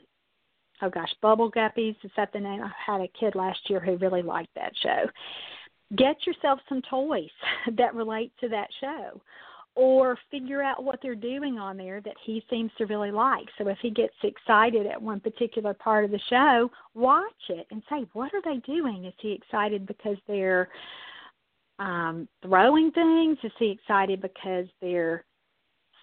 oh 0.81 0.89
gosh, 0.89 1.13
Bubble 1.21 1.51
Guppies. 1.51 1.95
Is 2.03 2.11
that 2.17 2.33
the 2.33 2.39
name? 2.39 2.61
I 2.61 2.71
had 2.85 3.01
a 3.01 3.11
kid 3.19 3.35
last 3.35 3.59
year 3.69 3.79
who 3.79 3.97
really 3.97 4.23
liked 4.23 4.53
that 4.55 4.73
show. 4.81 5.05
Get 5.95 6.25
yourself 6.25 6.59
some 6.67 6.81
toys 6.89 7.29
that 7.77 7.93
relate 7.93 8.31
to 8.41 8.49
that 8.49 8.69
show 8.81 9.21
or 9.75 10.17
figure 10.29 10.61
out 10.61 10.83
what 10.83 10.99
they're 11.01 11.15
doing 11.15 11.57
on 11.57 11.77
there 11.77 11.99
that 12.01 12.15
he 12.25 12.43
seems 12.49 12.71
to 12.77 12.85
really 12.85 13.11
like. 13.11 13.45
So 13.57 13.67
if 13.67 13.77
he 13.81 13.89
gets 13.89 14.13
excited 14.23 14.85
at 14.85 15.01
one 15.01 15.19
particular 15.19 15.73
part 15.73 16.05
of 16.05 16.11
the 16.11 16.19
show, 16.29 16.69
watch 16.93 17.31
it 17.49 17.65
and 17.71 17.81
say, 17.89 18.05
what 18.13 18.31
are 18.33 18.41
they 18.43 18.59
doing? 18.59 19.05
Is 19.05 19.13
he 19.19 19.31
excited 19.31 19.85
because 19.85 20.17
they're 20.27 20.69
um 21.79 22.27
throwing 22.43 22.91
things? 22.91 23.37
Is 23.43 23.51
he 23.57 23.71
excited 23.71 24.21
because 24.21 24.67
they're 24.79 25.25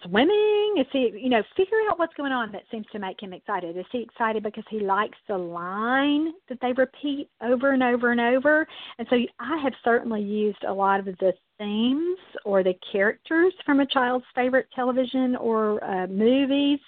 swimming? 0.03 0.75
Is 0.77 0.87
he, 0.91 1.11
you 1.15 1.29
know, 1.29 1.43
figure 1.55 1.77
out 1.89 1.99
what's 1.99 2.13
going 2.15 2.31
on 2.31 2.51
that 2.51 2.63
seems 2.71 2.85
to 2.91 2.99
make 2.99 3.21
him 3.21 3.33
excited. 3.33 3.77
Is 3.77 3.85
he 3.91 4.01
excited 4.01 4.43
because 4.43 4.63
he 4.69 4.79
likes 4.79 5.17
the 5.27 5.37
line 5.37 6.33
that 6.49 6.59
they 6.61 6.73
repeat 6.73 7.29
over 7.41 7.71
and 7.71 7.83
over 7.83 8.11
and 8.11 8.21
over? 8.21 8.67
And 8.97 9.07
so 9.09 9.17
I 9.39 9.57
have 9.63 9.73
certainly 9.83 10.21
used 10.21 10.63
a 10.67 10.73
lot 10.73 10.99
of 10.99 11.05
the 11.05 11.33
themes 11.57 12.17
or 12.45 12.63
the 12.63 12.73
characters 12.91 13.53
from 13.65 13.79
a 13.79 13.85
child's 13.85 14.25
favorite 14.35 14.67
television 14.75 15.35
or 15.35 15.83
uh, 15.83 16.07
movies 16.07 16.79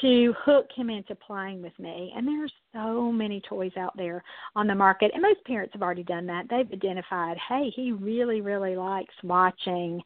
to 0.00 0.34
hook 0.38 0.66
him 0.74 0.90
into 0.90 1.14
playing 1.14 1.62
with 1.62 1.78
me. 1.78 2.12
And 2.14 2.26
there 2.26 2.44
are 2.44 2.48
so 2.74 3.10
many 3.10 3.40
toys 3.48 3.72
out 3.78 3.96
there 3.96 4.22
on 4.54 4.66
the 4.66 4.74
market, 4.74 5.10
and 5.14 5.22
most 5.22 5.42
parents 5.44 5.72
have 5.72 5.82
already 5.82 6.02
done 6.02 6.26
that. 6.26 6.46
They've 6.50 6.70
identified, 6.70 7.38
hey, 7.48 7.70
he 7.74 7.92
really, 7.92 8.40
really 8.40 8.76
likes 8.76 9.14
watching 9.22 10.02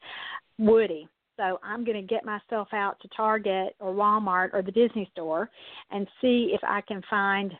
Woody 0.58 1.08
so 1.40 1.58
I'm 1.62 1.84
going 1.84 1.96
to 1.96 2.06
get 2.06 2.24
myself 2.24 2.68
out 2.72 3.00
to 3.00 3.08
Target 3.16 3.74
or 3.80 3.94
Walmart 3.94 4.50
or 4.52 4.60
the 4.60 4.70
Disney 4.70 5.08
store 5.12 5.48
and 5.90 6.06
see 6.20 6.50
if 6.52 6.60
I 6.62 6.82
can 6.82 7.02
find 7.08 7.52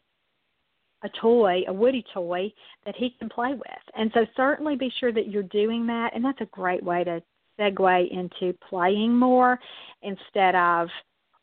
a 1.02 1.08
toy, 1.20 1.62
a 1.66 1.72
Woody 1.72 2.04
toy 2.12 2.52
that 2.84 2.94
he 2.94 3.14
can 3.18 3.30
play 3.30 3.54
with. 3.54 3.82
And 3.96 4.10
so 4.12 4.26
certainly 4.36 4.76
be 4.76 4.92
sure 5.00 5.12
that 5.12 5.28
you're 5.28 5.44
doing 5.44 5.86
that. 5.86 6.10
And 6.14 6.22
that's 6.22 6.42
a 6.42 6.46
great 6.46 6.82
way 6.82 7.04
to 7.04 7.22
segue 7.58 8.10
into 8.12 8.56
playing 8.68 9.16
more 9.16 9.58
instead 10.02 10.54
of 10.54 10.88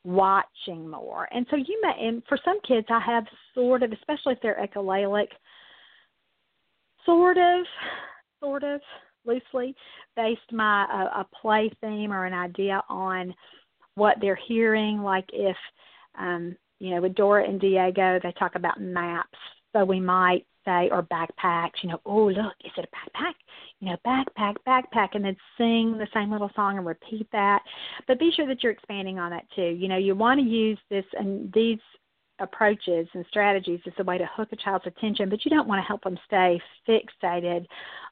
watching 0.03 0.87
more. 0.87 1.27
And 1.31 1.47
so 1.49 1.55
you 1.55 1.79
may, 1.81 2.07
and 2.07 2.21
for 2.29 2.37
some 2.45 2.59
kids, 2.67 2.85
I 2.91 2.99
have 2.99 3.25
sort 3.55 3.81
of, 3.81 3.91
especially 3.91 4.33
if 4.33 4.39
they're 4.43 4.63
echolalic, 4.63 5.27
sort 7.03 7.37
of, 7.37 7.65
sort 8.39 8.63
of 8.63 8.79
loosely 9.27 9.75
based 10.15 10.51
my 10.51 10.85
a, 11.15 11.25
play 11.41 11.71
theme 11.81 12.11
or 12.11 12.25
an 12.25 12.33
idea 12.33 12.81
on 12.89 13.33
what 13.95 14.17
they're 14.21 14.39
hearing. 14.47 15.01
Like 15.01 15.29
if 15.33 15.57
um, 16.17 16.55
you 16.79 16.91
know, 16.91 17.01
with 17.01 17.15
Dora 17.15 17.47
and 17.47 17.59
Diego, 17.59 18.19
they 18.21 18.31
talk 18.33 18.55
about 18.55 18.79
maps. 18.79 19.37
So 19.73 19.83
we 19.83 19.99
might 19.99 20.45
say, 20.65 20.89
or 20.91 21.03
backpacks, 21.03 21.81
you 21.81 21.89
know, 21.89 22.01
oh, 22.05 22.25
look, 22.27 22.53
is 22.63 22.71
it 22.77 22.87
a 22.91 22.95
backpack? 22.95 23.33
You 23.79 23.89
know, 23.89 23.97
backpack, 24.05 24.55
backpack, 24.67 25.09
and 25.13 25.23
then 25.23 25.37
sing 25.57 25.97
the 25.97 26.07
same 26.13 26.31
little 26.31 26.51
song 26.55 26.77
and 26.77 26.85
repeat 26.85 27.27
that. 27.31 27.61
But 28.07 28.19
be 28.19 28.31
sure 28.35 28.47
that 28.47 28.63
you're 28.63 28.71
expanding 28.71 29.19
on 29.19 29.31
that 29.31 29.45
too. 29.55 29.61
You 29.61 29.87
know, 29.87 29.97
you 29.97 30.15
want 30.15 30.39
to 30.39 30.45
use 30.45 30.79
this 30.89 31.05
and 31.13 31.51
these 31.53 31.79
approaches 32.39 33.07
and 33.13 33.25
strategies 33.29 33.79
as 33.87 33.93
a 33.97 34.03
way 34.03 34.17
to 34.17 34.29
hook 34.35 34.49
a 34.51 34.55
child's 34.55 34.85
attention, 34.85 35.29
but 35.29 35.43
you 35.43 35.49
don't 35.49 35.67
want 35.67 35.79
to 35.79 35.87
help 35.87 36.03
them 36.03 36.17
stay 36.25 36.61
fixated 36.87 37.65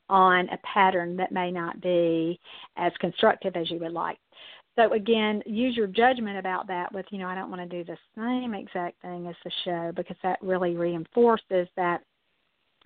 on 0.10 0.49
a 0.49 0.58
pattern 0.74 1.16
that 1.18 1.32
may 1.32 1.51
not 1.51 1.82
be 1.82 2.39
as 2.78 2.91
constructive 2.99 3.56
as 3.56 3.70
you 3.70 3.80
would 3.80 3.93
like. 3.93 4.18
So 4.78 4.91
again, 4.93 5.41
use 5.45 5.76
your 5.78 5.88
judgment 5.88 6.38
about 6.38 6.68
that 6.68 6.93
with, 6.93 7.06
you 7.10 7.18
know, 7.18 7.28
I 7.28 7.36
don't 7.36 7.49
want 7.49 7.62
to 7.62 7.84
do 7.84 7.84
the 7.86 7.97
same 8.18 8.53
exact 8.53 9.01
thing 9.01 9.28
as 9.28 9.36
the 9.43 9.51
show 9.64 9.91
because 9.95 10.18
that 10.22 10.41
really 10.41 10.76
reinforces 10.76 11.68
that 11.78 12.01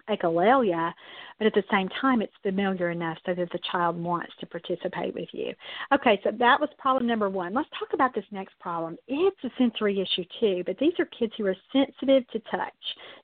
echolalia, 0.10 0.94
but 1.38 1.48
at 1.48 1.54
the 1.54 1.64
same 1.72 1.88
time, 2.02 2.22
it's 2.22 2.34
familiar 2.44 2.90
enough 2.90 3.18
so 3.26 3.34
that 3.34 3.50
the 3.52 3.60
child 3.72 3.98
wants 3.98 4.34
to 4.40 4.46
participate 4.46 5.14
with 5.14 5.30
you. 5.32 5.54
Okay, 5.94 6.20
so 6.24 6.32
that 6.38 6.60
was 6.60 6.70
problem 6.78 7.08
number 7.08 7.30
one. 7.30 7.54
Let's 7.54 7.70
talk 7.78 7.90
about 7.94 8.14
this 8.14 8.26
next 8.32 8.60
problem. 8.60 8.98
It's 9.08 9.38
a 9.44 9.50
sensory 9.58 10.02
issue 10.02 10.26
too, 10.40 10.64
but 10.66 10.78
these 10.80 10.94
are 11.00 11.06
kids 11.06 11.34
who 11.38 11.46
are 11.46 11.56
sensitive 11.72 12.28
to 12.32 12.40
touch. 12.52 12.74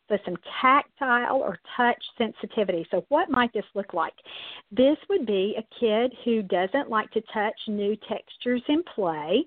So, 0.08 0.18
some 0.24 0.38
tactile 0.62 1.38
or 1.38 1.60
touch 1.76 2.02
sensitivity. 2.18 2.88
So, 2.92 3.06
what 3.10 3.30
might 3.30 3.52
this 3.54 3.66
look 3.74 3.94
like? 3.94 4.14
This 4.72 4.98
would 5.10 5.26
be 5.26 5.56
a 5.58 5.80
kid 5.80 6.14
who 6.24 6.44
doesn't 6.44 6.90
like 6.90 7.12
to 7.12 7.22
touch 7.34 7.56
new 7.68 7.98
textures 8.08 8.62
in 8.70 8.84
play. 8.94 9.46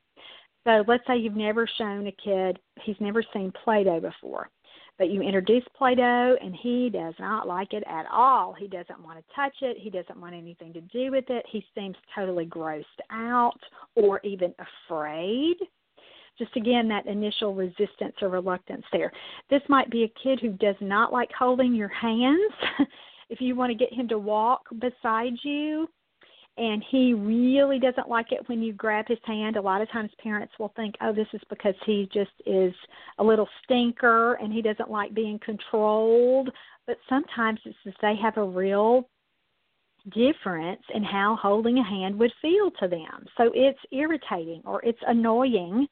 So, 0.64 0.84
let's 0.88 1.06
say 1.06 1.16
you've 1.16 1.36
never 1.36 1.66
shown 1.78 2.08
a 2.08 2.12
kid, 2.12 2.58
he's 2.82 2.96
never 3.00 3.22
seen 3.32 3.52
Play 3.64 3.84
Doh 3.84 4.00
before 4.00 4.50
but 4.98 5.10
you 5.10 5.22
introduce 5.22 5.62
Play 5.76 5.94
and 5.98 6.54
he 6.54 6.90
does 6.92 7.14
not 7.18 7.46
like 7.46 7.72
it 7.72 7.84
at 7.88 8.06
all. 8.12 8.52
He 8.52 8.66
doesn't 8.66 9.02
want 9.02 9.18
to 9.18 9.34
touch 9.34 9.54
it. 9.62 9.76
He 9.80 9.90
doesn't 9.90 10.20
want 10.20 10.34
anything 10.34 10.72
to 10.72 10.80
do 10.80 11.12
with 11.12 11.24
it. 11.28 11.46
He 11.50 11.64
seems 11.74 11.96
totally 12.14 12.46
grossed 12.46 12.84
out 13.10 13.58
or 13.94 14.20
even 14.24 14.52
afraid. 14.88 15.56
Just 16.36 16.54
again, 16.56 16.88
that 16.88 17.06
initial 17.06 17.54
resistance 17.54 18.14
or 18.22 18.28
reluctance 18.28 18.84
there. 18.92 19.10
This 19.50 19.62
might 19.68 19.90
be 19.90 20.04
a 20.04 20.22
kid 20.22 20.40
who 20.40 20.50
does 20.50 20.76
not 20.80 21.12
like 21.12 21.30
holding 21.36 21.74
your 21.74 21.88
hands. 21.88 22.52
if 23.30 23.40
you 23.40 23.54
want 23.54 23.70
to 23.70 23.78
get 23.78 23.92
him 23.92 24.08
to 24.08 24.18
walk 24.18 24.62
beside 24.80 25.32
you, 25.42 25.88
and 26.58 26.84
he 26.90 27.14
really 27.14 27.78
doesn't 27.78 28.08
like 28.08 28.32
it 28.32 28.48
when 28.48 28.60
you 28.60 28.72
grab 28.72 29.06
his 29.06 29.18
hand. 29.24 29.56
A 29.56 29.60
lot 29.60 29.80
of 29.80 29.90
times 29.90 30.10
parents 30.22 30.52
will 30.58 30.72
think, 30.74 30.96
oh, 31.00 31.12
this 31.12 31.28
is 31.32 31.40
because 31.48 31.74
he 31.86 32.08
just 32.12 32.32
is 32.46 32.74
a 33.18 33.24
little 33.24 33.48
stinker 33.62 34.34
and 34.34 34.52
he 34.52 34.60
doesn't 34.60 34.90
like 34.90 35.14
being 35.14 35.38
controlled. 35.38 36.50
But 36.86 36.96
sometimes 37.08 37.60
it's 37.64 37.76
just 37.84 37.96
they 38.02 38.16
have 38.20 38.36
a 38.36 38.44
real 38.44 39.08
difference 40.12 40.82
in 40.94 41.04
how 41.04 41.38
holding 41.40 41.78
a 41.78 41.84
hand 41.84 42.18
would 42.18 42.32
feel 42.42 42.70
to 42.80 42.88
them. 42.88 43.26
So 43.36 43.50
it's 43.54 43.78
irritating 43.92 44.62
or 44.64 44.82
it's 44.84 44.98
annoying 45.06 45.86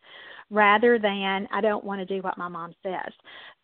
rather 0.50 0.98
than 0.98 1.48
I 1.52 1.60
don't 1.60 1.84
want 1.84 2.00
to 2.00 2.04
do 2.04 2.22
what 2.22 2.38
my 2.38 2.48
mom 2.48 2.74
says. 2.82 3.12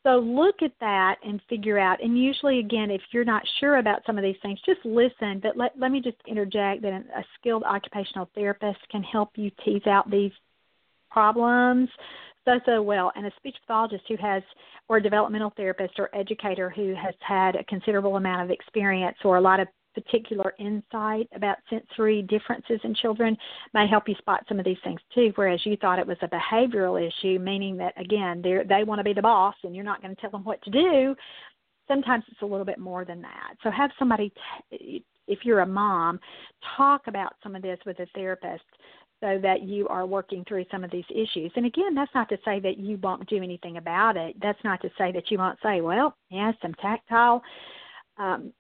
So 0.03 0.19
look 0.19 0.57
at 0.63 0.73
that 0.81 1.17
and 1.25 1.41
figure 1.49 1.79
out. 1.79 2.03
And 2.03 2.19
usually, 2.19 2.59
again, 2.59 2.91
if 2.91 3.01
you're 3.13 3.25
not 3.25 3.43
sure 3.61 3.77
about 3.77 4.03
some 4.05 4.19
of 4.19 4.25
these 4.25 4.37
things, 4.43 4.59
just 4.67 4.85
listen. 4.85 5.39
But 5.41 5.57
let, 5.57 5.79
let 5.79 5.93
me 5.93 6.01
just 6.01 6.17
interject 6.27 6.83
that 6.83 6.93
a 6.93 7.25
skilled 7.39 7.63
occupational 7.63 8.29
therapist 8.35 8.81
can 8.91 9.03
help 9.05 9.31
you 9.37 9.51
tease 9.65 9.87
out 9.87 10.11
these 10.11 10.33
problems 11.11 11.89
so 12.45 12.59
so 12.67 12.83
well 12.83 13.13
and 13.15 13.27
a 13.27 13.31
speech 13.37 13.57
pathologist 13.67 14.03
who 14.09 14.17
has 14.17 14.43
or 14.89 14.97
a 14.97 15.03
developmental 15.03 15.53
therapist 15.57 15.95
or 15.99 16.09
educator 16.15 16.71
who 16.71 16.95
has 16.95 17.15
had 17.21 17.55
a 17.55 17.65
considerable 17.65 18.17
amount 18.17 18.43
of 18.43 18.51
experience 18.51 19.17
or 19.25 19.37
a 19.37 19.41
lot 19.41 19.61
of 19.61 19.69
particular 19.95 20.55
insight 20.59 21.29
about 21.35 21.59
sensory 21.69 22.23
differences 22.23 22.81
in 22.85 22.95
children 22.95 23.37
may 23.75 23.87
help 23.87 24.09
you 24.09 24.15
spot 24.17 24.45
some 24.49 24.59
of 24.59 24.65
these 24.65 24.79
things 24.85 25.01
too 25.15 25.33
whereas 25.37 25.61
you 25.65 25.77
thought 25.77 25.99
it 25.99 26.07
was 26.07 26.17
a 26.23 26.29
behavioral 26.29 27.01
issue 27.01 27.39
meaning 27.39 27.77
that 27.77 27.99
again 28.01 28.41
they 28.43 28.59
they 28.69 28.85
want 28.85 28.99
to 28.99 29.05
be 29.05 29.13
the 29.13 29.23
boss 29.23 29.55
and 29.65 29.75
you're 29.75 29.85
not 29.85 30.03
going 30.03 30.15
to 30.15 30.21
tell 30.21 30.31
them 30.31 30.45
what 30.45 30.63
to 30.63 30.71
do 30.71 31.15
sometimes 31.89 32.25
it's 32.29 32.43
a 32.43 32.47
little 32.47 32.67
bit 32.67 32.79
more 32.79 33.05
than 33.05 33.21
that 33.23 33.55
so 33.63 33.71
have 33.71 33.91
somebody 33.99 34.33
t- 34.71 35.05
if 35.29 35.41
you're 35.45 35.61
a 35.61 35.67
mom 35.67 36.19
talk 36.77 37.03
about 37.07 37.35
some 37.43 37.55
of 37.55 37.63
this 37.63 37.79
with 37.87 37.99
a 38.01 38.07
therapist 38.15 38.65
so 39.23 39.39
that 39.41 39.63
you 39.63 39.87
are 39.87 40.05
working 40.05 40.45
through 40.47 40.65
some 40.71 40.83
of 40.83 40.91
these 40.91 41.05
issues. 41.09 41.53
And 41.55 41.65
again, 41.65 41.95
that's 41.95 42.11
not 42.13 42.29
to 42.31 42.37
say 42.45 42.59
that 42.59 42.77
you 42.77 42.99
won't 43.03 43.29
do 43.29 43.37
anything 43.37 43.77
about 43.77 44.17
it. 44.17 44.35
That's 44.43 44.59
not 44.65 44.83
to 44.83 44.89
say 44.99 45.13
that 45.13 45.31
you 45.31 45.39
won't 45.39 45.59
say, 45.63 45.81
well, 45.81 46.17
yeah, 46.29 46.51
some 46.61 46.75
tactile 46.75 47.41
um, 48.19 48.53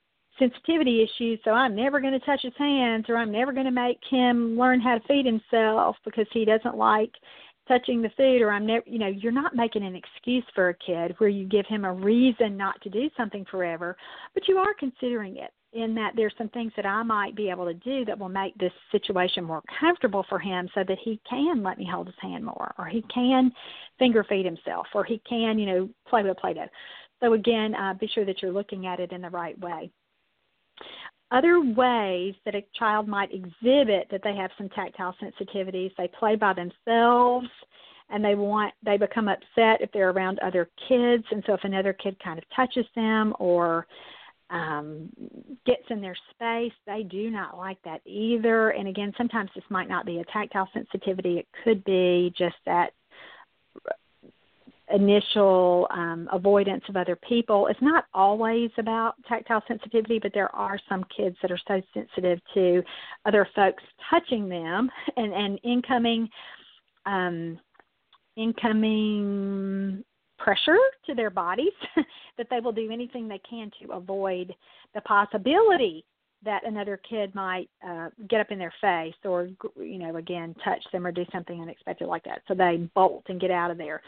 sensitivity 0.43 1.03
issues, 1.03 1.39
so 1.45 1.53
I'm 1.53 1.77
never 1.77 2.01
going 2.01 2.19
to 2.19 2.27
touch 2.27 2.41
his 2.43 2.53
hands, 2.59 3.07
or 3.09 3.17
I'm 3.17 3.31
never 3.31 3.53
going 3.53 3.67
to 3.67 3.73
make 3.73 4.01
him 4.11 4.59
learn 4.59 4.81
how 4.81 4.99
to 4.99 5.07
feed 5.07 5.25
himself 5.25 5.97
because 6.05 6.27
he 6.33 6.45
doesn't 6.45 6.77
like 6.77 7.13
touching 7.69 8.03
the 8.03 8.11
food, 8.17 8.43
or 8.43 8.51
I'm 8.51 8.67
never, 8.67 8.85
you 8.87 8.99
know, 8.99 9.07
you're 9.07 9.31
not 9.31 9.55
making 9.55 9.85
an 9.85 9.95
excuse 9.95 10.45
for 10.55 10.71
a 10.71 10.75
kid 10.75 11.15
where 11.19 11.31
you 11.31 11.47
give 11.47 11.67
him 11.67 11.85
a 11.85 11.93
reason 11.93 12.57
not 12.57 12.81
to 12.83 12.91
do 12.91 13.09
something 13.17 13.45
forever, 13.51 13.97
but 14.35 14.49
you 14.49 14.59
are 14.59 14.75
considering 14.79 15.37
it 15.37 15.53
in 15.73 15.95
that 15.95 16.13
there's 16.17 16.35
some 16.37 16.49
things 16.51 16.73
that 16.77 16.85
I 16.85 17.03
might 17.03 17.35
be 17.35 17.49
able 17.49 17.65
to 17.67 17.75
do 17.75 18.05
that 18.05 18.19
will 18.19 18.29
make 18.29 18.55
this 18.59 18.73
situation 18.91 19.45
more 19.45 19.63
comfortable 19.81 20.27
for 20.29 20.39
him 20.39 20.69
so 20.75 20.83
that 20.87 20.99
he 21.03 21.21
can 21.29 21.63
let 21.63 21.79
me 21.79 21.89
hold 21.91 22.09
his 22.09 22.17
hand 22.21 22.45
more 22.45 22.75
or 22.79 22.87
he 22.87 23.03
can 23.15 23.51
finger 23.99 24.25
feed 24.29 24.45
himself 24.45 24.87
or 24.93 25.05
he 25.05 25.23
can, 25.27 25.59
you 25.59 25.67
know, 25.67 25.89
play 26.07 26.23
with 26.23 26.37
Play 26.37 26.55
Doh. 26.55 26.67
So 27.21 27.33
again, 27.35 27.75
uh, 27.75 27.95
be 27.95 28.11
sure 28.13 28.27
that 28.27 28.43
you're 28.43 28.53
looking 28.53 28.87
at 28.87 29.01
it 29.01 29.13
in 29.13 29.23
the 29.23 29.31
right 29.31 29.59
way. 29.61 29.91
Other 31.31 31.61
ways 31.61 32.35
that 32.45 32.55
a 32.55 32.65
child 32.79 33.09
might 33.09 33.31
exhibit 33.33 34.09
that 34.11 34.21
they 34.23 34.35
have 34.37 34.51
some 34.59 34.69
tactile 34.71 35.15
sensitivities, 35.23 35.91
they 35.97 36.09
play 36.19 36.37
by 36.37 36.53
themselves 36.53 37.49
and 38.11 38.23
they 38.23 38.35
want 38.35 38.75
they 38.85 38.99
become 38.99 39.29
upset 39.29 39.81
if 39.81 39.91
they're 39.93 40.11
around 40.11 40.39
other 40.41 40.69
kids 40.89 41.25
and 41.31 41.43
so 41.47 41.55
if 41.55 41.61
another 41.65 41.95
kid 41.95 42.17
kind 42.23 42.39
of 42.39 42.45
touches 42.55 42.85
them 42.95 43.33
or 43.39 43.87
um, 44.53 45.09
gets 45.65 45.85
in 45.89 46.01
their 46.01 46.17
space. 46.31 46.73
They 46.87 47.05
do 47.05 47.31
not 47.31 47.57
like 47.57 47.79
that 47.85 48.03
either. 48.05 48.71
And 48.71 48.87
again, 48.87 49.13
sometimes 49.17 49.51
this 49.55 49.65
might 49.71 49.89
not 49.89 50.05
be 50.05 50.19
a 50.19 50.25
tactile 50.27 50.69
sensitivity, 50.75 51.39
it 51.39 51.47
could 51.65 51.83
be 51.85 52.33
just 52.37 52.57
that 52.67 52.93
initial 54.93 55.87
um, 55.91 56.29
avoidance 56.33 56.85
of 56.89 56.97
other 56.97 57.17
people. 57.17 57.67
It's 57.67 57.83
not 57.83 58.05
always 58.15 58.71
about 58.79 59.15
tactile 59.29 59.63
sensitivity, 59.67 60.19
but 60.19 60.33
there 60.35 60.55
are 60.55 60.79
some 60.89 61.05
kids 61.17 61.37
that 61.43 61.51
are 61.51 61.61
so 61.67 61.81
sensitive 61.95 62.41
to 62.55 62.83
other 63.25 63.49
folks 63.55 63.83
touching 64.11 64.49
them 64.49 64.91
and, 65.17 65.33
and 65.33 65.59
incoming 65.65 66.29
um, 67.07 67.59
incoming 68.37 70.05
pressure 70.39 70.79
to 71.07 71.15
their 71.15 71.31
bodies 71.31 71.73
that 72.39 72.47
they 72.51 72.61
will 72.61 72.73
do 72.73 72.91
anything 72.91 73.29
they 73.29 73.41
can 73.49 73.71
to 73.81 73.93
avoid 73.93 74.55
the 74.95 75.01
possibility 75.03 76.05
that 76.45 76.67
another 76.67 77.01
kid 77.09 77.35
might 77.35 77.69
uh, 77.87 78.09
get 78.29 78.41
up 78.41 78.51
in 78.51 78.59
their 78.59 78.73
face 78.81 79.15
or 79.25 79.49
you 79.77 79.99
know 79.99 80.17
again 80.17 80.55
touch 80.65 80.83
them 80.93 81.07
or 81.07 81.13
do 81.13 81.25
something 81.33 81.61
unexpected 81.61 82.09
like 82.09 82.25
that 82.25 82.43
so 82.49 82.55
they 82.55 82.89
bolt 82.95 83.25
and 83.29 83.41
get 83.41 83.51
out 83.51 83.71
of 83.71 83.79
there 83.79 84.03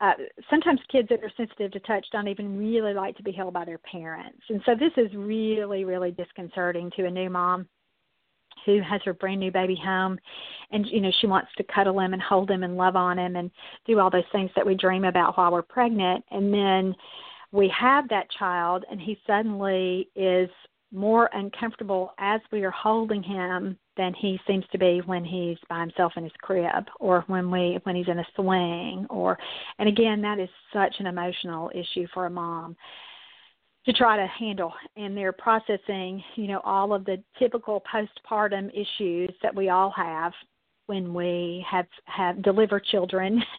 uh, 0.00 0.12
sometimes 0.50 0.80
kids 0.90 1.08
that 1.08 1.22
are 1.22 1.32
sensitive 1.36 1.70
to 1.72 1.80
touch 1.80 2.06
don't 2.12 2.28
even 2.28 2.58
really 2.58 2.94
like 2.94 3.16
to 3.16 3.22
be 3.22 3.32
held 3.32 3.54
by 3.54 3.64
their 3.64 3.78
parents. 3.78 4.42
And 4.48 4.60
so 4.66 4.74
this 4.74 4.92
is 4.96 5.14
really 5.14 5.84
really 5.84 6.10
disconcerting 6.10 6.90
to 6.96 7.06
a 7.06 7.10
new 7.10 7.30
mom 7.30 7.68
who 8.66 8.80
has 8.80 9.00
her 9.04 9.14
brand 9.14 9.40
new 9.40 9.50
baby 9.50 9.78
home 9.82 10.18
and 10.70 10.86
you 10.86 11.00
know 11.00 11.10
she 11.20 11.26
wants 11.26 11.50
to 11.56 11.64
cuddle 11.64 12.00
him 12.00 12.12
and 12.12 12.22
hold 12.22 12.50
him 12.50 12.62
and 12.62 12.76
love 12.76 12.96
on 12.96 13.18
him 13.18 13.36
and 13.36 13.50
do 13.86 13.98
all 13.98 14.10
those 14.10 14.22
things 14.32 14.50
that 14.56 14.66
we 14.66 14.74
dream 14.74 15.04
about 15.04 15.36
while 15.36 15.52
we're 15.52 15.62
pregnant. 15.62 16.24
And 16.30 16.52
then 16.52 16.94
we 17.52 17.72
have 17.78 18.08
that 18.08 18.30
child 18.38 18.84
and 18.90 19.00
he 19.00 19.18
suddenly 19.26 20.08
is 20.16 20.50
more 20.92 21.30
uncomfortable 21.32 22.12
as 22.18 22.40
we 22.52 22.64
are 22.64 22.70
holding 22.70 23.22
him 23.22 23.76
than 23.96 24.14
he 24.14 24.38
seems 24.46 24.64
to 24.72 24.78
be 24.78 25.00
when 25.06 25.24
he's 25.24 25.58
by 25.68 25.80
himself 25.80 26.12
in 26.16 26.24
his 26.24 26.32
crib 26.40 26.84
or 27.00 27.24
when 27.26 27.50
we 27.50 27.78
when 27.84 27.96
he's 27.96 28.08
in 28.08 28.18
a 28.18 28.26
swing 28.34 29.06
or 29.10 29.38
and 29.78 29.88
again 29.88 30.20
that 30.20 30.38
is 30.38 30.48
such 30.72 30.94
an 30.98 31.06
emotional 31.06 31.70
issue 31.74 32.06
for 32.12 32.26
a 32.26 32.30
mom 32.30 32.76
to 33.86 33.92
try 33.92 34.16
to 34.16 34.26
handle. 34.26 34.72
And 34.96 35.16
they're 35.16 35.32
processing 35.32 36.22
you 36.36 36.48
know 36.48 36.60
all 36.64 36.92
of 36.92 37.04
the 37.04 37.22
typical 37.38 37.82
postpartum 37.92 38.70
issues 38.70 39.30
that 39.42 39.54
we 39.54 39.68
all 39.68 39.92
have 39.96 40.32
when 40.86 41.14
we 41.14 41.64
have 41.70 41.86
have 42.06 42.42
deliver 42.42 42.80
children. 42.80 43.42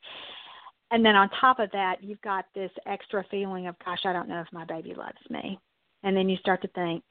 And 0.91 1.03
then 1.03 1.15
on 1.15 1.29
top 1.41 1.59
of 1.59 1.71
that 1.71 2.03
you've 2.03 2.21
got 2.21 2.45
this 2.53 2.69
extra 2.85 3.25
feeling 3.31 3.65
of 3.65 3.75
gosh 3.83 4.01
i 4.05 4.13
don't 4.13 4.29
know 4.29 4.39
if 4.39 4.47
my 4.53 4.65
baby 4.65 4.93
loves 4.95 5.17
me. 5.31 5.59
And 6.03 6.15
then 6.15 6.29
you 6.29 6.37
start 6.37 6.61
to 6.61 6.67
think 6.69 7.03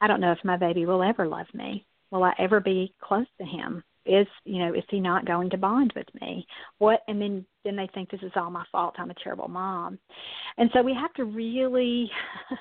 i 0.00 0.06
don't 0.06 0.20
know 0.20 0.30
if 0.30 0.38
my 0.44 0.56
baby 0.56 0.86
will 0.86 1.02
ever 1.02 1.26
love 1.26 1.48
me 1.52 1.84
will 2.12 2.22
i 2.22 2.32
ever 2.38 2.60
be 2.60 2.94
close 3.02 3.26
to 3.38 3.44
him? 3.44 3.82
Is 4.04 4.26
you 4.44 4.58
know 4.58 4.74
is 4.74 4.84
he 4.90 5.00
not 5.00 5.26
going 5.26 5.50
to 5.50 5.56
bond 5.56 5.92
with 5.96 6.06
me? 6.20 6.46
What 6.78 7.00
and 7.08 7.20
then 7.20 7.44
then 7.64 7.74
they 7.74 7.88
think 7.94 8.10
this 8.10 8.22
is 8.22 8.32
all 8.36 8.50
my 8.50 8.64
fault. 8.70 8.94
I'm 8.98 9.10
a 9.10 9.14
terrible 9.14 9.48
mom. 9.48 9.98
And 10.58 10.70
so 10.72 10.82
we 10.82 10.94
have 10.94 11.12
to 11.14 11.24
really 11.24 12.10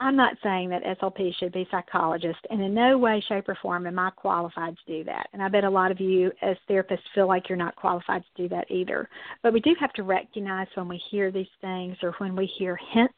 i'm 0.00 0.16
not 0.16 0.34
saying 0.42 0.70
that 0.70 0.82
slp 0.98 1.30
should 1.38 1.52
be 1.52 1.68
psychologists 1.70 2.40
and 2.48 2.62
in 2.62 2.72
no 2.72 2.96
way 2.96 3.22
shape 3.28 3.46
or 3.50 3.58
form 3.60 3.86
am 3.86 3.98
i 3.98 4.10
qualified 4.10 4.74
to 4.76 4.98
do 4.98 5.04
that. 5.04 5.28
And 5.32 5.42
i 5.42 5.48
bet 5.48 5.64
a 5.64 5.70
lot 5.70 5.92
of 5.92 6.00
you 6.00 6.32
as 6.42 6.56
therapists 6.68 6.98
feel 7.14 7.28
like 7.28 7.48
you're 7.48 7.58
not 7.58 7.76
qualified 7.76 8.22
to 8.22 8.42
do 8.42 8.48
that 8.48 8.70
either. 8.70 9.08
But 9.42 9.52
we 9.52 9.60
do 9.60 9.74
have 9.78 9.92
to 9.94 10.02
recognize 10.02 10.68
when 10.74 10.88
we 10.88 11.00
hear 11.10 11.30
these 11.30 11.46
things 11.60 11.96
or 12.02 12.14
when 12.18 12.34
we 12.34 12.46
hear 12.58 12.78
hints 12.92 13.14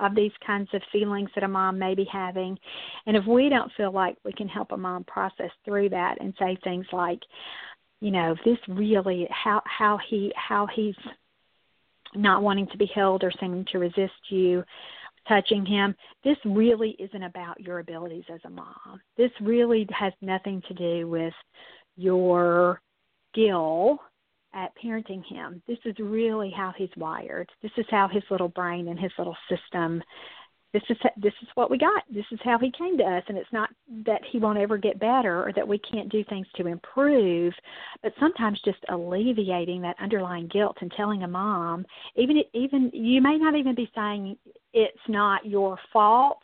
of 0.00 0.14
these 0.14 0.32
kinds 0.46 0.68
of 0.74 0.82
feelings 0.92 1.30
that 1.34 1.44
a 1.44 1.48
mom 1.48 1.78
may 1.78 1.94
be 1.94 2.06
having. 2.10 2.58
And 3.06 3.16
if 3.16 3.24
we 3.26 3.48
don't 3.48 3.72
feel 3.76 3.92
like 3.92 4.16
we 4.24 4.32
can 4.32 4.48
help 4.48 4.72
a 4.72 4.76
mom 4.76 5.04
process 5.04 5.50
through 5.64 5.90
that 5.90 6.16
and 6.20 6.34
say 6.38 6.58
things 6.62 6.86
like, 6.92 7.20
you 8.00 8.10
know, 8.10 8.34
this 8.44 8.58
really 8.68 9.26
how 9.30 9.62
how 9.64 9.98
he 10.08 10.32
how 10.36 10.66
he's 10.74 10.94
not 12.14 12.42
wanting 12.42 12.66
to 12.68 12.78
be 12.78 12.90
held 12.94 13.24
or 13.24 13.32
seeming 13.40 13.64
to 13.72 13.78
resist 13.78 14.12
you 14.30 14.62
touching 15.28 15.66
him. 15.66 15.94
This 16.24 16.36
really 16.44 16.96
isn't 16.98 17.22
about 17.22 17.60
your 17.60 17.80
abilities 17.80 18.24
as 18.32 18.40
a 18.44 18.50
mom. 18.50 19.00
This 19.16 19.30
really 19.40 19.86
has 19.90 20.12
nothing 20.20 20.62
to 20.68 20.74
do 20.74 21.08
with 21.08 21.34
your 21.96 22.80
skill 23.32 23.98
at 24.56 24.72
parenting 24.82 25.22
him. 25.24 25.62
This 25.68 25.78
is 25.84 25.94
really 26.00 26.50
how 26.50 26.72
he's 26.76 26.88
wired. 26.96 27.48
This 27.62 27.70
is 27.76 27.84
how 27.90 28.08
his 28.08 28.24
little 28.30 28.48
brain 28.48 28.88
and 28.88 28.98
his 28.98 29.12
little 29.18 29.36
system. 29.48 30.02
This 30.72 30.82
is 30.90 30.96
this 31.16 31.32
is 31.42 31.48
what 31.54 31.70
we 31.70 31.78
got. 31.78 32.02
This 32.10 32.24
is 32.32 32.40
how 32.42 32.58
he 32.58 32.72
came 32.76 32.98
to 32.98 33.04
us, 33.04 33.22
and 33.28 33.38
it's 33.38 33.52
not 33.52 33.70
that 34.04 34.20
he 34.30 34.38
won't 34.38 34.58
ever 34.58 34.76
get 34.76 34.98
better 34.98 35.46
or 35.46 35.52
that 35.54 35.66
we 35.66 35.78
can't 35.78 36.10
do 36.10 36.24
things 36.24 36.46
to 36.56 36.66
improve, 36.66 37.54
but 38.02 38.12
sometimes 38.18 38.60
just 38.64 38.78
alleviating 38.88 39.80
that 39.82 39.96
underlying 40.00 40.48
guilt 40.48 40.76
and 40.80 40.92
telling 40.92 41.22
a 41.22 41.28
mom, 41.28 41.86
even 42.16 42.42
even 42.52 42.90
you 42.92 43.22
may 43.22 43.38
not 43.38 43.54
even 43.54 43.74
be 43.74 43.90
saying 43.94 44.36
it's 44.72 44.98
not 45.08 45.46
your 45.46 45.78
fault 45.92 46.40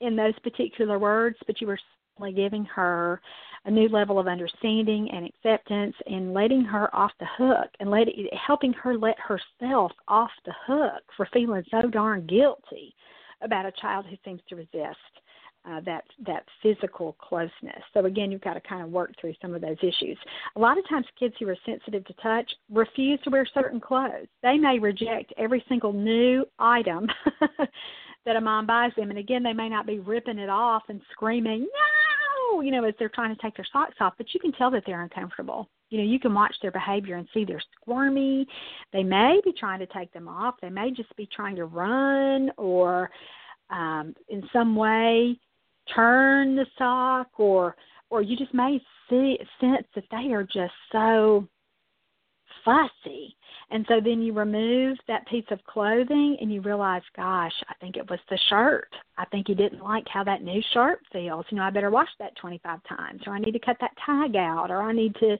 in 0.00 0.16
those 0.16 0.38
particular 0.42 0.98
words, 0.98 1.36
but 1.46 1.60
you 1.60 1.66
were 1.66 1.78
simply 2.16 2.32
giving 2.32 2.64
her 2.64 3.20
a 3.66 3.70
new 3.70 3.88
level 3.88 4.18
of 4.18 4.26
understanding 4.26 5.08
and 5.12 5.26
acceptance 5.26 5.94
and 6.06 6.32
letting 6.32 6.64
her 6.64 6.94
off 6.94 7.12
the 7.20 7.26
hook 7.36 7.68
and 7.78 7.90
let 7.90 8.08
helping 8.46 8.72
her 8.72 8.96
let 8.96 9.16
herself 9.18 9.92
off 10.08 10.30
the 10.46 10.54
hook 10.66 11.02
for 11.16 11.28
feeling 11.32 11.62
so 11.70 11.82
darn 11.90 12.26
guilty 12.26 12.94
about 13.42 13.66
a 13.66 13.72
child 13.72 14.06
who 14.08 14.16
seems 14.24 14.40
to 14.48 14.56
resist 14.56 14.98
uh, 15.68 15.80
that 15.84 16.04
that 16.26 16.44
physical 16.62 17.16
closeness. 17.20 17.82
So 17.92 18.06
again, 18.06 18.32
you've 18.32 18.40
got 18.40 18.54
to 18.54 18.60
kind 18.60 18.82
of 18.82 18.90
work 18.90 19.12
through 19.20 19.34
some 19.42 19.54
of 19.54 19.60
those 19.60 19.76
issues. 19.82 20.16
A 20.56 20.60
lot 20.60 20.78
of 20.78 20.88
times, 20.88 21.06
kids 21.18 21.34
who 21.38 21.48
are 21.48 21.56
sensitive 21.66 22.04
to 22.06 22.14
touch 22.14 22.50
refuse 22.72 23.20
to 23.24 23.30
wear 23.30 23.46
certain 23.52 23.80
clothes. 23.80 24.26
They 24.42 24.56
may 24.56 24.78
reject 24.78 25.34
every 25.36 25.62
single 25.68 25.92
new 25.92 26.46
item 26.58 27.06
that 28.24 28.36
a 28.36 28.40
mom 28.40 28.66
buys 28.66 28.92
them, 28.96 29.10
and 29.10 29.18
again, 29.18 29.42
they 29.42 29.52
may 29.52 29.68
not 29.68 29.86
be 29.86 29.98
ripping 29.98 30.38
it 30.38 30.48
off 30.48 30.84
and 30.88 31.00
screaming, 31.12 31.60
"No!" 31.60 32.09
You 32.58 32.72
know, 32.72 32.84
as 32.84 32.94
they're 32.98 33.08
trying 33.08 33.34
to 33.34 33.40
take 33.40 33.54
their 33.54 33.66
socks 33.72 33.94
off, 34.00 34.14
but 34.18 34.26
you 34.34 34.40
can 34.40 34.52
tell 34.52 34.70
that 34.72 34.82
they're 34.86 35.02
uncomfortable. 35.02 35.68
You 35.90 35.98
know, 35.98 36.04
you 36.04 36.18
can 36.18 36.34
watch 36.34 36.54
their 36.60 36.72
behavior 36.72 37.16
and 37.16 37.28
see 37.32 37.44
they're 37.44 37.62
squirmy. 37.80 38.46
They 38.92 39.04
may 39.04 39.40
be 39.44 39.52
trying 39.52 39.78
to 39.80 39.86
take 39.86 40.12
them 40.12 40.28
off. 40.28 40.56
They 40.60 40.70
may 40.70 40.90
just 40.90 41.14
be 41.16 41.28
trying 41.34 41.56
to 41.56 41.64
run 41.64 42.50
or 42.56 43.10
um, 43.70 44.14
in 44.28 44.42
some 44.52 44.74
way 44.74 45.38
turn 45.94 46.56
the 46.56 46.66
sock 46.78 47.28
or 47.38 47.76
or 48.10 48.22
you 48.22 48.36
just 48.36 48.52
may 48.52 48.80
see 49.08 49.38
sense 49.60 49.86
that 49.94 50.04
they 50.10 50.32
are 50.32 50.42
just 50.42 50.72
so 50.92 51.46
fussy. 52.64 53.36
And 53.70 53.84
so 53.88 54.00
then 54.02 54.20
you 54.20 54.32
remove 54.32 54.98
that 55.06 55.26
piece 55.28 55.44
of 55.50 55.64
clothing 55.64 56.36
and 56.40 56.52
you 56.52 56.60
realize, 56.60 57.02
gosh, 57.16 57.52
I 57.68 57.74
think 57.80 57.96
it 57.96 58.08
was 58.10 58.18
the 58.28 58.38
shirt. 58.48 58.92
I 59.16 59.24
think 59.26 59.46
he 59.46 59.54
didn't 59.54 59.82
like 59.82 60.06
how 60.08 60.24
that 60.24 60.42
new 60.42 60.60
shirt 60.72 61.00
feels. 61.12 61.44
You 61.50 61.58
know, 61.58 61.62
I 61.62 61.70
better 61.70 61.90
wash 61.90 62.08
that 62.18 62.36
25 62.36 62.80
times, 62.88 63.22
or 63.26 63.34
I 63.34 63.38
need 63.38 63.52
to 63.52 63.60
cut 63.60 63.76
that 63.80 63.92
tag 64.04 64.34
out, 64.34 64.70
or 64.70 64.82
I 64.82 64.92
need 64.92 65.14
to 65.16 65.38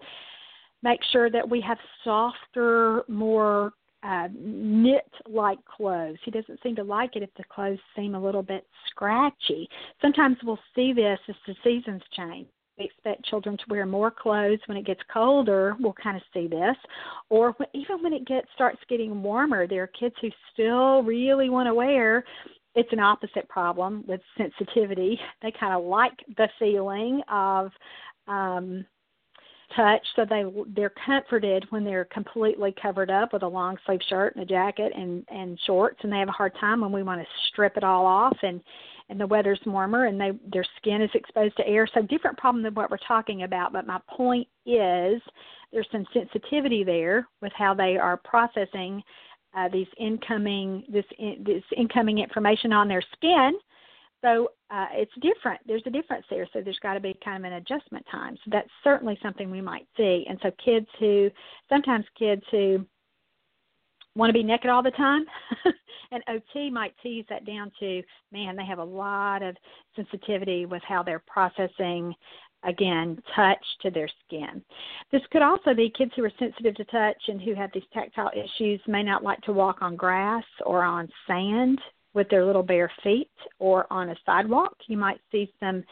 make 0.82 1.00
sure 1.12 1.30
that 1.30 1.48
we 1.48 1.60
have 1.60 1.78
softer, 2.04 3.02
more 3.08 3.72
uh, 4.02 4.28
knit 4.32 5.10
like 5.28 5.58
clothes. 5.64 6.18
He 6.24 6.30
doesn't 6.30 6.62
seem 6.62 6.76
to 6.76 6.84
like 6.84 7.16
it 7.16 7.22
if 7.22 7.30
the 7.36 7.44
clothes 7.44 7.78
seem 7.96 8.14
a 8.14 8.22
little 8.22 8.42
bit 8.42 8.64
scratchy. 8.90 9.68
Sometimes 10.00 10.36
we'll 10.44 10.58
see 10.74 10.92
this 10.92 11.18
as 11.28 11.34
the 11.46 11.54
seasons 11.64 12.02
change 12.16 12.46
we 12.80 12.86
expect 12.86 13.24
children 13.26 13.56
to 13.56 13.64
wear 13.68 13.86
more 13.86 14.10
clothes 14.10 14.58
when 14.66 14.78
it 14.78 14.86
gets 14.86 15.00
colder. 15.12 15.76
We'll 15.78 15.92
kind 15.92 16.16
of 16.16 16.22
see 16.32 16.48
this, 16.48 16.76
or 17.28 17.54
even 17.74 18.02
when 18.02 18.12
it 18.12 18.26
gets 18.26 18.48
starts 18.54 18.80
getting 18.88 19.22
warmer, 19.22 19.66
there 19.66 19.84
are 19.84 19.86
kids 19.88 20.14
who 20.20 20.30
still 20.52 21.02
really 21.02 21.50
want 21.50 21.68
to 21.68 21.74
wear. 21.74 22.24
It's 22.74 22.92
an 22.92 23.00
opposite 23.00 23.48
problem 23.48 24.04
with 24.08 24.20
sensitivity. 24.38 25.18
They 25.42 25.52
kind 25.52 25.74
of 25.74 25.84
like 25.84 26.12
the 26.36 26.48
feeling 26.58 27.20
of 27.28 27.70
um, 28.28 28.86
touch, 29.76 30.06
so 30.16 30.24
they 30.24 30.44
they're 30.74 30.92
comforted 31.04 31.66
when 31.70 31.84
they're 31.84 32.06
completely 32.06 32.74
covered 32.80 33.10
up 33.10 33.32
with 33.32 33.42
a 33.42 33.48
long 33.48 33.76
sleeve 33.84 34.00
shirt 34.08 34.34
and 34.34 34.44
a 34.44 34.46
jacket 34.46 34.92
and 34.96 35.24
and 35.28 35.58
shorts, 35.66 35.98
and 36.02 36.12
they 36.12 36.18
have 36.18 36.28
a 36.28 36.32
hard 36.32 36.54
time 36.58 36.80
when 36.80 36.92
we 36.92 37.02
want 37.02 37.20
to 37.20 37.26
strip 37.48 37.76
it 37.76 37.84
all 37.84 38.06
off 38.06 38.36
and 38.42 38.62
and 39.10 39.20
the 39.20 39.26
weather's 39.26 39.60
warmer 39.66 40.06
and 40.06 40.18
they 40.20 40.30
their 40.52 40.64
skin 40.76 41.02
is 41.02 41.10
exposed 41.14 41.56
to 41.56 41.66
air. 41.66 41.86
So 41.92 42.02
different 42.02 42.38
problem 42.38 42.62
than 42.62 42.74
what 42.74 42.90
we're 42.90 42.98
talking 43.06 43.42
about. 43.42 43.72
But 43.72 43.86
my 43.86 44.00
point 44.08 44.48
is 44.64 45.20
there's 45.72 45.88
some 45.92 46.06
sensitivity 46.14 46.84
there 46.84 47.28
with 47.42 47.52
how 47.54 47.74
they 47.74 47.96
are 47.96 48.16
processing 48.16 49.02
uh, 49.56 49.68
these 49.68 49.88
incoming 49.98 50.84
this 50.88 51.04
in, 51.18 51.42
this 51.44 51.64
incoming 51.76 52.18
information 52.18 52.72
on 52.72 52.88
their 52.88 53.02
skin. 53.16 53.52
So 54.22 54.50
uh, 54.70 54.86
it's 54.92 55.12
different. 55.22 55.60
There's 55.66 55.82
a 55.86 55.90
difference 55.90 56.26
there. 56.30 56.46
So 56.52 56.60
there's 56.60 56.78
got 56.82 56.94
to 56.94 57.00
be 57.00 57.18
kind 57.24 57.44
of 57.44 57.50
an 57.50 57.56
adjustment 57.56 58.04
time. 58.10 58.36
So 58.44 58.50
that's 58.52 58.68
certainly 58.84 59.18
something 59.22 59.50
we 59.50 59.62
might 59.62 59.86
see. 59.96 60.26
And 60.28 60.38
so 60.42 60.50
kids 60.64 60.86
who 60.98 61.30
sometimes 61.68 62.04
kids 62.18 62.42
who 62.50 62.84
want 64.16 64.30
to 64.30 64.34
be 64.34 64.42
naked 64.42 64.70
all 64.70 64.82
the 64.82 64.90
time. 64.92 65.24
and 66.12 66.22
OT 66.28 66.70
might 66.70 66.94
tease 67.02 67.24
that 67.28 67.46
down 67.46 67.70
to, 67.80 68.02
man, 68.32 68.56
they 68.56 68.64
have 68.64 68.78
a 68.78 68.84
lot 68.84 69.42
of 69.42 69.56
sensitivity 69.94 70.66
with 70.66 70.82
how 70.86 71.02
they're 71.02 71.22
processing, 71.26 72.14
again, 72.64 73.20
touch 73.36 73.64
to 73.82 73.90
their 73.90 74.08
skin. 74.26 74.62
This 75.12 75.22
could 75.30 75.42
also 75.42 75.74
be 75.74 75.92
kids 75.96 76.12
who 76.16 76.24
are 76.24 76.32
sensitive 76.38 76.74
to 76.76 76.84
touch 76.86 77.22
and 77.28 77.40
who 77.40 77.54
have 77.54 77.70
these 77.72 77.82
tactile 77.92 78.30
issues 78.34 78.80
may 78.86 79.02
not 79.02 79.22
like 79.22 79.40
to 79.42 79.52
walk 79.52 79.78
on 79.80 79.96
grass 79.96 80.44
or 80.66 80.82
on 80.82 81.08
sand 81.26 81.80
with 82.12 82.28
their 82.28 82.44
little 82.44 82.62
bare 82.64 82.90
feet 83.02 83.30
or 83.58 83.86
on 83.92 84.10
a 84.10 84.16
sidewalk. 84.26 84.74
You 84.88 84.96
might 84.96 85.20
see 85.30 85.52
some 85.60 85.84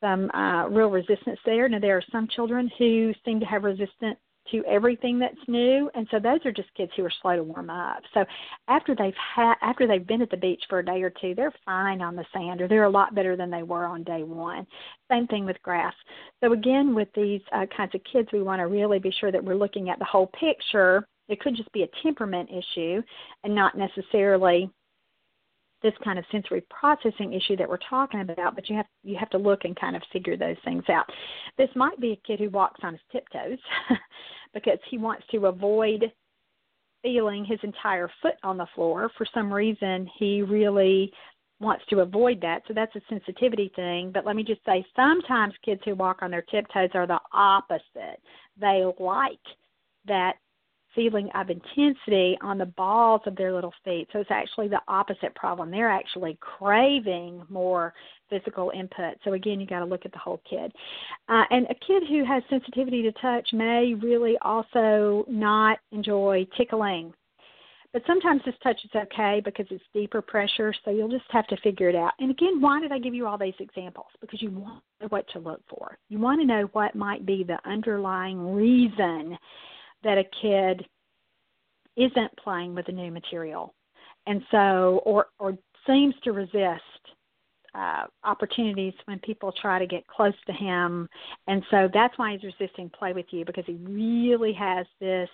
some 0.00 0.30
uh, 0.32 0.66
real 0.68 0.88
resistance 0.88 1.38
there. 1.46 1.68
Now 1.68 1.78
there 1.78 1.96
are 1.96 2.02
some 2.10 2.26
children 2.34 2.68
who 2.76 3.12
seem 3.24 3.38
to 3.38 3.46
have 3.46 3.62
resistance 3.62 4.18
to 4.52 4.64
everything 4.64 5.18
that's 5.18 5.34
new. 5.48 5.90
And 5.94 6.06
so 6.10 6.18
those 6.18 6.40
are 6.44 6.52
just 6.52 6.72
kids 6.74 6.92
who 6.96 7.04
are 7.04 7.12
slow 7.20 7.36
to 7.36 7.42
warm 7.42 7.70
up. 7.70 8.02
So 8.14 8.24
after 8.68 8.94
they've 8.94 9.12
had 9.34 9.54
after 9.62 9.86
they've 9.86 10.06
been 10.06 10.22
at 10.22 10.30
the 10.30 10.36
beach 10.36 10.62
for 10.68 10.78
a 10.78 10.84
day 10.84 11.02
or 11.02 11.10
two 11.10 11.34
they're 11.34 11.52
fine 11.64 12.00
on 12.00 12.14
the 12.14 12.24
sand 12.32 12.60
or 12.60 12.68
they're 12.68 12.84
a 12.84 12.90
lot 12.90 13.14
better 13.14 13.36
than 13.36 13.50
they 13.50 13.62
were 13.62 13.86
on 13.86 14.04
day 14.04 14.22
one. 14.22 14.66
Same 15.10 15.26
thing 15.26 15.44
with 15.44 15.60
grass. 15.62 15.94
So 16.42 16.52
again 16.52 16.94
with 16.94 17.08
these 17.14 17.40
uh, 17.52 17.66
kinds 17.76 17.94
of 17.94 18.02
kids 18.10 18.28
we 18.32 18.42
want 18.42 18.60
to 18.60 18.66
really 18.66 18.98
be 18.98 19.12
sure 19.20 19.32
that 19.32 19.42
we're 19.42 19.54
looking 19.54 19.90
at 19.90 19.98
the 19.98 20.04
whole 20.04 20.30
picture. 20.38 21.06
It 21.28 21.40
could 21.40 21.56
just 21.56 21.72
be 21.72 21.82
a 21.82 22.02
temperament 22.02 22.50
issue 22.50 23.02
and 23.44 23.54
not 23.54 23.76
necessarily 23.76 24.70
this 25.82 25.94
kind 26.04 26.18
of 26.18 26.24
sensory 26.30 26.62
processing 26.70 27.32
issue 27.32 27.56
that 27.56 27.68
we're 27.68 27.78
talking 27.88 28.20
about, 28.20 28.54
but 28.54 28.68
you 28.68 28.76
have 28.76 28.86
you 29.02 29.16
have 29.18 29.30
to 29.30 29.38
look 29.38 29.64
and 29.64 29.78
kind 29.78 29.96
of 29.96 30.02
figure 30.12 30.36
those 30.36 30.56
things 30.64 30.84
out. 30.88 31.06
This 31.58 31.68
might 31.74 32.00
be 32.00 32.12
a 32.12 32.26
kid 32.26 32.38
who 32.40 32.50
walks 32.50 32.80
on 32.82 32.92
his 32.92 33.02
tiptoes 33.10 33.58
because 34.54 34.78
he 34.90 34.98
wants 34.98 35.24
to 35.32 35.46
avoid 35.46 36.04
feeling 37.02 37.44
his 37.44 37.58
entire 37.62 38.08
foot 38.20 38.34
on 38.42 38.56
the 38.56 38.66
floor. 38.74 39.10
For 39.18 39.26
some 39.34 39.52
reason, 39.52 40.08
he 40.18 40.42
really 40.42 41.12
wants 41.60 41.84
to 41.90 42.00
avoid 42.00 42.40
that. 42.42 42.62
So 42.66 42.74
that's 42.74 42.94
a 42.96 43.00
sensitivity 43.08 43.72
thing. 43.74 44.10
But 44.12 44.26
let 44.26 44.36
me 44.36 44.44
just 44.44 44.64
say 44.64 44.84
sometimes 44.94 45.54
kids 45.64 45.80
who 45.84 45.94
walk 45.94 46.18
on 46.22 46.30
their 46.30 46.42
tiptoes 46.42 46.90
are 46.94 47.06
the 47.06 47.20
opposite. 47.32 48.20
They 48.60 48.84
like 48.98 49.38
that 50.06 50.34
feeling 50.94 51.28
of 51.34 51.48
intensity 51.50 52.36
on 52.42 52.58
the 52.58 52.66
balls 52.66 53.20
of 53.26 53.36
their 53.36 53.52
little 53.52 53.72
feet. 53.84 54.08
So 54.12 54.20
it's 54.20 54.30
actually 54.30 54.68
the 54.68 54.80
opposite 54.88 55.34
problem. 55.34 55.70
They're 55.70 55.90
actually 55.90 56.38
craving 56.40 57.42
more 57.48 57.94
physical 58.28 58.70
input. 58.74 59.14
So 59.24 59.34
again, 59.34 59.60
you 59.60 59.66
got 59.66 59.80
to 59.80 59.84
look 59.84 60.04
at 60.04 60.12
the 60.12 60.18
whole 60.18 60.40
kid. 60.48 60.72
Uh, 61.28 61.44
and 61.50 61.66
a 61.66 61.74
kid 61.86 62.02
who 62.08 62.24
has 62.24 62.42
sensitivity 62.48 63.02
to 63.02 63.12
touch 63.12 63.48
may 63.52 63.94
really 63.94 64.36
also 64.42 65.24
not 65.28 65.78
enjoy 65.92 66.46
tickling. 66.56 67.12
But 67.92 68.02
sometimes 68.06 68.40
this 68.46 68.54
touch 68.62 68.80
is 68.84 68.90
okay 68.94 69.42
because 69.44 69.66
it's 69.70 69.84
deeper 69.92 70.22
pressure, 70.22 70.72
so 70.82 70.90
you'll 70.90 71.10
just 71.10 71.24
have 71.28 71.46
to 71.48 71.58
figure 71.58 71.90
it 71.90 71.94
out. 71.94 72.12
And 72.20 72.30
again, 72.30 72.58
why 72.58 72.80
did 72.80 72.90
I 72.90 72.98
give 72.98 73.12
you 73.12 73.26
all 73.26 73.36
these 73.36 73.52
examples? 73.60 74.06
Because 74.22 74.40
you 74.40 74.50
want 74.50 74.82
to 74.98 75.04
know 75.04 75.08
what 75.08 75.28
to 75.34 75.38
look 75.38 75.60
for. 75.68 75.98
You 76.08 76.18
want 76.18 76.40
to 76.40 76.46
know 76.46 76.70
what 76.72 76.94
might 76.94 77.26
be 77.26 77.44
the 77.44 77.58
underlying 77.68 78.54
reason 78.54 79.36
that 80.04 80.18
a 80.18 80.24
kid 80.40 80.84
isn't 81.96 82.36
playing 82.42 82.74
with 82.74 82.86
the 82.86 82.92
new 82.92 83.10
material 83.10 83.74
and 84.26 84.42
so 84.50 85.02
or 85.04 85.26
or 85.38 85.56
seems 85.86 86.14
to 86.24 86.32
resist 86.32 86.82
uh, 87.74 88.04
opportunities 88.24 88.92
when 89.06 89.18
people 89.20 89.52
try 89.60 89.78
to 89.78 89.86
get 89.86 90.06
close 90.06 90.34
to 90.46 90.52
him 90.52 91.08
and 91.46 91.62
so 91.70 91.88
that's 91.92 92.16
why 92.18 92.32
he's 92.32 92.52
resisting 92.58 92.90
play 92.90 93.12
with 93.12 93.26
you 93.30 93.44
because 93.44 93.64
he 93.66 93.74
really 93.74 94.52
has 94.52 94.86
this 95.00 95.28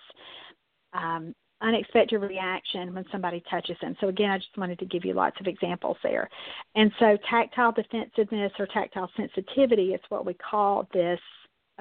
um, 0.93 1.33
unexpected 1.61 2.19
reaction 2.19 2.93
when 2.93 3.05
somebody 3.11 3.43
touches 3.49 3.75
him. 3.81 3.95
So 3.99 4.07
again, 4.07 4.29
I 4.29 4.37
just 4.37 4.57
wanted 4.57 4.79
to 4.79 4.85
give 4.85 5.03
you 5.03 5.13
lots 5.13 5.35
of 5.39 5.47
examples 5.47 5.97
there. 6.03 6.29
And 6.75 6.91
so 6.99 7.17
tactile 7.29 7.71
defensiveness 7.71 8.51
or 8.57 8.67
tactile 8.67 9.11
sensitivity 9.17 9.93
is 9.93 10.01
what 10.09 10.25
we 10.25 10.35
call 10.35 10.87
this 10.93 11.19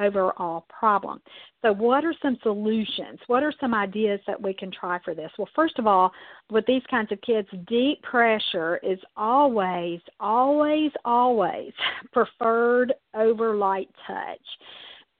overall 0.00 0.66
problem. 0.68 1.20
So, 1.62 1.72
what 1.72 2.04
are 2.04 2.14
some 2.22 2.38
solutions? 2.42 3.18
What 3.26 3.42
are 3.42 3.52
some 3.60 3.74
ideas 3.74 4.20
that 4.26 4.40
we 4.40 4.54
can 4.54 4.70
try 4.70 4.98
for 5.04 5.14
this? 5.14 5.30
Well, 5.38 5.48
first 5.54 5.78
of 5.78 5.86
all, 5.86 6.12
with 6.50 6.66
these 6.66 6.82
kinds 6.90 7.12
of 7.12 7.20
kids, 7.22 7.48
deep 7.66 8.02
pressure 8.02 8.78
is 8.82 8.98
always, 9.16 10.00
always, 10.20 10.90
always 11.04 11.72
preferred 12.12 12.92
over 13.14 13.56
light 13.56 13.90
touch. 14.06 14.38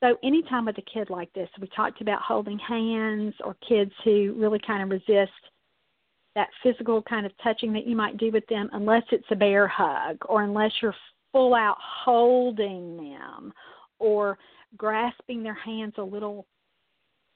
So, 0.01 0.17
anytime 0.23 0.67
with 0.67 0.79
a 0.79 0.83
kid 0.83 1.11
like 1.11 1.33
this, 1.33 1.49
we 1.61 1.69
talked 1.75 2.01
about 2.01 2.23
holding 2.23 2.59
hands 2.59 3.35
or 3.45 3.57
kids 3.69 3.93
who 4.05 4.35
really 4.37 4.61
kind 4.65 4.83
of 4.83 4.91
resist 4.91 5.33
that 6.37 6.49
physical 6.63 7.03
kind 7.03 7.27
of 7.27 7.33
touching 7.43 7.73
that 7.73 7.87
you 7.87 7.97
might 7.97 8.17
do 8.17 8.31
with 8.31 8.47
them, 8.47 8.71
unless 8.73 9.03
it's 9.11 9.27
a 9.33 9.37
bear 9.37 9.67
hug 9.67 10.19
or 10.29 10.43
unless 10.43 10.71
you're 10.81 10.95
full 11.33 11.53
out 11.53 11.77
holding 11.81 12.97
them 12.97 13.53
or 13.99 14.39
grasping 14.77 15.43
their 15.43 15.55
hands 15.55 15.95
a 15.99 16.03
little 16.03 16.47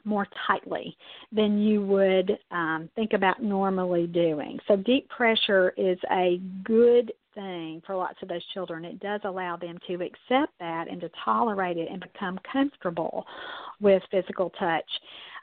more 0.04 0.26
tightly 0.46 0.96
than 1.30 1.60
you 1.60 1.84
would 1.86 2.38
um, 2.50 2.88
think 2.96 3.12
about 3.12 3.42
normally 3.42 4.06
doing. 4.06 4.58
So, 4.66 4.76
deep 4.76 5.08
pressure 5.08 5.72
is 5.76 5.98
a 6.10 6.40
good 6.64 7.12
thing 7.34 7.82
for 7.86 7.96
lots 7.96 8.18
of 8.22 8.28
those 8.28 8.44
children. 8.52 8.84
It 8.84 9.00
does 9.00 9.20
allow 9.24 9.56
them 9.56 9.78
to 9.86 9.94
accept 9.94 10.52
that 10.60 10.88
and 10.90 11.00
to 11.00 11.10
tolerate 11.24 11.78
it 11.78 11.88
and 11.90 12.00
become 12.00 12.38
comfortable 12.50 13.24
with 13.80 14.02
physical 14.10 14.50
touch 14.58 14.90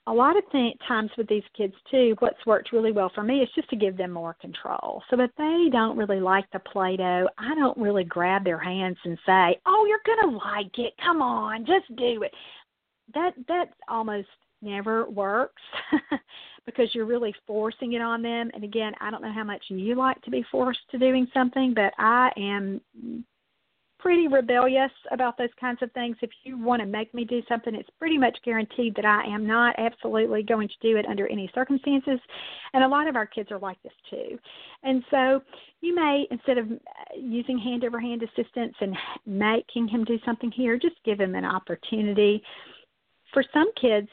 a 0.10 0.14
lot 0.14 0.36
of 0.36 0.44
th- 0.52 0.76
times 0.88 1.12
with 1.18 1.28
these 1.28 1.44
kids 1.56 1.74
too, 1.92 2.16
what's 2.20 2.44
worked 2.48 2.74
really 2.74 2.92
well 2.92 3.12
for 3.14 3.22
me 3.22 3.42
is 3.42 3.50
just 3.54 3.70
to 3.70 3.76
give 3.76 3.96
them 3.96 4.12
more 4.12 4.36
control. 4.42 5.04
So 5.10 5.22
if 5.22 5.30
they 5.38 5.70
don't 5.72 5.98
really 5.98 6.20
like 6.20 6.46
the 6.52 6.60
Play-Doh, 6.60 7.30
I 7.38 7.54
don't 7.54 7.78
really 7.78 8.04
grab 8.04 8.44
their 8.44 8.58
hands 8.58 8.98
and 9.06 9.20
say, 9.26 9.60
"Oh, 9.68 9.86
you're 9.86 10.02
gonna 10.06 10.36
like 10.38 10.80
it. 10.80 10.98
Come 10.98 11.22
on, 11.22 11.66
just 11.66 11.96
do 11.96 12.24
it." 12.24 12.34
That 13.14 13.34
that 13.48 13.74
almost 13.88 14.28
never 14.62 15.10
works 15.10 15.62
because 16.66 16.94
you're 16.94 17.06
really 17.06 17.34
forcing 17.46 17.94
it 17.94 18.02
on 18.02 18.22
them. 18.24 18.50
And 18.54 18.64
again, 18.64 18.94
I 19.00 19.12
don't 19.12 19.22
know 19.22 19.32
how 19.32 19.44
much 19.44 19.64
you 19.70 19.96
like 19.96 20.22
to 20.24 20.32
be 20.32 20.44
forced 20.52 20.90
to 20.92 20.98
doing 20.98 21.28
something, 21.34 21.74
but 21.74 21.94
I 21.98 22.32
am 22.36 22.82
pretty 24.00 24.28
rebellious 24.28 24.92
about 25.12 25.38
those 25.38 25.50
kinds 25.60 25.82
of 25.82 25.92
things. 25.92 26.16
If 26.22 26.32
you 26.44 26.58
want 26.58 26.82
to 26.82 26.86
make 26.86 27.14
me 27.14 27.26
do 27.26 27.42
something, 27.50 27.76
it's 27.76 27.90
pretty 28.00 28.18
much 28.18 28.38
guaranteed 28.46 28.96
that 28.96 29.06
I 29.06 29.26
am 29.26 29.46
not 29.46 29.76
absolutely 29.78 30.42
going 30.42 30.70
to 30.70 30.74
do 30.82 30.98
it 30.98 31.06
under 31.06 31.28
any 31.28 31.52
circumstances. 31.54 32.20
And 32.74 32.84
a 32.84 32.88
lot 32.88 33.08
of 33.08 33.16
our 33.16 33.26
kids 33.26 33.52
are 33.52 33.60
like 33.60 33.82
this 33.84 33.94
too. 34.10 34.40
And 34.84 35.04
so 35.12 35.42
you 35.82 35.94
may, 35.94 36.26
instead 36.32 36.58
of 36.58 36.68
using 37.18 37.58
hand 37.58 37.84
over 37.84 38.00
hand 38.00 38.24
assistance 38.24 38.74
and 38.80 38.98
making 39.26 39.90
him 39.90 40.06
do 40.06 40.18
something 40.26 40.52
here, 40.52 40.80
just 40.80 40.96
give 41.04 41.20
him 41.20 41.36
an 41.36 41.46
opportunity. 41.46 42.42
For 43.34 43.44
some 43.54 43.70
kids, 43.80 44.08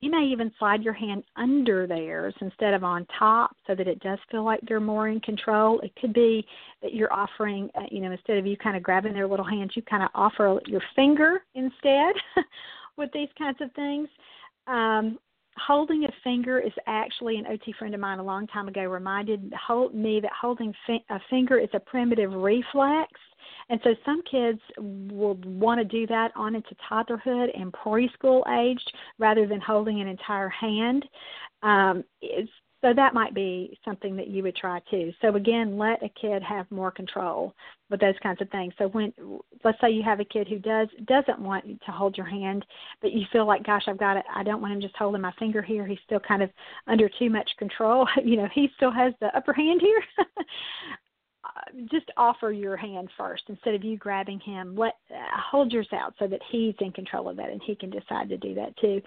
you 0.00 0.10
may 0.10 0.24
even 0.24 0.52
slide 0.58 0.82
your 0.82 0.92
hand 0.92 1.24
under 1.36 1.86
theirs 1.86 2.34
instead 2.40 2.74
of 2.74 2.84
on 2.84 3.06
top 3.18 3.56
so 3.66 3.74
that 3.74 3.88
it 3.88 4.00
does 4.00 4.18
feel 4.30 4.44
like 4.44 4.60
they're 4.66 4.80
more 4.80 5.08
in 5.08 5.20
control. 5.20 5.80
It 5.80 5.92
could 6.00 6.12
be 6.12 6.46
that 6.82 6.92
you're 6.92 7.12
offering, 7.12 7.70
uh, 7.74 7.84
you 7.90 8.00
know, 8.00 8.12
instead 8.12 8.36
of 8.36 8.46
you 8.46 8.56
kind 8.56 8.76
of 8.76 8.82
grabbing 8.82 9.14
their 9.14 9.26
little 9.26 9.46
hands, 9.46 9.72
you 9.74 9.82
kind 9.82 10.02
of 10.02 10.10
offer 10.14 10.60
your 10.66 10.82
finger 10.94 11.42
instead 11.54 12.14
with 12.96 13.10
these 13.14 13.28
kinds 13.38 13.58
of 13.62 13.72
things. 13.72 14.08
Um, 14.66 15.18
holding 15.56 16.04
a 16.04 16.12
finger 16.22 16.60
is 16.60 16.72
actually 16.86 17.36
an 17.36 17.46
OT 17.46 17.72
friend 17.78 17.94
of 17.94 18.00
mine 18.00 18.18
a 18.18 18.22
long 18.22 18.46
time 18.48 18.68
ago 18.68 18.82
reminded 18.82 19.42
me 19.94 20.20
that 20.20 20.30
holding 20.38 20.74
a 21.10 21.18
finger 21.30 21.58
is 21.58 21.70
a 21.72 21.80
primitive 21.80 22.32
reflex 22.32 23.10
and 23.70 23.80
so 23.84 23.94
some 24.04 24.22
kids 24.30 24.60
will 24.78 25.38
want 25.44 25.78
to 25.78 25.84
do 25.84 26.06
that 26.06 26.32
on 26.34 26.54
into 26.54 26.74
toddlerhood 26.90 27.48
and 27.58 27.72
preschool 27.72 28.42
aged 28.60 28.90
rather 29.18 29.46
than 29.46 29.60
holding 29.60 30.00
an 30.00 30.08
entire 30.08 30.48
hand. 30.48 31.04
Um, 31.62 32.04
so 32.80 32.94
that 32.94 33.12
might 33.12 33.34
be 33.34 33.76
something 33.84 34.14
that 34.16 34.28
you 34.28 34.44
would 34.44 34.54
try 34.54 34.80
too. 34.88 35.12
So 35.20 35.34
again, 35.34 35.76
let 35.76 36.00
a 36.02 36.08
kid 36.10 36.44
have 36.44 36.70
more 36.70 36.92
control 36.92 37.52
with 37.90 37.98
those 37.98 38.14
kinds 38.22 38.40
of 38.40 38.48
things. 38.50 38.72
So 38.78 38.86
when 38.88 39.12
let's 39.64 39.80
say 39.80 39.90
you 39.90 40.04
have 40.04 40.20
a 40.20 40.24
kid 40.24 40.46
who 40.46 40.60
does 40.60 40.86
doesn't 41.06 41.40
want 41.40 41.64
to 41.64 41.90
hold 41.90 42.16
your 42.16 42.26
hand, 42.26 42.64
but 43.02 43.12
you 43.12 43.26
feel 43.32 43.46
like, 43.46 43.66
gosh, 43.66 43.82
I've 43.88 43.98
got 43.98 44.16
it. 44.16 44.24
I 44.32 44.44
don't 44.44 44.60
want 44.60 44.74
him 44.74 44.80
just 44.80 44.96
holding 44.96 45.20
my 45.22 45.32
finger 45.40 45.60
here. 45.60 45.86
He's 45.86 45.98
still 46.04 46.20
kind 46.20 46.40
of 46.40 46.50
under 46.86 47.08
too 47.18 47.30
much 47.30 47.50
control. 47.58 48.06
You 48.24 48.36
know, 48.36 48.48
he 48.54 48.68
still 48.76 48.92
has 48.92 49.14
the 49.20 49.34
upper 49.36 49.52
hand 49.52 49.80
here. 49.80 50.02
just 51.90 52.10
offer 52.16 52.52
your 52.52 52.76
hand 52.76 53.08
first 53.16 53.44
instead 53.48 53.74
of 53.74 53.84
you 53.84 53.96
grabbing 53.96 54.40
him. 54.40 54.76
Let 54.76 54.94
uh, 55.10 55.40
hold 55.50 55.72
yours 55.72 55.88
out 55.92 56.14
so 56.18 56.26
that 56.26 56.40
he's 56.50 56.74
in 56.80 56.92
control 56.92 57.28
of 57.28 57.36
that 57.36 57.50
and 57.50 57.60
he 57.64 57.74
can 57.74 57.90
decide 57.90 58.28
to 58.28 58.36
do 58.36 58.54
that 58.54 58.76
too. 58.78 59.00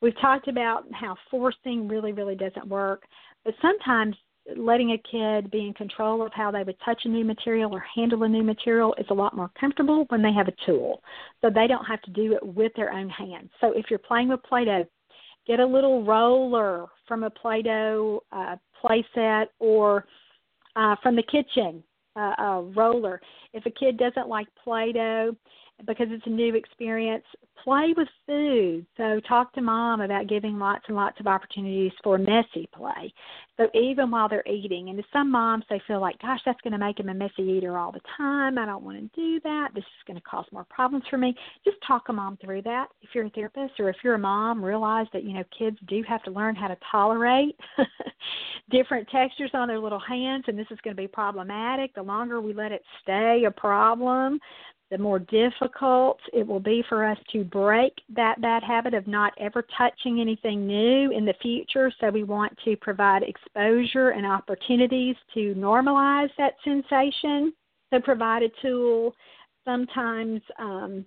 We've 0.00 0.18
talked 0.20 0.48
about 0.48 0.84
how 0.92 1.16
forcing 1.30 1.86
really, 1.86 2.12
really 2.12 2.34
doesn't 2.34 2.66
work, 2.66 3.02
but 3.44 3.54
sometimes 3.60 4.16
letting 4.56 4.92
a 4.92 4.98
kid 5.10 5.50
be 5.50 5.66
in 5.66 5.74
control 5.74 6.24
of 6.24 6.32
how 6.32 6.50
they 6.50 6.62
would 6.62 6.76
touch 6.84 7.02
a 7.04 7.08
new 7.08 7.24
material 7.24 7.72
or 7.74 7.84
handle 7.94 8.22
a 8.22 8.28
new 8.28 8.42
material 8.42 8.94
is 8.98 9.06
a 9.10 9.14
lot 9.14 9.36
more 9.36 9.50
comfortable 9.58 10.06
when 10.08 10.22
they 10.22 10.32
have 10.32 10.48
a 10.48 10.66
tool. 10.66 11.02
So 11.40 11.50
they 11.50 11.66
don't 11.66 11.84
have 11.84 12.00
to 12.02 12.10
do 12.10 12.32
it 12.32 12.44
with 12.44 12.72
their 12.74 12.92
own 12.92 13.08
hands. 13.08 13.50
So 13.60 13.72
if 13.72 13.86
you're 13.90 13.98
playing 13.98 14.28
with 14.28 14.42
Play 14.42 14.64
Doh, 14.64 14.86
get 15.46 15.60
a 15.60 15.66
little 15.66 16.04
roller 16.04 16.86
from 17.06 17.24
a 17.24 17.30
Play 17.30 17.62
Doh 17.62 18.22
uh, 18.32 18.56
or 19.58 20.04
uh, 20.76 20.96
from 21.02 21.16
the 21.16 21.22
kitchen, 21.22 21.82
uh, 22.16 22.34
a 22.38 22.62
roller. 22.74 23.20
If 23.52 23.66
a 23.66 23.70
kid 23.70 23.98
doesn't 23.98 24.28
like 24.28 24.48
Play 24.62 24.92
Doh, 24.92 25.36
because 25.86 26.08
it's 26.10 26.26
a 26.26 26.30
new 26.30 26.54
experience, 26.54 27.24
play 27.62 27.94
with 27.96 28.08
food. 28.26 28.86
So 28.96 29.20
talk 29.28 29.52
to 29.54 29.60
mom 29.60 30.00
about 30.00 30.28
giving 30.28 30.58
lots 30.58 30.84
and 30.88 30.96
lots 30.96 31.20
of 31.20 31.26
opportunities 31.26 31.92
for 32.02 32.18
messy 32.18 32.68
play. 32.74 33.12
So 33.56 33.68
even 33.74 34.10
while 34.10 34.28
they're 34.28 34.46
eating, 34.46 34.88
and 34.88 34.98
to 34.98 35.04
some 35.12 35.30
moms 35.30 35.64
they 35.68 35.80
feel 35.86 36.00
like, 36.00 36.18
gosh, 36.20 36.40
that's 36.46 36.60
going 36.62 36.72
to 36.72 36.78
make 36.78 36.96
them 36.96 37.10
a 37.10 37.14
messy 37.14 37.42
eater 37.42 37.76
all 37.76 37.92
the 37.92 38.00
time. 38.16 38.56
I 38.56 38.64
don't 38.64 38.82
want 38.82 38.98
to 38.98 39.20
do 39.20 39.40
that. 39.40 39.68
This 39.74 39.84
is 39.84 40.06
going 40.06 40.16
to 40.16 40.22
cause 40.22 40.46
more 40.52 40.64
problems 40.70 41.04
for 41.10 41.18
me. 41.18 41.34
Just 41.64 41.76
talk 41.86 42.08
a 42.08 42.12
mom 42.12 42.38
through 42.42 42.62
that. 42.62 42.86
If 43.02 43.10
you're 43.14 43.26
a 43.26 43.30
therapist 43.30 43.78
or 43.78 43.90
if 43.90 43.96
you're 44.02 44.14
a 44.14 44.18
mom, 44.18 44.64
realize 44.64 45.06
that 45.12 45.24
you 45.24 45.34
know 45.34 45.44
kids 45.56 45.76
do 45.88 46.02
have 46.08 46.22
to 46.24 46.30
learn 46.30 46.54
how 46.54 46.68
to 46.68 46.76
tolerate 46.90 47.58
different 48.70 49.08
textures 49.08 49.50
on 49.52 49.68
their 49.68 49.78
little 49.78 50.00
hands, 50.00 50.44
and 50.46 50.58
this 50.58 50.66
is 50.70 50.78
going 50.82 50.96
to 50.96 51.02
be 51.02 51.08
problematic. 51.08 51.94
The 51.94 52.02
longer 52.02 52.40
we 52.40 52.54
let 52.54 52.72
it 52.72 52.82
stay 53.02 53.44
a 53.46 53.50
problem, 53.50 54.40
the 54.90 54.98
more 54.98 55.18
difficult 55.18 56.18
it 56.32 56.46
will 56.46 56.60
be 56.60 56.84
for 56.88 57.04
us 57.04 57.18
to 57.32 57.44
break 57.44 57.92
that 58.14 58.40
bad 58.40 58.62
habit 58.62 58.94
of 58.94 59.06
not 59.06 59.32
ever 59.38 59.64
touching 59.76 60.20
anything 60.20 60.66
new 60.66 61.10
in 61.12 61.24
the 61.24 61.34
future. 61.40 61.92
So, 62.00 62.10
we 62.10 62.24
want 62.24 62.56
to 62.64 62.76
provide 62.76 63.22
exposure 63.22 64.10
and 64.10 64.26
opportunities 64.26 65.16
to 65.34 65.54
normalize 65.54 66.30
that 66.38 66.54
sensation. 66.64 67.52
So, 67.92 68.00
provide 68.00 68.42
a 68.42 68.48
tool. 68.62 69.14
Sometimes 69.64 70.40
um, 70.58 71.04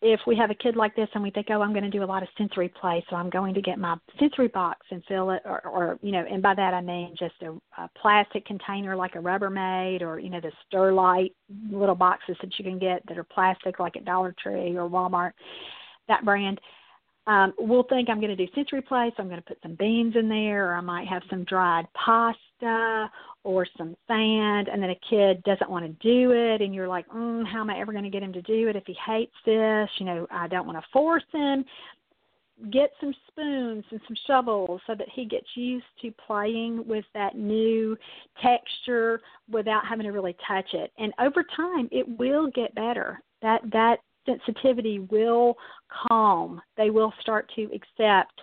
if 0.00 0.20
we 0.26 0.36
have 0.36 0.50
a 0.50 0.54
kid 0.54 0.76
like 0.76 0.94
this 0.94 1.08
and 1.14 1.22
we 1.22 1.30
think, 1.30 1.48
oh, 1.50 1.60
I'm 1.60 1.72
going 1.72 1.84
to 1.84 1.90
do 1.90 2.04
a 2.04 2.06
lot 2.06 2.22
of 2.22 2.28
sensory 2.38 2.68
play, 2.68 3.04
so 3.10 3.16
I'm 3.16 3.30
going 3.30 3.52
to 3.54 3.60
get 3.60 3.78
my 3.78 3.96
sensory 4.18 4.46
box 4.48 4.86
and 4.90 5.02
fill 5.08 5.30
it, 5.30 5.42
or, 5.44 5.66
or 5.66 5.98
you 6.02 6.12
know, 6.12 6.24
and 6.30 6.40
by 6.40 6.54
that 6.54 6.72
I 6.72 6.80
mean 6.80 7.16
just 7.18 7.34
a, 7.42 7.50
a 7.80 7.90
plastic 8.00 8.46
container 8.46 8.94
like 8.94 9.16
a 9.16 9.18
Rubbermaid, 9.18 10.02
or 10.02 10.20
you 10.20 10.30
know, 10.30 10.40
the 10.40 10.52
Sterlite 10.72 11.32
little 11.70 11.96
boxes 11.96 12.36
that 12.40 12.56
you 12.58 12.64
can 12.64 12.78
get 12.78 13.02
that 13.08 13.18
are 13.18 13.24
plastic, 13.24 13.80
like 13.80 13.96
at 13.96 14.04
Dollar 14.04 14.34
Tree 14.40 14.76
or 14.76 14.88
Walmart, 14.88 15.32
that 16.06 16.24
brand. 16.24 16.60
Um, 17.26 17.52
we'll 17.58 17.82
think 17.82 18.08
I'm 18.08 18.20
going 18.20 18.34
to 18.34 18.46
do 18.46 18.50
sensory 18.54 18.80
play, 18.80 19.12
so 19.16 19.22
I'm 19.22 19.28
going 19.28 19.40
to 19.40 19.46
put 19.46 19.58
some 19.62 19.74
beans 19.74 20.14
in 20.16 20.28
there, 20.28 20.70
or 20.70 20.76
I 20.76 20.80
might 20.80 21.08
have 21.08 21.22
some 21.28 21.44
dried 21.44 21.86
pasta 21.92 22.40
or 22.62 23.66
some 23.76 23.96
sand, 24.06 24.68
and 24.68 24.82
then 24.82 24.90
a 24.90 25.00
kid 25.08 25.42
doesn't 25.44 25.70
want 25.70 25.84
to 25.84 25.92
do 26.06 26.32
it, 26.32 26.60
and 26.60 26.74
you're 26.74 26.88
like, 26.88 27.08
mm, 27.08 27.46
how 27.46 27.60
am 27.60 27.70
I 27.70 27.78
ever 27.78 27.92
going 27.92 28.04
to 28.04 28.10
get 28.10 28.22
him 28.22 28.32
to 28.32 28.42
do 28.42 28.68
it 28.68 28.76
if 28.76 28.84
he 28.86 28.96
hates 29.06 29.34
this? 29.46 29.88
You 29.98 30.06
know, 30.06 30.26
I 30.30 30.48
don't 30.48 30.66
want 30.66 30.78
to 30.78 30.84
force 30.92 31.24
him. 31.32 31.64
Get 32.72 32.90
some 33.00 33.14
spoons 33.28 33.84
and 33.90 34.00
some 34.08 34.16
shovels 34.26 34.80
so 34.86 34.94
that 34.96 35.06
he 35.14 35.24
gets 35.24 35.46
used 35.54 35.86
to 36.02 36.12
playing 36.26 36.84
with 36.88 37.04
that 37.14 37.36
new 37.36 37.96
texture 38.42 39.20
without 39.48 39.86
having 39.86 40.06
to 40.06 40.10
really 40.10 40.36
touch 40.46 40.66
it. 40.72 40.90
And 40.98 41.12
over 41.20 41.44
time, 41.54 41.88
it 41.92 42.06
will 42.18 42.50
get 42.50 42.74
better. 42.74 43.20
That 43.42 43.60
that 43.72 43.98
sensitivity 44.26 44.98
will 44.98 45.56
calm. 46.08 46.60
They 46.76 46.90
will 46.90 47.12
start 47.20 47.50
to 47.54 47.62
accept, 47.72 48.40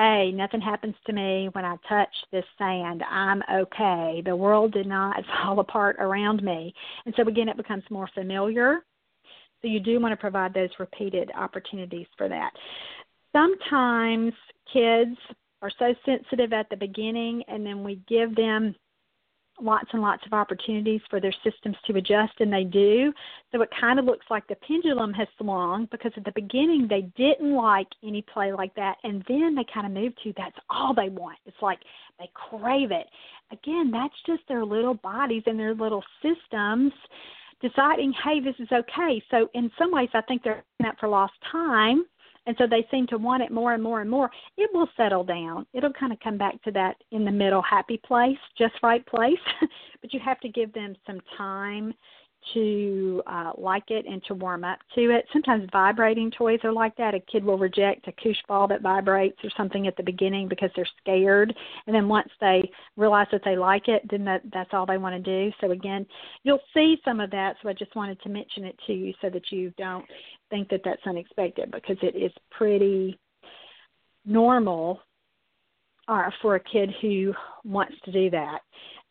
hey, 0.00 0.32
nothing 0.32 0.60
happens 0.60 0.94
to 1.06 1.12
me 1.12 1.48
when 1.52 1.64
I 1.64 1.76
touch 1.88 2.08
this 2.32 2.44
sand. 2.56 3.02
I'm 3.10 3.42
okay. 3.52 4.22
The 4.24 4.34
world 4.34 4.72
did 4.72 4.86
not 4.86 5.22
fall 5.42 5.60
apart 5.60 5.96
around 5.98 6.42
me. 6.42 6.74
And 7.04 7.14
so, 7.16 7.26
again, 7.28 7.48
it 7.48 7.56
becomes 7.56 7.84
more 7.90 8.08
familiar. 8.14 8.84
So, 9.62 9.68
you 9.68 9.80
do 9.80 10.00
want 10.00 10.12
to 10.12 10.16
provide 10.16 10.54
those 10.54 10.70
repeated 10.78 11.30
opportunities 11.36 12.06
for 12.16 12.28
that. 12.28 12.50
Sometimes 13.32 14.32
kids 14.72 15.16
are 15.62 15.70
so 15.78 15.94
sensitive 16.06 16.52
at 16.52 16.68
the 16.70 16.76
beginning, 16.76 17.42
and 17.48 17.64
then 17.64 17.84
we 17.84 18.00
give 18.08 18.34
them 18.34 18.74
lots 19.62 19.88
and 19.92 20.02
lots 20.02 20.24
of 20.26 20.32
opportunities 20.32 21.00
for 21.08 21.20
their 21.20 21.34
systems 21.44 21.76
to 21.86 21.96
adjust, 21.96 22.32
and 22.40 22.52
they 22.52 22.64
do. 22.64 23.12
So 23.52 23.62
it 23.62 23.70
kind 23.78 23.98
of 23.98 24.04
looks 24.04 24.26
like 24.30 24.46
the 24.46 24.56
pendulum 24.56 25.12
has 25.14 25.28
swung 25.38 25.88
because 25.90 26.12
at 26.16 26.24
the 26.24 26.32
beginning 26.32 26.86
they 26.88 27.02
didn't 27.16 27.54
like 27.54 27.88
any 28.04 28.22
play 28.22 28.52
like 28.52 28.74
that, 28.74 28.96
and 29.04 29.24
then 29.28 29.54
they 29.54 29.64
kind 29.72 29.86
of 29.86 29.92
moved 29.92 30.18
to 30.24 30.32
that's 30.36 30.56
all 30.68 30.94
they 30.94 31.08
want. 31.08 31.38
It's 31.46 31.56
like 31.62 31.80
they 32.18 32.30
crave 32.34 32.90
it. 32.90 33.06
Again, 33.52 33.90
that's 33.90 34.14
just 34.26 34.42
their 34.48 34.64
little 34.64 34.94
bodies 34.94 35.42
and 35.46 35.58
their 35.58 35.74
little 35.74 36.04
systems 36.22 36.92
deciding, 37.60 38.14
hey, 38.24 38.40
this 38.40 38.54
is 38.58 38.68
okay. 38.72 39.22
So 39.30 39.48
in 39.54 39.70
some 39.78 39.92
ways, 39.92 40.08
I 40.14 40.22
think 40.22 40.42
they're 40.42 40.64
up 40.86 40.96
for 40.98 41.08
lost 41.08 41.34
time 41.50 42.04
and 42.46 42.56
so 42.58 42.66
they 42.66 42.86
seem 42.90 43.06
to 43.08 43.18
want 43.18 43.42
it 43.42 43.50
more 43.50 43.74
and 43.74 43.82
more 43.82 44.00
and 44.00 44.10
more, 44.10 44.30
it 44.56 44.70
will 44.72 44.88
settle 44.96 45.24
down. 45.24 45.66
It'll 45.72 45.92
kind 45.92 46.12
of 46.12 46.20
come 46.20 46.38
back 46.38 46.62
to 46.62 46.70
that 46.72 46.96
in 47.10 47.24
the 47.24 47.30
middle 47.30 47.62
happy 47.62 48.00
place, 48.04 48.38
just 48.56 48.74
right 48.82 49.04
place. 49.06 49.38
but 50.00 50.12
you 50.12 50.20
have 50.20 50.40
to 50.40 50.48
give 50.48 50.72
them 50.72 50.94
some 51.06 51.20
time 51.36 51.92
to 52.54 53.22
uh, 53.26 53.52
like 53.56 53.90
it 53.90 54.06
and 54.06 54.22
to 54.24 54.34
warm 54.34 54.64
up 54.64 54.78
to 54.94 55.10
it. 55.10 55.24
Sometimes 55.32 55.68
vibrating 55.72 56.30
toys 56.30 56.60
are 56.64 56.72
like 56.72 56.96
that. 56.96 57.14
A 57.14 57.20
kid 57.20 57.44
will 57.44 57.58
reject 57.58 58.08
a 58.08 58.12
koosh 58.12 58.38
ball 58.48 58.66
that 58.68 58.82
vibrates 58.82 59.38
or 59.44 59.50
something 59.56 59.86
at 59.86 59.96
the 59.96 60.02
beginning 60.02 60.48
because 60.48 60.70
they're 60.74 60.88
scared, 61.00 61.54
and 61.86 61.94
then 61.94 62.08
once 62.08 62.28
they 62.40 62.70
realize 62.96 63.28
that 63.32 63.42
they 63.44 63.56
like 63.56 63.88
it, 63.88 64.02
then 64.10 64.24
that 64.24 64.42
that's 64.52 64.70
all 64.72 64.86
they 64.86 64.98
want 64.98 65.22
to 65.22 65.48
do. 65.48 65.52
So 65.60 65.70
again, 65.70 66.06
you'll 66.42 66.62
see 66.74 66.96
some 67.04 67.20
of 67.20 67.30
that. 67.30 67.56
So 67.62 67.68
I 67.68 67.72
just 67.72 67.94
wanted 67.94 68.20
to 68.22 68.28
mention 68.28 68.64
it 68.64 68.78
to 68.86 68.92
you 68.92 69.12
so 69.20 69.30
that 69.30 69.50
you 69.50 69.72
don't 69.76 70.04
think 70.48 70.68
that 70.70 70.80
that's 70.84 71.06
unexpected 71.06 71.70
because 71.70 71.96
it 72.02 72.16
is 72.16 72.32
pretty 72.50 73.18
normal 74.24 75.00
uh, 76.08 76.30
for 76.42 76.56
a 76.56 76.60
kid 76.60 76.90
who 77.00 77.32
wants 77.64 77.94
to 78.04 78.12
do 78.12 78.30
that. 78.30 78.60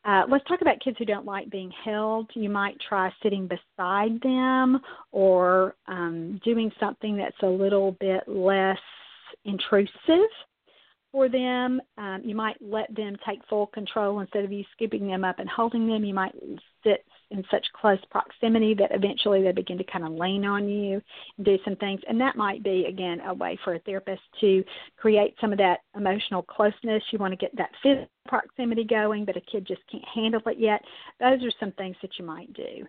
Uh, 0.10 0.24
let's 0.28 0.43
talk 0.47 0.62
about 0.62 0.80
kids 0.84 0.97
who 0.97 1.05
don't 1.05 1.26
like 1.26 1.51
being 1.51 1.72
held. 1.86 2.32
You 2.34 2.49
might 2.49 2.76
try 2.80 3.14
sitting 3.22 3.47
beside 3.47 4.20
them 4.24 4.80
or 5.12 5.76
um, 5.88 6.41
doing 6.43 6.72
something 6.80 7.16
that's 7.16 7.38
a 7.43 7.47
little 7.47 7.91
bit 7.99 8.24
less 8.28 8.80
intrusive 9.45 10.32
for 11.12 11.30
them. 11.30 11.80
Um, 11.99 12.22
you 12.24 12.34
might 12.34 12.55
let 12.60 12.88
them 12.95 13.18
take 13.28 13.39
full 13.47 13.68
control 13.68 14.22
instead 14.22 14.43
of 14.43 14.51
you 14.51 14.64
scooping 14.72 15.05
them 15.05 15.24
up 15.24 15.38
and 15.38 15.47
holding 15.47 15.86
them. 15.86 16.03
You 16.03 16.16
might 16.16 16.34
sit 16.84 17.05
in 17.32 17.43
such 17.51 17.65
close 17.73 17.99
proximity 18.09 18.73
that 18.73 18.91
eventually 18.91 19.43
they 19.43 19.51
begin 19.51 19.77
to 19.77 19.84
kind 19.84 20.05
of 20.05 20.11
lean 20.13 20.45
on 20.45 20.67
you 20.67 21.01
and 21.38 21.45
do 21.45 21.57
some 21.63 21.75
things. 21.75 22.01
And 22.07 22.19
that 22.19 22.36
might 22.36 22.63
be, 22.63 22.86
again, 22.86 23.21
a 23.21 23.34
way 23.34 23.57
for 23.63 23.75
a 23.75 23.80
therapist 23.80 24.21
to 24.41 24.63
create 24.97 25.36
some 25.39 25.51
of 25.51 25.57
that 25.59 25.80
emotional 25.95 26.41
closeness. 26.41 27.03
You 27.11 27.19
want 27.19 27.32
to 27.34 27.38
get 27.38 27.55
that 27.57 27.71
physical 27.84 28.09
proximity 28.27 28.84
going, 28.84 29.25
but 29.25 29.38
a 29.38 29.41
kid 29.41 29.65
just 29.65 29.82
can't 29.91 30.05
handle 30.13 30.41
it 30.45 30.59
yet. 30.59 30.82
Those 31.19 31.43
are 31.43 31.51
some 31.59 31.71
things 31.73 31.95
that 32.01 32.11
you 32.19 32.25
might 32.25 32.51
do. 32.53 32.86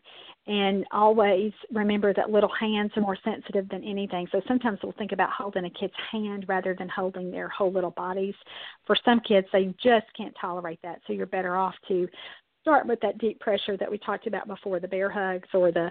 And 0.47 0.87
always 0.93 1.53
remember 1.73 2.13
that 2.15 2.31
little 2.31 2.53
hands 2.59 2.93
are 2.97 3.03
more 3.03 3.17
sensitive 3.25 3.69
than 3.69 3.85
anything. 3.85 4.27
So 4.33 4.41
sometimes 4.49 4.79
we'll 4.83 4.93
think 4.93 5.13
about 5.13 5.31
holding 5.31 5.65
a 5.65 5.71
kid's 5.71 5.95
hand 6.11 6.45
rather 6.49 6.75
than 6.75 6.89
holding 6.89 7.31
their 7.31 7.49
whole 7.49 7.73
little 7.73 7.91
bodies. 7.91 8.35
For 8.87 8.97
some 9.05 9.21
kids, 9.21 9.47
they 9.53 9.75
just 9.83 10.07
can't 10.17 10.35
tolerate 10.41 10.81
that. 10.83 11.01
So 11.07 11.13
you're 11.13 11.27
better 11.27 11.57
off 11.57 11.75
to 11.89 12.09
start 12.63 12.87
with 12.87 13.01
that 13.01 13.19
deep 13.19 13.41
pressure 13.41 13.77
that 13.77 13.91
we 13.91 13.99
talked 13.99 14.27
about 14.27 14.47
before 14.47 14.81
the 14.81 14.89
bear 14.89 15.11
hugs 15.11 15.49
or 15.55 15.73
the 15.73 15.91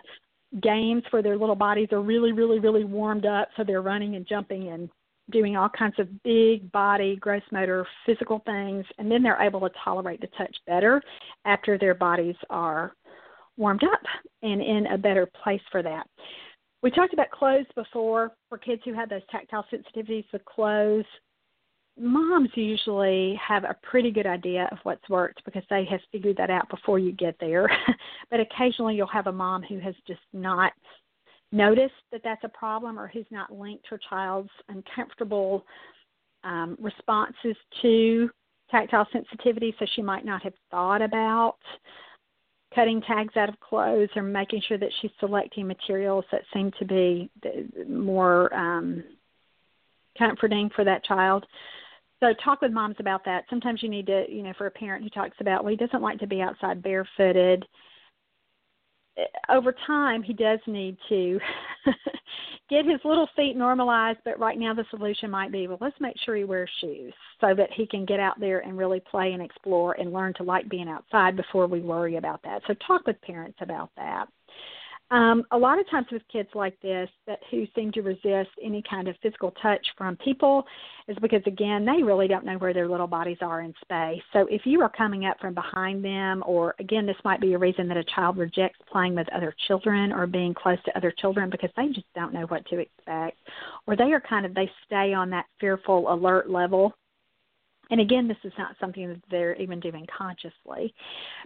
games 0.61 1.03
where 1.11 1.21
their 1.21 1.37
little 1.37 1.55
bodies 1.55 1.89
are 1.91 2.01
really, 2.01 2.31
really, 2.31 2.59
really 2.59 2.83
warmed 2.83 3.25
up. 3.25 3.49
So 3.55 3.63
they're 3.63 3.81
running 3.81 4.15
and 4.15 4.27
jumping 4.27 4.69
and 4.69 4.89
doing 5.31 5.55
all 5.55 5.69
kinds 5.69 5.99
of 5.99 6.07
big 6.23 6.71
body, 6.71 7.15
gross 7.15 7.43
motor, 7.51 7.85
physical 8.05 8.41
things, 8.45 8.85
and 8.97 9.11
then 9.11 9.21
they're 9.21 9.41
able 9.41 9.59
to 9.61 9.69
tolerate 9.83 10.21
the 10.21 10.27
touch 10.37 10.55
better 10.65 11.01
after 11.45 11.77
their 11.77 11.93
bodies 11.93 12.35
are 12.49 12.93
warmed 13.57 13.83
up 13.83 14.01
and 14.41 14.61
in 14.61 14.87
a 14.87 14.97
better 14.97 15.29
place 15.43 15.61
for 15.71 15.83
that. 15.83 16.07
We 16.81 16.89
talked 16.91 17.13
about 17.13 17.29
clothes 17.29 17.65
before 17.75 18.31
for 18.47 18.57
kids 18.57 18.81
who 18.85 18.93
have 18.93 19.09
those 19.09 19.21
tactile 19.29 19.65
sensitivities 19.71 20.25
with 20.31 20.43
clothes. 20.45 21.05
Moms 21.99 22.49
usually 22.55 23.39
have 23.45 23.63
a 23.63 23.75
pretty 23.83 24.11
good 24.11 24.25
idea 24.25 24.69
of 24.71 24.77
what's 24.83 25.07
worked 25.09 25.43
because 25.43 25.63
they 25.69 25.85
have 25.89 25.99
figured 26.11 26.37
that 26.37 26.49
out 26.49 26.69
before 26.69 26.97
you 26.97 27.11
get 27.11 27.35
there. 27.39 27.69
but 28.31 28.39
occasionally 28.39 28.95
you'll 28.95 29.07
have 29.07 29.27
a 29.27 29.31
mom 29.31 29.61
who 29.63 29.79
has 29.79 29.95
just 30.07 30.21
not 30.31 30.71
noticed 31.51 31.93
that 32.11 32.21
that's 32.23 32.43
a 32.43 32.49
problem 32.49 32.99
or 32.99 33.07
who's 33.07 33.25
not 33.31 33.51
linked 33.51 33.85
her 33.87 33.99
child's 34.09 34.49
uncomfortable 34.69 35.65
um, 36.43 36.77
responses 36.79 37.55
to 37.81 38.29
tactile 38.71 39.07
sensitivity, 39.11 39.75
so 39.79 39.85
she 39.95 40.01
might 40.01 40.25
not 40.25 40.43
have 40.43 40.53
thought 40.71 41.01
about 41.01 41.57
cutting 42.73 43.01
tags 43.01 43.35
out 43.35 43.49
of 43.49 43.59
clothes 43.59 44.09
or 44.15 44.21
making 44.21 44.61
sure 44.67 44.77
that 44.77 44.91
she's 45.01 45.11
selecting 45.19 45.67
materials 45.67 46.23
that 46.31 46.41
seem 46.53 46.71
to 46.77 46.85
be 46.85 47.29
more 47.89 48.53
um, 48.53 49.03
comforting 50.17 50.69
for 50.75 50.83
that 50.83 51.03
child. 51.03 51.45
So 52.21 52.33
talk 52.43 52.61
with 52.61 52.71
moms 52.71 52.97
about 52.99 53.23
that. 53.25 53.45
Sometimes 53.49 53.81
you 53.81 53.89
need 53.89 54.07
to, 54.07 54.25
you 54.29 54.43
know, 54.43 54.53
for 54.57 54.67
a 54.67 54.71
parent 54.71 55.03
who 55.03 55.09
talks 55.09 55.37
about, 55.39 55.63
well, 55.63 55.71
he 55.71 55.77
doesn't 55.77 56.01
like 56.01 56.19
to 56.19 56.27
be 56.27 56.41
outside 56.41 56.81
barefooted. 56.83 57.65
Eh, 59.17 59.23
over 59.49 59.73
time 59.87 60.21
he 60.23 60.33
does 60.33 60.59
need 60.67 60.97
to 61.07 61.39
get 62.69 62.85
his 62.85 62.99
little 63.03 63.27
feet 63.35 63.55
normalized 63.55 64.19
but 64.23 64.39
right 64.39 64.57
now 64.59 64.73
the 64.73 64.85
solution 64.89 65.29
might 65.29 65.51
be 65.51 65.67
well 65.67 65.77
let's 65.81 65.99
make 65.99 66.15
sure 66.23 66.35
he 66.35 66.43
wears 66.43 66.69
shoes 66.79 67.13
so 67.41 67.53
that 67.55 67.71
he 67.73 67.87
can 67.87 68.05
get 68.05 68.19
out 68.19 68.39
there 68.39 68.59
and 68.59 68.77
really 68.77 68.99
play 68.99 69.33
and 69.33 69.41
explore 69.41 69.93
and 69.93 70.13
learn 70.13 70.33
to 70.35 70.43
like 70.43 70.69
being 70.69 70.87
outside 70.87 71.35
before 71.35 71.67
we 71.67 71.81
worry 71.81 72.17
about 72.17 72.41
that. 72.43 72.61
So 72.67 72.73
talk 72.85 73.07
with 73.07 73.19
parents 73.21 73.57
about 73.61 73.89
that 73.97 74.27
um, 75.11 75.43
a 75.51 75.57
lot 75.57 75.79
of 75.79 75.89
times 75.89 76.07
with 76.11 76.21
kids 76.31 76.49
like 76.53 76.79
this 76.81 77.09
that 77.25 77.39
who 77.49 77.65
seem 77.75 77.91
to 77.93 78.01
resist 78.01 78.49
any 78.63 78.83
kind 78.87 79.07
of 79.07 79.15
physical 79.23 79.51
touch 79.61 79.85
from 79.97 80.15
people 80.17 80.63
is 81.07 81.17
because 81.21 81.41
again 81.47 81.83
they 81.83 82.03
really 82.03 82.27
don't 82.27 82.45
know 82.45 82.57
where 82.59 82.73
their 82.73 82.87
little 82.87 83.07
bodies 83.07 83.37
are 83.41 83.61
in 83.61 83.73
space. 83.81 84.21
So 84.33 84.45
if 84.51 84.61
you 84.65 84.81
are 84.81 84.89
coming 84.89 85.25
up 85.25 85.39
from 85.39 85.55
behind 85.55 86.05
them, 86.05 86.43
or 86.45 86.75
again 86.79 87.07
this 87.07 87.15
might 87.25 87.41
be 87.41 87.53
a 87.53 87.57
reason 87.57 87.87
that 87.87 87.97
a 87.97 88.03
child 88.15 88.37
rejects 88.37 88.79
playing 88.91 89.15
with 89.15 89.27
other 89.33 89.55
children 89.67 90.11
or 90.11 90.27
being 90.27 90.53
close 90.53 90.77
to 90.85 90.95
other 90.95 91.11
children 91.17 91.49
because 91.49 91.71
they 91.75 91.87
just 91.87 92.07
don't 92.13 92.33
know 92.33 92.45
what 92.47 92.65
to 92.67 92.77
expect, 92.77 93.37
or 93.87 93.95
they 93.95 94.11
are 94.11 94.21
kind 94.21 94.45
of 94.45 94.53
they 94.53 94.69
stay 94.85 95.13
on 95.13 95.31
that 95.31 95.45
fearful 95.59 96.13
alert 96.13 96.49
level 96.49 96.93
and 97.89 97.99
again, 97.99 98.27
this 98.27 98.37
is 98.43 98.53
not 98.57 98.75
something 98.79 99.07
that 99.07 99.21
they're 99.31 99.55
even 99.55 99.79
doing 99.79 100.05
consciously. 100.15 100.93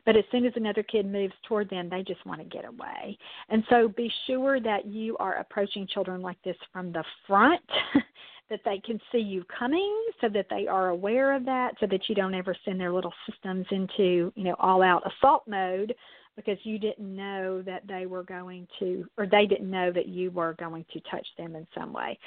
But 0.06 0.18
as 0.18 0.24
soon 0.32 0.46
as 0.46 0.54
another 0.56 0.84
kid 0.84 1.06
moves 1.06 1.34
toward 1.48 1.70
them, 1.70 1.90
they 1.90 2.04
just 2.04 2.26
want 2.26 2.42
to 2.42 2.46
get 2.46 2.66
away. 2.66 3.18
And 3.50 3.64
so 3.70 3.88
be 3.88 4.12
sure 4.28 4.60
that 4.60 4.86
you 4.86 5.18
are 5.18 5.36
approaching 5.36 5.88
children 5.88 6.22
like 6.22 6.42
this 6.44 6.58
from 6.72 6.92
the 6.92 7.04
front, 7.26 7.62
that 8.50 8.60
they 8.66 8.80
can 8.86 9.00
see 9.12 9.20
you 9.20 9.46
coming, 9.58 9.96
so 10.20 10.28
that 10.30 10.48
they 10.50 10.68
are 10.68 10.90
aware 10.90 11.34
of 11.34 11.46
that, 11.46 11.76
so 11.80 11.88
that 11.88 12.10
you 12.10 12.16
don't 12.16 12.36
ever 12.36 12.56
send 12.66 12.80
their 12.80 12.92
little 12.92 13.14
systems 13.30 13.66
into, 13.72 14.32
you 14.36 14.44
know, 14.44 14.56
all 14.60 14.82
out 14.82 15.04
assault 15.18 15.44
mode 15.48 15.94
because 16.36 16.58
you 16.64 16.80
didn't 16.80 17.16
know 17.16 17.62
that 17.62 17.84
they 17.88 18.06
were 18.06 18.24
going 18.24 18.68
to, 18.80 19.06
or 19.18 19.28
they 19.28 19.46
didn't 19.46 19.70
know 19.70 19.92
that 19.92 20.08
you 20.08 20.32
were 20.32 20.54
going 20.54 20.84
to 20.92 21.00
touch 21.12 21.28
them 21.38 21.56
in 21.56 21.68
some 21.78 21.94
way. 21.94 22.18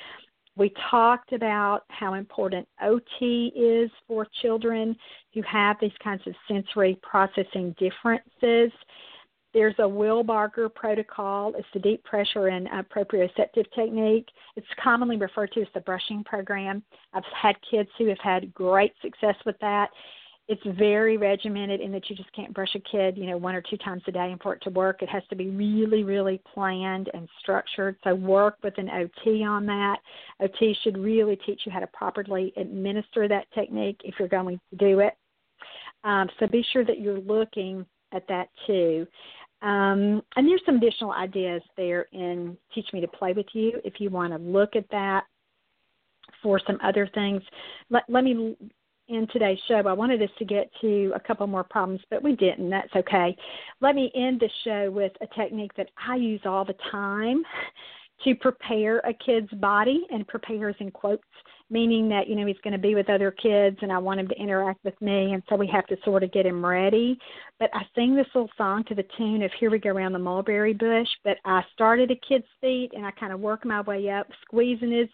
We 0.56 0.72
talked 0.90 1.32
about 1.32 1.82
how 1.88 2.14
important 2.14 2.66
OT 2.82 3.52
is 3.54 3.90
for 4.08 4.26
children 4.42 4.96
who 5.34 5.42
have 5.42 5.76
these 5.80 5.92
kinds 6.02 6.22
of 6.26 6.34
sensory 6.48 6.98
processing 7.02 7.74
differences. 7.78 8.72
There's 9.52 9.74
a 9.78 9.82
Wilbarger 9.82 10.74
protocol. 10.74 11.54
It's 11.56 11.68
the 11.72 11.80
deep 11.80 12.04
pressure 12.04 12.48
and 12.48 12.68
uh, 12.68 12.82
proprioceptive 12.94 13.64
technique. 13.74 14.28
It's 14.56 14.66
commonly 14.82 15.16
referred 15.16 15.52
to 15.52 15.62
as 15.62 15.68
the 15.74 15.80
brushing 15.80 16.24
program. 16.24 16.82
I've 17.12 17.24
had 17.34 17.56
kids 17.70 17.88
who 17.98 18.06
have 18.06 18.18
had 18.22 18.52
great 18.54 18.92
success 19.02 19.36
with 19.44 19.56
that 19.60 19.90
it's 20.48 20.62
very 20.78 21.16
regimented 21.16 21.80
in 21.80 21.90
that 21.92 22.08
you 22.08 22.14
just 22.14 22.32
can't 22.32 22.54
brush 22.54 22.74
a 22.76 22.80
kid, 22.80 23.18
you 23.18 23.26
know, 23.26 23.36
one 23.36 23.56
or 23.56 23.62
two 23.62 23.76
times 23.78 24.02
a 24.06 24.12
day 24.12 24.30
and 24.30 24.40
for 24.40 24.54
it 24.54 24.62
to 24.62 24.70
work. 24.70 25.02
It 25.02 25.08
has 25.08 25.24
to 25.30 25.36
be 25.36 25.50
really, 25.50 26.04
really 26.04 26.40
planned 26.54 27.10
and 27.14 27.28
structured. 27.40 27.96
So 28.04 28.14
work 28.14 28.56
with 28.62 28.74
an 28.78 28.88
OT 28.88 29.42
on 29.42 29.66
that. 29.66 29.96
OT 30.40 30.76
should 30.82 30.96
really 30.98 31.36
teach 31.44 31.62
you 31.66 31.72
how 31.72 31.80
to 31.80 31.86
properly 31.88 32.52
administer 32.56 33.26
that 33.26 33.46
technique 33.54 34.00
if 34.04 34.14
you're 34.18 34.28
going 34.28 34.60
to 34.70 34.76
do 34.76 35.00
it. 35.00 35.14
Um, 36.04 36.28
so 36.38 36.46
be 36.46 36.64
sure 36.72 36.84
that 36.84 37.00
you're 37.00 37.20
looking 37.20 37.84
at 38.12 38.22
that 38.28 38.48
too. 38.68 39.04
Um, 39.62 40.22
and 40.36 40.46
there's 40.46 40.62
some 40.64 40.76
additional 40.76 41.10
ideas 41.10 41.62
there 41.76 42.06
in 42.12 42.56
Teach 42.72 42.86
Me 42.92 43.00
to 43.00 43.08
Play 43.08 43.32
with 43.32 43.46
You 43.52 43.80
if 43.84 43.94
you 43.98 44.10
want 44.10 44.32
to 44.32 44.38
look 44.38 44.76
at 44.76 44.88
that 44.90 45.24
for 46.40 46.60
some 46.64 46.78
other 46.84 47.08
things. 47.14 47.42
Let, 47.90 48.04
let 48.08 48.22
me 48.22 48.56
in 49.08 49.26
today's 49.32 49.58
show. 49.68 49.82
I 49.86 49.92
wanted 49.92 50.22
us 50.22 50.30
to 50.38 50.44
get 50.44 50.70
to 50.80 51.12
a 51.14 51.20
couple 51.20 51.46
more 51.46 51.64
problems, 51.64 52.00
but 52.10 52.22
we 52.22 52.34
didn't. 52.36 52.70
That's 52.70 52.94
okay. 52.96 53.36
Let 53.80 53.94
me 53.94 54.10
end 54.14 54.40
the 54.40 54.50
show 54.64 54.90
with 54.90 55.12
a 55.20 55.26
technique 55.38 55.72
that 55.76 55.88
I 56.08 56.16
use 56.16 56.40
all 56.44 56.64
the 56.64 56.74
time 56.90 57.42
to 58.24 58.34
prepare 58.34 58.98
a 59.00 59.12
kid's 59.12 59.50
body, 59.60 60.06
and 60.10 60.26
prepares 60.26 60.74
in 60.80 60.90
quotes, 60.90 61.22
meaning 61.68 62.08
that, 62.08 62.28
you 62.28 62.34
know, 62.34 62.46
he's 62.46 62.56
going 62.64 62.72
to 62.72 62.78
be 62.78 62.94
with 62.94 63.10
other 63.10 63.30
kids 63.30 63.76
and 63.82 63.92
I 63.92 63.98
want 63.98 64.20
him 64.20 64.28
to 64.28 64.34
interact 64.40 64.82
with 64.84 64.98
me, 65.02 65.32
and 65.32 65.42
so 65.48 65.56
we 65.56 65.66
have 65.66 65.86
to 65.88 65.96
sort 66.02 66.22
of 66.22 66.32
get 66.32 66.46
him 66.46 66.64
ready. 66.64 67.18
But 67.58 67.70
I 67.74 67.82
sing 67.94 68.16
this 68.16 68.26
little 68.34 68.50
song 68.56 68.84
to 68.84 68.94
the 68.94 69.04
tune 69.18 69.42
of 69.42 69.50
Here 69.60 69.70
We 69.70 69.78
Go 69.78 69.90
Around 69.90 70.12
the 70.12 70.18
Mulberry 70.18 70.72
Bush, 70.72 71.08
but 71.24 71.36
I 71.44 71.62
started 71.74 72.10
a 72.10 72.16
kid's 72.26 72.46
feet 72.60 72.92
and 72.94 73.04
I 73.04 73.10
kind 73.10 73.32
of 73.32 73.40
work 73.40 73.66
my 73.66 73.82
way 73.82 74.08
up, 74.08 74.28
squeezing 74.42 74.92
his 74.92 75.08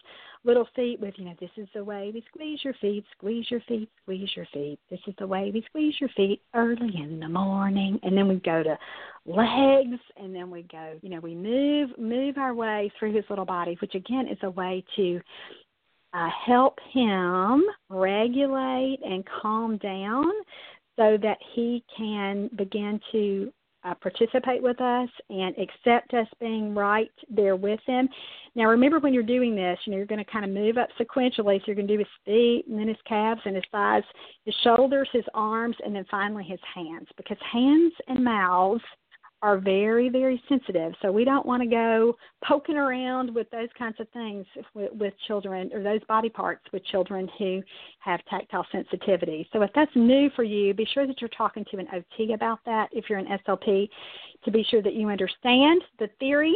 little 0.45 0.67
feet 0.75 0.99
with, 0.99 1.13
you 1.17 1.25
know, 1.25 1.35
this 1.39 1.49
is 1.57 1.67
the 1.73 1.83
way 1.83 2.11
we 2.13 2.23
squeeze 2.33 2.59
your 2.63 2.73
feet, 2.81 3.05
squeeze 3.17 3.45
your 3.49 3.61
feet, 3.61 3.89
squeeze 4.01 4.29
your 4.35 4.47
feet. 4.53 4.79
This 4.89 4.99
is 5.07 5.13
the 5.17 5.27
way 5.27 5.51
we 5.53 5.63
squeeze 5.67 5.95
your 5.99 6.09
feet 6.15 6.41
early 6.53 6.93
in 7.01 7.19
the 7.19 7.29
morning. 7.29 7.99
And 8.03 8.17
then 8.17 8.27
we 8.27 8.35
go 8.35 8.63
to 8.63 8.77
legs 9.25 10.01
and 10.17 10.35
then 10.35 10.49
we 10.51 10.63
go, 10.63 10.97
you 11.01 11.09
know, 11.09 11.19
we 11.19 11.35
move 11.35 11.97
move 11.97 12.37
our 12.37 12.53
way 12.53 12.91
through 12.99 13.15
his 13.15 13.23
little 13.29 13.45
body, 13.45 13.77
which 13.81 13.95
again 13.95 14.27
is 14.27 14.37
a 14.43 14.49
way 14.49 14.83
to 14.97 15.21
uh, 16.13 16.29
help 16.45 16.77
him 16.93 17.63
regulate 17.89 18.99
and 19.03 19.23
calm 19.41 19.77
down 19.77 20.31
so 20.97 21.17
that 21.21 21.37
he 21.55 21.83
can 21.97 22.49
begin 22.55 22.99
to 23.11 23.51
uh, 23.83 23.93
participate 23.95 24.61
with 24.61 24.79
us 24.79 25.09
and 25.29 25.55
accept 25.57 26.13
us 26.13 26.27
being 26.39 26.73
right 26.73 27.11
there 27.29 27.55
with 27.55 27.79
them. 27.87 28.07
Now, 28.55 28.65
remember 28.65 28.99
when 28.99 29.13
you're 29.13 29.23
doing 29.23 29.55
this, 29.55 29.77
you 29.85 29.91
know, 29.91 29.97
you're 29.97 30.05
going 30.05 30.23
to 30.23 30.31
kind 30.31 30.45
of 30.45 30.51
move 30.51 30.77
up 30.77 30.89
sequentially. 30.99 31.59
So 31.59 31.63
you're 31.67 31.75
going 31.75 31.87
to 31.87 31.93
do 31.93 31.99
his 31.99 32.07
feet 32.25 32.65
and 32.69 32.77
then 32.77 32.87
his 32.87 32.97
calves 33.07 33.41
and 33.45 33.55
his 33.55 33.65
thighs, 33.71 34.03
his 34.45 34.55
shoulders, 34.63 35.09
his 35.11 35.25
arms, 35.33 35.75
and 35.83 35.95
then 35.95 36.05
finally 36.09 36.43
his 36.43 36.59
hands. 36.73 37.07
Because 37.17 37.37
hands 37.51 37.93
and 38.07 38.23
mouths 38.23 38.83
are 39.43 39.57
very, 39.57 40.07
very 40.07 40.41
sensitive. 40.47 40.93
So 41.01 41.11
we 41.11 41.25
don't 41.25 41.45
want 41.45 41.61
to 41.61 41.67
go 41.67 42.15
poking 42.47 42.77
around 42.77 43.35
with 43.35 43.49
those 43.51 43.67
kinds 43.77 43.97
of 43.99 44.07
things 44.09 44.45
with, 44.73 44.89
with 44.93 45.13
children 45.27 45.69
or 45.73 45.83
those 45.83 45.99
body 46.07 46.29
parts 46.29 46.63
with 46.71 46.83
children 46.85 47.29
who 47.37 47.61
have 47.99 48.23
tactile 48.29 48.65
sensitivity. 48.71 49.47
So 49.51 49.61
if 49.61 49.69
that's 49.75 49.91
new 49.95 50.29
for 50.33 50.43
you, 50.43 50.73
be 50.73 50.87
sure 50.93 51.05
that 51.05 51.19
you're 51.19 51.29
talking 51.37 51.65
to 51.71 51.77
an 51.77 51.87
OT 51.93 52.31
about 52.31 52.59
that 52.65 52.87
if 52.93 53.09
you're 53.09 53.19
an 53.19 53.37
SLP 53.45 53.89
to 54.45 54.51
be 54.51 54.65
sure 54.71 54.81
that 54.81 54.93
you 54.93 55.09
understand 55.09 55.81
the 55.99 56.07
theory 56.21 56.55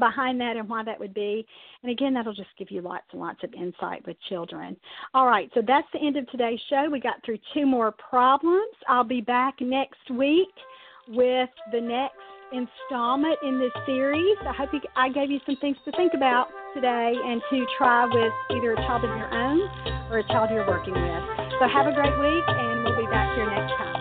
behind 0.00 0.40
that 0.40 0.56
and 0.56 0.66
why 0.68 0.82
that 0.82 0.98
would 0.98 1.12
be. 1.12 1.46
And 1.82 1.92
again, 1.92 2.14
that'll 2.14 2.32
just 2.32 2.48
give 2.58 2.70
you 2.70 2.80
lots 2.80 3.04
and 3.12 3.20
lots 3.20 3.44
of 3.44 3.52
insight 3.52 4.04
with 4.06 4.16
children. 4.30 4.78
All 5.12 5.26
right, 5.26 5.50
so 5.52 5.60
that's 5.64 5.86
the 5.92 6.00
end 6.00 6.16
of 6.16 6.26
today's 6.30 6.60
show. 6.70 6.88
We 6.90 7.00
got 7.00 7.22
through 7.22 7.38
two 7.52 7.66
more 7.66 7.92
problems. 7.92 8.72
I'll 8.88 9.04
be 9.04 9.20
back 9.20 9.60
next 9.60 10.10
week 10.10 10.48
with 11.08 11.50
the 11.72 11.80
next 11.80 12.16
installment 12.52 13.36
in 13.42 13.58
this 13.58 13.72
series. 13.86 14.36
I 14.46 14.52
hope 14.52 14.70
you, 14.72 14.80
I 14.94 15.08
gave 15.08 15.30
you 15.30 15.40
some 15.46 15.56
things 15.60 15.76
to 15.84 15.92
think 15.92 16.12
about 16.14 16.48
today 16.74 17.12
and 17.14 17.40
to 17.50 17.66
try 17.78 18.04
with 18.04 18.32
either 18.50 18.72
a 18.72 18.76
child 18.76 19.04
of 19.04 19.10
your 19.10 19.32
own 19.32 19.60
or 20.10 20.18
a 20.18 20.26
child 20.28 20.50
you're 20.50 20.66
working 20.66 20.94
with. 20.94 21.22
So 21.58 21.68
have 21.68 21.86
a 21.86 21.94
great 21.94 22.14
week, 22.18 22.44
and 22.46 22.84
we'll 22.84 22.96
be 22.96 23.06
back 23.10 23.34
here 23.34 23.48
next 23.48 23.72
time. 23.78 23.95